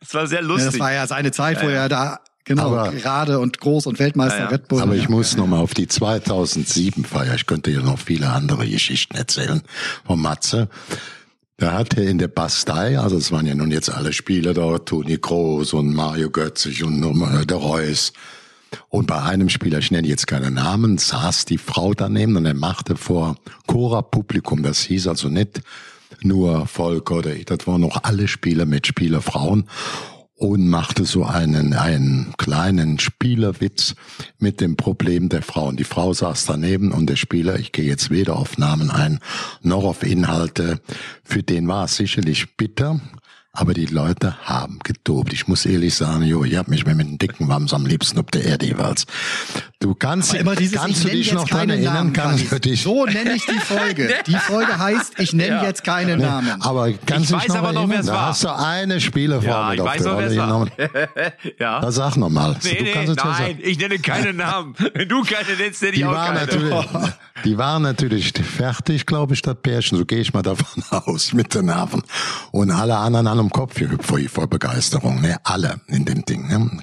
Das 0.00 0.14
war 0.14 0.26
sehr 0.28 0.40
Ja, 0.40 0.46
lustig. 0.46 0.70
das 0.72 0.80
war 0.80 0.92
ja 0.92 1.06
seine 1.08 1.32
Zeit, 1.32 1.62
wo 1.62 1.68
er 1.68 1.88
da 1.88 2.20
genau 2.44 2.76
Aber- 2.76 2.92
gerade 2.92 3.40
und 3.40 3.58
groß 3.58 3.86
und 3.86 3.98
Weltmeister 3.98 4.38
Ja, 4.38 4.44
ja. 4.44 4.50
Red 4.50 4.68
Bull. 4.68 4.80
Aber 4.80 4.94
ich 4.94 5.04
ja. 5.04 5.10
muss 5.10 5.36
noch 5.36 5.48
mal 5.48 5.58
auf 5.58 5.74
die 5.74 5.88
2007 5.88 7.04
Feier. 7.04 7.34
Ich 7.34 7.46
könnte 7.46 7.70
ja 7.72 7.80
noch 7.80 7.98
viele 7.98 8.28
andere 8.30 8.68
Geschichten 8.68 9.16
erzählen 9.16 9.62
von 10.06 10.20
Matze. 10.20 10.68
Da 11.58 11.72
hat 11.72 11.96
er 11.96 12.04
in 12.06 12.18
der 12.18 12.28
Bastei, 12.28 12.98
also 13.00 13.16
es 13.16 13.32
waren 13.32 13.46
ja 13.46 13.54
nun 13.54 13.70
jetzt 13.70 13.88
alle 13.90 14.12
Spieler 14.12 14.52
da, 14.54 14.78
Toni 14.78 15.16
Kroos 15.18 15.72
und 15.72 15.92
Mario 15.94 16.30
Götzig 16.30 16.84
und 16.84 17.00
der 17.50 17.56
Reus. 17.56 18.12
Und 18.88 19.06
bei 19.06 19.22
einem 19.22 19.48
Spieler, 19.48 19.78
ich 19.78 19.90
nenne 19.90 20.08
jetzt 20.08 20.26
keine 20.26 20.50
Namen, 20.50 20.98
saß 20.98 21.44
die 21.44 21.58
Frau 21.58 21.94
daneben 21.94 22.36
und 22.36 22.46
er 22.46 22.54
machte 22.54 22.96
vor 22.96 23.36
Chora-Publikum, 23.66 24.62
das 24.62 24.80
hieß 24.80 25.08
also 25.08 25.28
nicht 25.28 25.60
nur 26.22 26.66
Volk 26.66 27.10
oder 27.10 27.34
ich, 27.34 27.44
das 27.44 27.66
waren 27.66 27.80
noch 27.80 28.04
alle 28.04 28.28
Spieler 28.28 28.66
mit 28.66 28.86
Spielerfrauen 28.86 29.68
und 30.36 30.68
machte 30.68 31.04
so 31.04 31.24
einen, 31.24 31.72
einen 31.72 32.34
kleinen 32.36 32.98
Spielerwitz 32.98 33.94
mit 34.38 34.60
dem 34.60 34.76
Problem 34.76 35.30
der 35.30 35.42
Frauen. 35.42 35.76
Die 35.76 35.84
Frau 35.84 36.12
saß 36.12 36.44
daneben 36.44 36.92
und 36.92 37.08
der 37.08 37.16
Spieler, 37.16 37.58
ich 37.58 37.72
gehe 37.72 37.86
jetzt 37.86 38.10
weder 38.10 38.36
auf 38.36 38.58
Namen 38.58 38.90
ein, 38.90 39.20
noch 39.62 39.84
auf 39.84 40.02
Inhalte, 40.02 40.80
für 41.24 41.42
den 41.42 41.68
war 41.68 41.84
es 41.84 41.96
sicherlich 41.96 42.56
bitter, 42.56 43.00
aber 43.56 43.74
die 43.74 43.86
Leute 43.86 44.36
haben 44.44 44.78
getobt. 44.84 45.32
Ich 45.32 45.48
muss 45.48 45.66
ehrlich 45.66 45.94
sagen, 45.94 46.22
jo, 46.22 46.44
ich 46.44 46.56
hab 46.56 46.68
mich 46.68 46.84
mit 46.86 46.98
dem 47.00 47.18
dicken 47.18 47.48
Wams 47.48 47.72
am 47.74 47.86
liebsten 47.86 48.18
auf 48.18 48.26
der 48.26 48.44
Erde 48.44 48.66
jeweils. 48.66 49.06
Du 49.80 49.94
kannst, 49.94 50.32
dieses, 50.58 50.78
kannst 50.78 51.04
du 51.04 51.08
dich 51.08 51.32
noch 51.32 51.44
daran 51.48 51.68
keinen 51.68 51.70
erinnern? 51.78 51.94
Namen. 51.94 52.12
Kannst 52.12 52.50
du 52.52 52.58
dich, 52.60 52.82
So 52.82 53.04
nenne 53.06 53.34
ich 53.34 53.44
die 53.46 53.58
Folge. 53.58 54.14
Die 54.26 54.34
Folge 54.36 54.78
heißt, 54.78 55.14
ich 55.18 55.32
nenne 55.32 55.62
jetzt 55.62 55.84
keinen 55.84 56.20
Namen. 56.20 56.60
aber 56.62 56.92
kannst 56.92 57.24
Ich 57.24 57.30
du 57.30 57.34
dich 57.36 57.42
weiß 57.44 57.48
noch 57.48 57.56
aber 57.56 57.72
noch, 57.72 57.88
wer 57.88 58.00
es 58.00 58.06
da 58.06 58.12
war. 58.12 58.26
hast 58.28 58.44
du 58.44 58.54
eine 58.56 59.00
Spielerfrau 59.00 59.48
ja, 59.48 59.68
mit 59.70 59.78
ich 59.78 59.84
weiß 59.84 60.04
noch, 60.04 60.18
wer 60.18 60.26
es 60.26 60.36
war. 60.36 60.66
ja. 61.58 61.80
Da 61.80 61.92
sag 61.92 62.16
noch 62.16 62.30
mal. 62.30 62.56
Nee, 62.64 62.74
du 62.78 62.84
nee, 62.84 62.92
ja 62.94 63.14
nein, 63.24 63.58
ich 63.62 63.78
nenne 63.78 63.98
keinen 63.98 64.36
Namen. 64.36 64.74
Wenn 64.94 65.08
du 65.08 65.22
keine 65.22 65.56
nennst, 65.58 65.82
nenne 65.82 65.92
ich 65.94 65.98
Die 65.98 66.04
auch 66.04 66.12
waren, 66.12 66.34
keine. 66.36 66.46
natürlich, 66.46 66.86
die 67.44 67.58
waren 67.58 67.82
natürlich 67.82 68.32
fertig, 68.32 69.06
glaube 69.06 69.34
ich, 69.34 69.42
das 69.42 69.56
Pärchen. 69.62 69.98
So 69.98 70.04
gehe 70.04 70.18
ich 70.20 70.32
mal 70.32 70.42
davon 70.42 70.82
aus, 70.90 71.32
mit 71.32 71.54
den 71.54 71.66
Nerven. 71.66 72.02
Und 72.50 72.70
alle 72.70 72.96
anderen 72.96 73.26
an 73.26 73.38
dem 73.46 73.50
Kopf 73.50 73.74
gehüpft 73.74 74.06
vor, 74.06 74.18
vor 74.28 74.46
Begeisterung. 74.46 75.20
Ne? 75.20 75.36
Alle 75.44 75.80
in 75.86 76.04
dem 76.04 76.24
Ding. 76.24 76.46
Ne? 76.48 76.82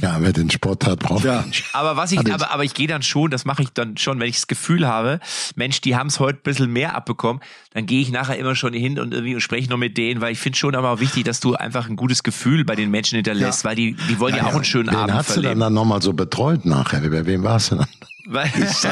Ja, 0.00 0.16
wer 0.20 0.32
den 0.32 0.50
Sport 0.50 0.86
hat, 0.86 1.00
braucht 1.00 1.24
Ja. 1.24 1.42
nicht. 1.42 1.64
Aber 1.72 1.96
was 1.96 2.12
ich, 2.12 2.18
aber, 2.32 2.50
aber 2.50 2.64
ich 2.64 2.74
gehe 2.74 2.86
dann 2.86 3.02
schon, 3.02 3.30
das 3.30 3.44
mache 3.44 3.62
ich 3.62 3.70
dann 3.70 3.96
schon, 3.96 4.20
wenn 4.20 4.28
ich 4.28 4.36
das 4.36 4.46
Gefühl 4.46 4.86
habe, 4.86 5.20
Mensch, 5.56 5.80
die 5.80 5.96
haben 5.96 6.08
es 6.08 6.20
heute 6.20 6.38
ein 6.38 6.42
bisschen 6.42 6.72
mehr 6.72 6.94
abbekommen, 6.94 7.42
dann 7.74 7.86
gehe 7.86 8.00
ich 8.02 8.10
nachher 8.10 8.38
immer 8.38 8.54
schon 8.54 8.72
hin 8.74 8.98
und 8.98 9.12
irgendwie 9.14 9.34
und 9.34 9.40
spreche 9.40 9.68
noch 9.70 9.78
mit 9.78 9.96
denen, 9.96 10.20
weil 10.20 10.32
ich 10.32 10.38
finde 10.38 10.58
schon 10.58 10.74
aber 10.74 10.90
auch 10.90 11.00
wichtig, 11.00 11.24
dass 11.24 11.40
du 11.40 11.54
einfach 11.54 11.88
ein 11.88 11.96
gutes 11.96 12.22
Gefühl 12.22 12.64
bei 12.64 12.74
den 12.76 12.90
Menschen 12.90 13.16
hinterlässt, 13.16 13.64
Ja. 13.64 13.70
weil 13.70 13.76
die, 13.76 13.96
die 14.08 14.18
wollen 14.20 14.34
ja, 14.36 14.46
auch 14.46 14.54
einen 14.54 14.64
schönen 14.64 14.88
Wen 14.90 14.96
Abend 14.96 15.14
hast 15.14 15.30
du 15.30 15.34
dann, 15.34 15.42
verleben. 15.42 15.60
dann 15.60 15.74
nochmal 15.74 16.02
so 16.02 16.12
betreut 16.12 16.64
nachher? 16.64 17.00
Bei 17.08 17.24
wem 17.26 17.42
warst 17.42 17.72
du 17.72 17.76
dann? 17.76 17.86
Weil, 18.32 18.50
Also 18.54 18.88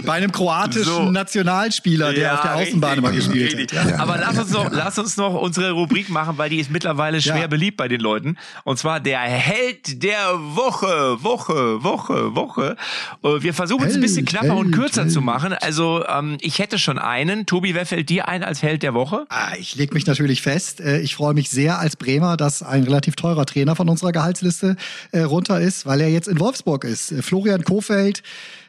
Bei 0.06 0.12
einem 0.14 0.32
kroatischen 0.32 0.84
So. 0.84 1.10
Nationalspieler, 1.10 2.12
der 2.12 2.22
Ja, 2.22 2.34
auf 2.34 2.40
der 2.42 2.56
Außenbahn 2.56 2.98
immer 2.98 3.12
gespielt 3.12 3.56
richtig. 3.56 3.78
hat. 3.78 3.90
Ja. 3.90 3.98
Aber 3.98 4.16
lass 4.18 4.38
uns 4.38 4.50
noch, 4.50 4.70
lass 4.70 4.98
uns 4.98 5.16
noch 5.16 5.34
unsere 5.40 5.72
Rubrik 5.72 6.08
machen, 6.08 6.38
weil 6.38 6.50
die 6.50 6.58
ist 6.58 6.70
mittlerweile 6.70 7.20
schwer 7.20 7.40
Ja. 7.42 7.46
beliebt 7.46 7.76
bei 7.76 7.88
den 7.88 8.00
Leuten. 8.00 8.36
Und 8.64 8.78
zwar 8.78 9.00
der 9.00 9.20
Held 9.20 10.02
der 10.02 10.18
Woche, 10.38 11.22
Woche, 11.22 11.82
Woche, 11.82 12.34
Woche. 12.34 12.76
Äh, 13.22 13.42
Wir 13.42 13.54
versuchen 13.54 13.86
es 13.86 13.94
ein 13.94 14.00
bisschen 14.00 14.26
Held, 14.26 14.38
knapper 14.40 14.56
und 14.56 14.66
Held, 14.66 14.74
kürzer 14.76 15.08
zu 15.08 15.16
Held. 15.16 15.24
machen. 15.24 15.52
Also 15.54 16.04
ähm, 16.06 16.38
ich 16.40 16.58
hätte 16.58 16.78
schon 16.78 16.98
einen. 16.98 17.46
Tobi, 17.46 17.74
wer 17.74 17.86
fällt 17.86 18.08
dir 18.08 18.28
ein 18.28 18.42
als 18.44 18.62
Held 18.62 18.82
der 18.82 18.94
Woche? 18.94 19.26
Ah, 19.28 19.52
Ich 19.58 19.74
leg 19.76 19.92
mich 19.94 20.06
natürlich 20.06 20.42
fest. 20.42 20.80
Äh, 20.80 21.00
Ich 21.00 21.14
freue 21.14 21.34
mich 21.34 21.50
sehr 21.50 21.78
als 21.78 21.96
Bremer, 21.96 22.36
dass 22.36 22.62
ein 22.62 22.84
relativ 22.84 23.16
teurer 23.16 23.46
Trainer 23.46 23.76
von 23.76 23.88
unserer 23.88 24.12
Gehaltsliste 24.12 24.76
äh, 25.12 25.20
runter 25.20 25.60
ist, 25.60 25.86
weil 25.86 26.00
er 26.00 26.08
jetzt 26.08 26.28
in 26.30 26.40
Wolfsburg 26.40 26.84
ist. 26.84 27.12
Florian 27.22 27.64
Kofeld 27.64 28.22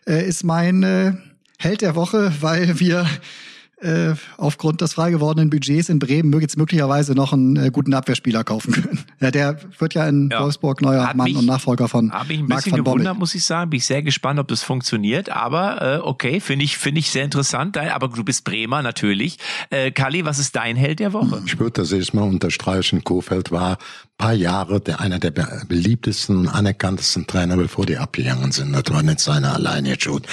äh, 0.07 0.27
ist 0.27 0.43
mein 0.43 0.83
äh, 0.83 1.13
Held 1.57 1.81
der 1.81 1.95
Woche, 1.95 2.33
weil 2.41 2.79
wir 2.79 3.07
äh, 3.81 4.13
aufgrund 4.37 4.81
des 4.81 4.93
frei 4.93 5.11
gewordenen 5.11 5.49
Budgets 5.49 5.89
in 5.89 5.99
Bremen 5.99 6.39
jetzt 6.41 6.57
möglicherweise 6.57 7.13
noch 7.13 7.33
einen 7.33 7.55
äh, 7.57 7.69
guten 7.71 7.93
Abwehrspieler 7.93 8.43
kaufen 8.43 8.71
können. 8.73 8.99
Ja, 9.21 9.29
der 9.29 9.59
wird 9.77 9.93
ja 9.93 10.07
in 10.07 10.29
Ja. 10.31 10.41
Wolfsburg 10.43 10.81
neuer 10.81 11.07
Hat 11.07 11.15
Mann 11.15 11.25
mich- 11.25 11.37
und 11.37 11.45
Nachfolger 11.45 11.87
von 11.87 12.11
Habe 12.11 12.33
ich 12.33 12.39
ein 12.39 12.47
Marc 12.47 12.63
bisschen 12.63 12.71
van 12.77 12.83
Bommel. 12.83 12.99
gewundert, 13.03 13.19
muss 13.19 13.35
ich 13.35 13.43
sagen. 13.45 13.69
Bin 13.69 13.77
ich 13.77 13.85
sehr 13.85 14.01
gespannt, 14.01 14.39
ob 14.39 14.47
das 14.47 14.63
funktioniert. 14.63 15.29
Aber 15.29 15.81
äh, 15.81 15.99
okay, 15.99 16.39
finde 16.39 16.65
ich, 16.65 16.77
finde 16.79 16.99
ich 16.99 17.11
sehr 17.11 17.23
interessant. 17.23 17.77
Aber 17.77 18.07
du 18.07 18.23
bist 18.23 18.43
Bremer 18.45 18.81
natürlich. 18.81 19.37
Äh, 19.69 19.91
Kali, 19.91 20.25
was 20.25 20.39
ist 20.39 20.55
dein 20.55 20.75
Held 20.75 20.99
der 20.99 21.13
Woche? 21.13 21.41
ich 21.45 21.59
würde 21.59 21.81
das 21.81 21.91
jetzt 21.91 22.15
mal 22.15 22.23
unterstreichen. 22.23 23.03
Kofeld 23.03 23.51
war 23.51 23.77
paar 24.17 24.33
Jahre 24.33 24.79
der 24.81 24.99
einer 24.99 25.17
der 25.19 25.31
be- 25.31 25.61
beliebtesten, 25.67 26.47
anerkanntesten 26.47 27.25
Trainer, 27.27 27.57
bevor 27.57 27.85
die 27.85 27.97
abgegangen 27.97 28.51
sind. 28.51 28.71
Das 28.73 28.83
war 28.93 29.03
nicht 29.03 29.19
seine 29.19 29.51
alleine 29.51 29.95
schuld. 29.99 30.25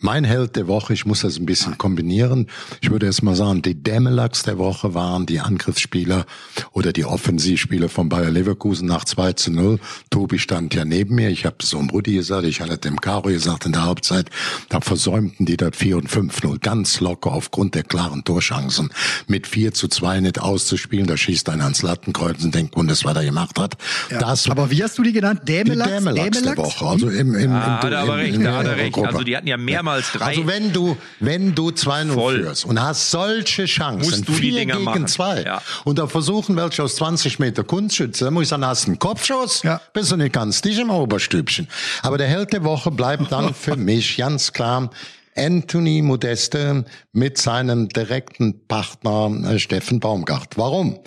Mein 0.00 0.24
Held 0.24 0.56
der 0.56 0.66
Woche, 0.66 0.92
ich 0.94 1.04
muss 1.06 1.20
das 1.22 1.38
ein 1.38 1.46
bisschen 1.46 1.76
kombinieren. 1.78 2.48
Ich 2.80 2.89
würde 2.90 3.06
jetzt 3.06 3.22
mal 3.22 3.34
sagen, 3.34 3.62
die 3.62 3.74
Dämmelachs 3.82 4.42
der 4.42 4.58
Woche 4.58 4.94
waren 4.94 5.26
die 5.26 5.40
Angriffsspieler 5.40 6.26
oder 6.72 6.92
die 6.92 7.04
Offensivspieler 7.04 7.88
von 7.88 8.08
Bayer 8.08 8.30
Leverkusen 8.30 8.86
nach 8.88 9.04
2 9.04 9.32
zu 9.34 9.50
0. 9.52 9.78
Tobi 10.10 10.38
stand 10.38 10.74
ja 10.74 10.84
neben 10.84 11.14
mir. 11.14 11.28
Ich 11.30 11.46
habe 11.46 11.56
so 11.62 11.78
einem 11.78 11.90
Rudi 11.90 12.14
gesagt, 12.14 12.44
ich 12.44 12.60
hatte 12.60 12.76
dem 12.78 13.00
Caro 13.00 13.28
gesagt 13.28 13.66
in 13.66 13.72
der 13.72 13.84
Halbzeit, 13.84 14.28
da 14.68 14.80
versäumten 14.80 15.46
die 15.46 15.56
das 15.56 15.70
4 15.76 15.96
und 15.96 16.08
5-0 16.10 16.58
ganz 16.60 17.00
locker 17.00 17.32
aufgrund 17.32 17.74
der 17.74 17.84
klaren 17.84 18.24
Torchancen 18.24 18.90
mit 19.26 19.46
4 19.46 19.72
zu 19.72 19.88
2 19.88 20.20
nicht 20.20 20.40
auszuspielen. 20.40 21.06
Da 21.06 21.16
schießt 21.16 21.48
einer 21.48 21.64
ans 21.64 21.82
Lattenkreuz 21.82 22.42
und 22.44 22.54
denkt, 22.54 22.74
und 22.76 22.88
das 22.90 23.04
was 23.04 23.16
er 23.16 23.24
gemacht 23.24 23.58
hat. 23.58 23.76
Das 24.18 24.48
Aber 24.50 24.70
wie 24.70 24.82
hast 24.82 24.98
du 24.98 25.02
die 25.02 25.12
genannt? 25.12 25.42
die 25.46 25.52
Dämelachs? 25.52 25.90
Dämmelachs 25.90 26.42
der 26.42 26.56
Woche. 26.56 26.84
Also 26.86 27.08
im, 27.08 27.34
im, 27.34 27.52
Ah, 27.52 27.64
im, 27.78 27.82
hat 27.82 27.92
er 27.92 27.98
aber 28.00 28.14
im- 28.14 28.20
recht, 28.20 28.34
in 28.34 28.44
da 28.44 28.50
der 28.50 28.58
hat 28.58 28.66
er 28.66 28.76
recht. 28.76 28.92
Gruppe. 28.92 29.08
Also 29.08 29.22
die 29.22 29.36
hatten 29.36 29.46
ja 29.46 29.56
mehrmals 29.56 30.12
drei. 30.12 30.24
Also 30.26 30.46
wenn 30.46 30.72
du, 30.72 30.96
wenn 31.20 31.54
du 31.54 31.68
2-0 31.70 32.12
Voll. 32.14 32.42
führst 32.42 32.64
und 32.80 32.86
hast 32.86 33.10
solche 33.10 33.64
Chancen, 33.66 34.08
Musst 34.10 34.28
du 34.28 34.32
die 34.32 34.38
vier 34.38 34.52
Dinger 34.60 34.74
gegen 34.74 34.84
machen. 34.84 35.06
zwei, 35.06 35.42
Ja. 35.42 35.62
und 35.84 35.98
da 35.98 36.06
versuchen 36.06 36.56
welche 36.56 36.82
aus 36.82 36.96
20 36.96 37.38
Meter 37.38 37.64
Kunstschütze, 37.64 38.30
muss 38.30 38.44
ich 38.44 38.48
sagen, 38.48 38.64
hast 38.64 38.84
du 38.84 38.88
einen 38.92 38.98
Kopfschuss, 38.98 39.62
Ja. 39.62 39.80
bist 39.92 40.10
du 40.12 40.16
nicht 40.16 40.32
ganz 40.32 40.60
dich 40.62 40.78
im 40.78 40.90
Oberstübchen. 40.90 41.68
Aber 42.02 42.18
der 42.18 42.28
Held 42.28 42.52
der 42.52 42.64
Woche 42.64 42.90
bleibt 42.90 43.30
dann 43.32 43.54
für 43.54 43.76
mich 43.76 44.16
ganz 44.16 44.52
klar 44.52 44.90
Anthony 45.36 46.02
Modeste 46.02 46.84
mit 47.12 47.38
seinem 47.38 47.88
direkten 47.88 48.66
Partner 48.66 49.30
äh, 49.52 49.58
Steffen 49.60 50.00
Baumgart. 50.00 50.56
Warum? 50.56 50.98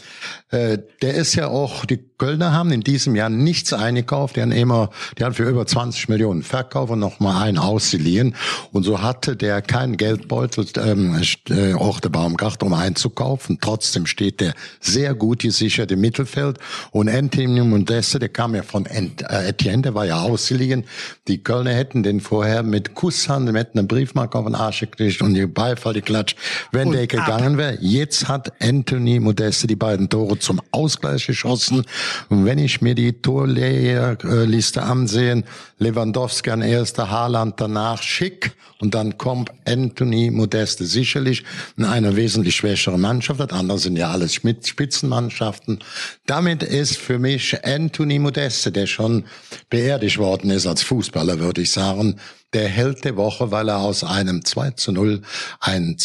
Äh, 0.54 0.78
der 1.02 1.16
ist 1.16 1.34
ja 1.34 1.48
auch, 1.48 1.84
die 1.84 1.98
Kölner 2.20 2.54
haben 2.54 2.72
in 2.72 2.82
diesem 2.82 3.16
Jahr 3.16 3.30
nichts 3.30 3.74
eingekauft, 3.74 4.36
die 4.36 4.42
haben 4.44 4.52
immer, 4.52 4.92
die 5.18 5.24
haben 5.24 5.34
für 5.34 5.50
über 5.50 5.66
20 5.66 6.10
Millionen 6.10 6.44
verkauft 6.44 6.92
und 6.92 7.00
noch 7.00 7.20
mal 7.20 7.42
einen 7.42 7.58
ausgeliehen. 7.58 8.36
Und 8.72 8.84
so 8.84 9.02
hatte 9.02 9.36
der 9.36 9.64
keinen 9.64 9.98
Geldbeutel, 9.98 10.68
ähm, 10.78 11.20
äh, 11.50 11.74
auch 11.74 12.00
der 12.00 12.10
Baumgart, 12.10 12.62
um 12.62 12.74
einzukaufen. 12.74 13.58
Trotzdem 13.60 14.06
steht 14.06 14.42
der 14.42 14.54
sehr 14.80 15.16
gut 15.16 15.40
gesichert 15.40 15.92
im 15.92 16.02
Mittelfeld. 16.02 16.60
Und 16.92 17.10
Anthony 17.10 17.62
Modeste, 17.62 18.20
der 18.20 18.30
kam 18.30 18.54
ja 18.54 18.62
von 18.62 18.86
Ent, 18.86 19.24
äh, 19.24 19.48
Etienne, 19.48 19.82
der 19.82 19.96
war 19.96 20.06
ja 20.06 20.22
ausgeliehen. 20.22 20.86
Die 21.28 21.44
Kölner 21.44 21.74
hätten 21.74 22.04
den 22.04 22.22
vorher 22.22 22.62
mit 22.62 22.94
Kusshand, 22.94 23.52
hätten 23.56 23.80
einen 23.80 23.88
Briefmarke 23.88 24.38
auf 24.38 24.46
den 24.46 24.54
Arsch 24.56 24.82
gekriegt 24.82 25.24
und 25.24 25.34
die 25.34 25.48
Beifall, 25.48 25.96
die 25.96 26.02
Klatsch, 26.02 26.36
wenn 26.72 26.90
Und 26.90 26.94
der 26.94 27.04
ab. 27.04 27.10
gegangen 27.10 27.58
wäre. 27.58 27.80
Jetzt 27.82 28.28
hat 28.28 28.54
Anthony 28.62 29.20
Modeste 29.20 29.66
die 29.66 29.76
beiden 29.76 30.10
Tore 30.10 30.38
zum 30.44 30.62
Ausgleich 30.72 31.26
geschossen. 31.26 31.86
Und 32.30 32.46
wenn 32.46 32.60
ich 32.60 32.82
mir 32.82 32.96
die 32.96 33.14
Torliste 33.14 34.84
ansehen, 34.84 35.44
Lewandowski 35.80 36.52
an 36.52 36.62
erster, 36.62 37.10
Haaland 37.10 37.60
danach, 37.60 38.02
Schick 38.02 38.54
und 38.80 38.94
dann 38.94 39.18
kommt 39.18 39.52
Anthony 39.66 40.30
Modeste 40.30 40.86
sicherlich 40.86 41.44
in 41.78 41.86
einer 41.86 42.16
wesentlich 42.16 42.56
schwächere 42.56 42.98
Mannschaft. 42.98 43.40
Das 43.40 43.52
andere 43.52 43.80
sind 43.80 43.98
ja 43.98 44.12
alles 44.12 44.34
Spitzenmannschaften. 44.34 45.80
Damit 46.26 46.64
ist 46.64 46.98
für 46.98 47.20
mich 47.20 47.66
Anthony 47.66 48.20
Modeste, 48.20 48.72
der 48.72 48.88
schon 48.88 49.26
beerdigt 49.70 50.18
worden 50.18 50.52
ist 50.52 50.68
als 50.68 50.84
Fußballer, 50.84 51.40
würde 51.40 51.62
ich 51.62 51.72
sagen, 51.72 52.20
der 52.54 52.68
Held 52.68 53.04
der 53.06 53.18
Woche, 53.18 53.52
weil 53.52 53.70
er 53.70 53.80
aus 53.80 54.04
einem 54.04 54.46
2 54.46 54.72
zu 54.72 54.92
0 54.92 55.22
ein 55.60 55.98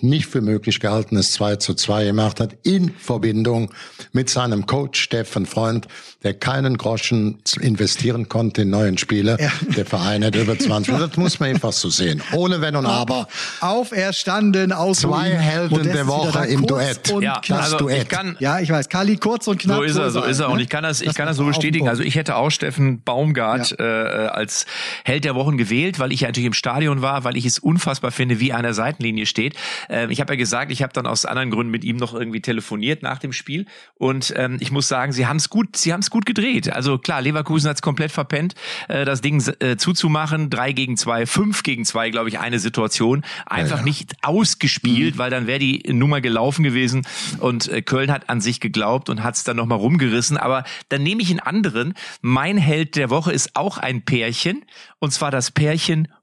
nicht 0.00 0.26
für 0.26 0.40
möglich 0.40 0.80
gehaltenes 0.80 1.32
2 1.32 1.56
zu 1.56 1.74
2 1.74 2.04
gemacht 2.04 2.40
hat, 2.40 2.56
in 2.62 2.90
Verbindung 2.90 3.70
mit 4.12 4.30
seinem 4.30 4.66
Coach 4.66 5.00
Steffen 5.00 5.46
Freund, 5.46 5.88
der 6.22 6.34
keinen 6.34 6.76
Groschen 6.76 7.38
investieren 7.60 8.28
konnte 8.28 8.62
in 8.62 8.70
neuen 8.70 8.98
Spieler. 8.98 9.40
Ja. 9.40 9.50
Der 9.76 9.86
Verein 9.86 10.24
hat 10.24 10.36
über 10.36 10.58
20. 10.58 10.94
Das 10.98 11.16
muss 11.16 11.40
man 11.40 11.50
einfach 11.50 11.72
so 11.72 11.88
sehen. 11.88 12.22
Ohne 12.32 12.60
Wenn 12.60 12.76
und 12.76 12.86
Aber. 12.86 13.26
Auferstanden 13.60 14.72
aus 14.72 15.00
Zwei 15.00 15.30
Helden 15.30 15.82
der 15.84 16.06
Woche 16.06 16.46
im 16.46 16.66
Duett. 16.66 17.08
Ja, 17.20 17.40
das 17.46 17.58
also 17.64 17.78
Duett. 17.78 18.02
Ich 18.02 18.08
kann, 18.08 18.36
ja, 18.38 18.60
ich 18.60 18.70
weiß. 18.70 18.88
Kali 18.88 19.16
kurz 19.16 19.46
und 19.48 19.58
knapp. 19.58 19.78
So 19.78 19.82
ist 19.82 19.96
er, 19.96 20.10
so 20.10 20.22
ist 20.22 20.40
er. 20.40 20.50
Und 20.50 20.60
ich 20.60 20.68
kann 20.68 20.82
das, 20.82 21.00
ich 21.00 21.14
kann 21.14 21.26
das 21.26 21.36
so 21.36 21.44
bestätigen. 21.44 21.88
Also 21.88 22.02
ich 22.02 22.16
hätte 22.16 22.36
auch 22.36 22.50
Steffen 22.50 23.02
Baumgart 23.02 23.76
ja. 23.78 24.26
äh, 24.26 24.28
als 24.28 24.66
Held 25.04 25.24
der 25.24 25.34
Wochen 25.34 25.56
gewählt, 25.56 25.89
weil 25.98 26.12
ich 26.12 26.20
ja 26.20 26.28
natürlich 26.28 26.46
im 26.46 26.52
Stadion 26.52 27.02
war, 27.02 27.24
weil 27.24 27.36
ich 27.36 27.46
es 27.46 27.58
unfassbar 27.58 28.10
finde, 28.10 28.40
wie 28.40 28.50
er 28.50 28.58
an 28.58 28.62
der 28.62 28.74
Seitenlinie 28.74 29.26
steht. 29.26 29.56
Ähm, 29.88 30.10
ich 30.10 30.20
habe 30.20 30.34
ja 30.34 30.36
gesagt, 30.36 30.70
ich 30.70 30.82
habe 30.82 30.92
dann 30.92 31.06
aus 31.06 31.24
anderen 31.24 31.50
Gründen 31.50 31.70
mit 31.70 31.84
ihm 31.84 31.96
noch 31.96 32.14
irgendwie 32.14 32.40
telefoniert 32.40 33.02
nach 33.02 33.18
dem 33.18 33.32
Spiel. 33.32 33.66
Und 33.94 34.32
ähm, 34.36 34.58
ich 34.60 34.70
muss 34.70 34.88
sagen, 34.88 35.12
sie 35.12 35.26
haben 35.26 35.38
es 35.38 35.48
gut, 35.48 35.76
sie 35.76 35.92
haben 35.92 36.00
es 36.00 36.10
gut 36.10 36.26
gedreht. 36.26 36.72
Also 36.72 36.98
klar, 36.98 37.22
Leverkusen 37.22 37.68
hat 37.68 37.76
es 37.76 37.82
komplett 37.82 38.12
verpennt, 38.12 38.54
äh, 38.88 39.04
das 39.04 39.20
Ding 39.20 39.42
äh, 39.60 39.76
zuzumachen. 39.76 40.50
Drei 40.50 40.72
gegen 40.72 40.96
zwei, 40.96 41.26
fünf 41.26 41.62
gegen 41.62 41.84
zwei, 41.84 42.10
glaube 42.10 42.28
ich, 42.28 42.38
eine 42.38 42.58
Situation. 42.58 43.24
Einfach 43.46 43.70
ja, 43.70 43.78
ja. 43.78 43.84
nicht 43.84 44.14
ausgespielt, 44.22 45.14
mhm. 45.14 45.18
weil 45.18 45.30
dann 45.30 45.46
wäre 45.46 45.58
die 45.58 45.82
Nummer 45.92 46.20
gelaufen 46.20 46.62
gewesen. 46.62 47.06
Und 47.38 47.68
äh, 47.68 47.82
Köln 47.82 48.10
hat 48.12 48.28
an 48.28 48.40
sich 48.40 48.60
geglaubt 48.60 49.08
und 49.08 49.22
hat 49.22 49.36
es 49.36 49.44
dann 49.44 49.56
nochmal 49.56 49.78
rumgerissen. 49.78 50.36
Aber 50.36 50.64
dann 50.88 51.02
nehme 51.02 51.22
ich 51.22 51.30
einen 51.30 51.40
anderen. 51.40 51.94
Mein 52.20 52.56
Held 52.58 52.96
der 52.96 53.10
Woche 53.10 53.32
ist 53.32 53.56
auch 53.56 53.78
ein 53.78 54.02
Pärchen. 54.02 54.64
Und 54.98 55.12
zwar 55.12 55.30
das 55.30 55.50
Pärchen 55.50 55.79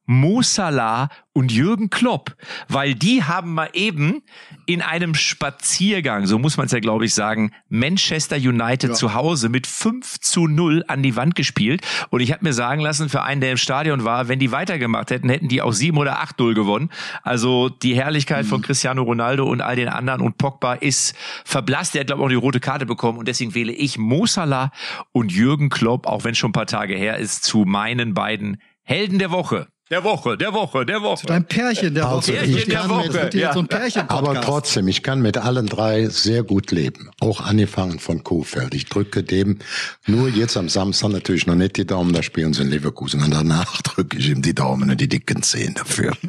Mo 0.10 0.41
Salah 0.41 1.10
und 1.34 1.51
Jürgen 1.51 1.89
Klopp, 1.89 2.36
weil 2.70 2.95
die 2.95 3.26
haben 3.26 3.53
mal 3.53 3.70
eben 3.74 4.24
in 4.66 4.82
einem 4.82 5.14
Spaziergang, 5.14 6.26
so 6.26 6.39
muss 6.39 6.55
man 6.55 6.68
es 6.68 6.72
ja 6.72 6.80
glaube 6.80 7.05
ich 7.05 7.14
sagen, 7.14 7.51
Manchester 7.68 8.38
United 8.38 8.91
ja. 8.91 8.95
zu 8.95 9.14
Hause 9.14 9.49
mit 9.49 9.68
5 9.68 10.22
zu 10.22 10.47
0 10.47 10.86
an 10.88 11.03
die 11.03 11.18
Wand 11.18 11.36
gespielt 11.36 11.86
und 12.10 12.22
ich 12.22 12.32
habe 12.32 12.45
mir 12.45 12.53
sagen 12.53 12.80
lassen, 12.80 13.10
für 13.10 13.22
einen, 13.24 13.41
der 13.41 13.51
im 13.51 13.58
Stadion 13.58 14.05
war, 14.05 14.30
wenn 14.30 14.39
die 14.39 14.53
weitergemacht 14.53 15.12
hätten, 15.12 15.28
hätten 15.28 15.49
die 15.49 15.62
auch 15.62 15.74
7 15.74 15.97
oder 15.97 16.20
8 16.20 16.39
0 16.39 16.53
gewonnen. 16.53 16.89
Also 17.24 17.68
die 17.68 17.95
Herrlichkeit 17.95 18.45
mhm. 18.45 18.49
von 18.49 18.62
Cristiano 18.62 19.03
Ronaldo 19.03 19.45
und 19.45 19.60
all 19.60 19.76
den 19.76 19.89
anderen 19.89 20.22
und 20.22 20.38
Pogba 20.38 20.76
ist 20.76 21.16
verblasst. 21.43 21.93
Der 21.93 22.01
hat 22.01 22.08
glaube 22.08 22.22
ich 22.22 22.26
auch 22.26 22.30
die 22.30 22.36
rote 22.36 22.60
Karte 22.62 22.86
bekommen 22.86 23.20
und 23.20 23.28
deswegen 23.28 23.53
wähle 23.53 23.74
ich 23.74 23.97
Mo 23.97 24.26
Salah 24.26 24.72
und 25.12 25.34
Jürgen 25.34 25.68
Klopp, 25.68 26.08
auch 26.08 26.24
wenn 26.24 26.32
es 26.32 26.38
schon 26.38 26.51
ein 26.51 26.53
paar 26.53 26.66
Tage 26.66 26.95
her 26.95 27.18
ist, 27.18 27.43
zu 27.43 27.66
meinen 27.66 28.14
beiden 28.14 28.58
Helden 28.88 29.20
der 29.20 29.32
Woche. 29.32 29.68
Der 29.90 30.06
Woche, 30.06 30.38
der 30.38 30.54
Woche, 30.54 30.86
der 30.86 31.02
Woche. 31.02 31.20
Zu 31.22 31.28
deinem 31.28 31.44
Pärchen 31.44 31.94
der 31.94 32.08
also 32.08 32.32
Woche. 32.32 32.40
Pärchen 32.40 32.70
der 32.70 32.90
Woche. 32.90 33.30
Ja. 33.38 33.54
So 33.54 33.60
ein 33.60 33.68
Pärchen 33.68 34.10
Aber 34.10 34.40
trotzdem, 34.40 34.88
ich 34.88 35.04
kann 35.04 35.22
mit 35.22 35.38
allen 35.38 35.66
drei 35.66 36.08
sehr 36.08 36.44
gut 36.44 36.72
leben. 36.72 37.10
Auch 37.20 37.42
angefangen 37.42 38.00
von 38.00 38.24
Kofeld. 38.24 38.74
Ich 38.74 38.86
drücke 38.86 39.24
dem 39.24 39.60
nur 40.06 40.30
jetzt 40.30 40.56
am 40.56 40.70
Samstag 40.70 41.10
natürlich 41.10 41.48
noch 41.48 41.56
nicht 41.56 41.76
die 41.76 41.86
Daumen, 41.86 42.14
da 42.14 42.24
spielen 42.24 42.54
sie 42.54 42.62
in 42.62 42.70
Leverkusen. 42.70 43.22
Und 43.24 43.32
danach 43.34 43.82
drücke 43.82 44.18
ich 44.18 44.30
ihm 44.30 44.42
die 44.42 44.56
Daumen 44.56 44.90
und 44.90 45.02
die 45.02 45.10
dicken 45.10 45.44
Zehen 45.44 45.74
dafür. 45.76 46.16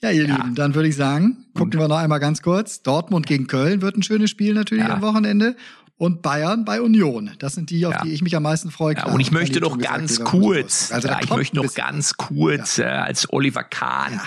Ja, 0.00 0.12
ihr 0.12 0.28
ja. 0.28 0.36
Lieben, 0.36 0.54
dann 0.54 0.76
würde 0.76 0.88
ich 0.88 0.94
sagen, 0.94 1.46
gucken 1.54 1.80
wir 1.80 1.88
noch 1.88 1.96
einmal 1.96 2.20
ganz 2.20 2.40
kurz. 2.40 2.82
Dortmund 2.82 3.26
gegen 3.26 3.48
Köln 3.48 3.82
wird 3.82 3.96
ein 3.96 4.04
schönes 4.04 4.30
Spiel 4.30 4.54
natürlich 4.54 4.84
ja. 4.84 4.94
am 4.94 5.02
Wochenende 5.02 5.56
und 5.98 6.22
Bayern 6.22 6.64
bei 6.64 6.80
Union. 6.80 7.32
Das 7.38 7.54
sind 7.54 7.70
die, 7.70 7.84
auf 7.84 7.94
ja. 7.94 8.02
die 8.02 8.12
ich 8.12 8.22
mich 8.22 8.34
am 8.36 8.44
meisten 8.44 8.70
freue. 8.70 8.94
Ja, 8.94 9.06
und 9.06 9.20
ich 9.20 9.32
möchte 9.32 9.60
noch 9.60 9.76
ganz 9.78 10.20
kurz, 10.20 10.92
also 10.92 11.08
ja, 11.08 11.20
ich 11.22 11.30
möchte 11.30 11.56
noch 11.56 11.74
ganz 11.74 12.14
kurz 12.14 12.78
äh, 12.78 12.84
als 12.84 13.30
Oliver 13.32 13.64
Kahn 13.64 14.20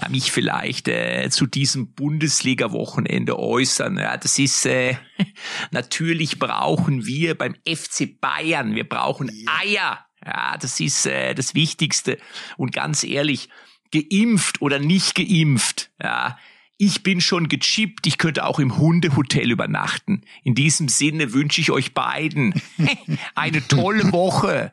ja. 0.00 0.08
mich 0.08 0.30
vielleicht 0.30 0.88
äh, 0.88 1.28
zu 1.30 1.46
diesem 1.46 1.92
Bundesliga-Wochenende 1.92 3.38
äußern. 3.38 3.98
Ja, 3.98 4.16
das 4.16 4.38
ist 4.38 4.64
äh, 4.66 4.96
natürlich 5.72 6.38
brauchen 6.38 7.04
wir 7.06 7.36
beim 7.36 7.54
FC 7.68 8.20
Bayern, 8.20 8.74
wir 8.74 8.88
brauchen 8.88 9.30
Eier. 9.62 10.06
Ja, 10.24 10.56
das 10.58 10.80
ist 10.80 11.06
äh, 11.06 11.34
das 11.34 11.54
Wichtigste. 11.54 12.18
Und 12.56 12.72
ganz 12.72 13.04
ehrlich, 13.04 13.48
geimpft 13.92 14.62
oder 14.62 14.78
nicht 14.78 15.14
geimpft, 15.14 15.90
ja, 16.02 16.38
ich 16.78 17.02
bin 17.02 17.20
schon 17.20 17.48
gechippt, 17.48 18.06
ich 18.06 18.18
könnte 18.18 18.44
auch 18.44 18.58
im 18.58 18.76
Hundehotel 18.76 19.50
übernachten. 19.50 20.22
In 20.44 20.54
diesem 20.54 20.88
Sinne 20.88 21.32
wünsche 21.32 21.60
ich 21.60 21.70
euch 21.70 21.94
beiden 21.94 22.54
eine 23.34 23.66
tolle 23.66 24.12
Woche. 24.12 24.72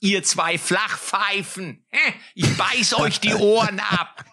Ihr 0.00 0.24
zwei 0.24 0.58
Flachpfeifen, 0.58 1.84
ich 2.34 2.56
beiß 2.56 2.94
euch 2.94 3.20
die 3.20 3.34
Ohren 3.34 3.78
ab. 3.78 4.24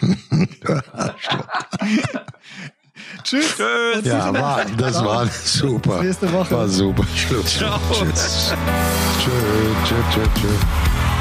Tschüss. 3.22 3.56
Tschüss. 3.56 4.04
Ja, 4.04 4.32
war, 4.32 4.64
das 4.64 5.04
war 5.04 5.26
super. 5.26 6.02
Nächste 6.02 6.32
Woche. 6.32 6.50
War 6.50 6.68
super. 6.68 7.04
Schluss. 7.14 7.58
Ciao. 7.58 7.78
Tschüss. 7.92 8.54
Tschüss. 9.18 9.32
Tschüss. 9.84 10.14
Tschüss. 10.14 10.28
Tschüss. 10.34 11.05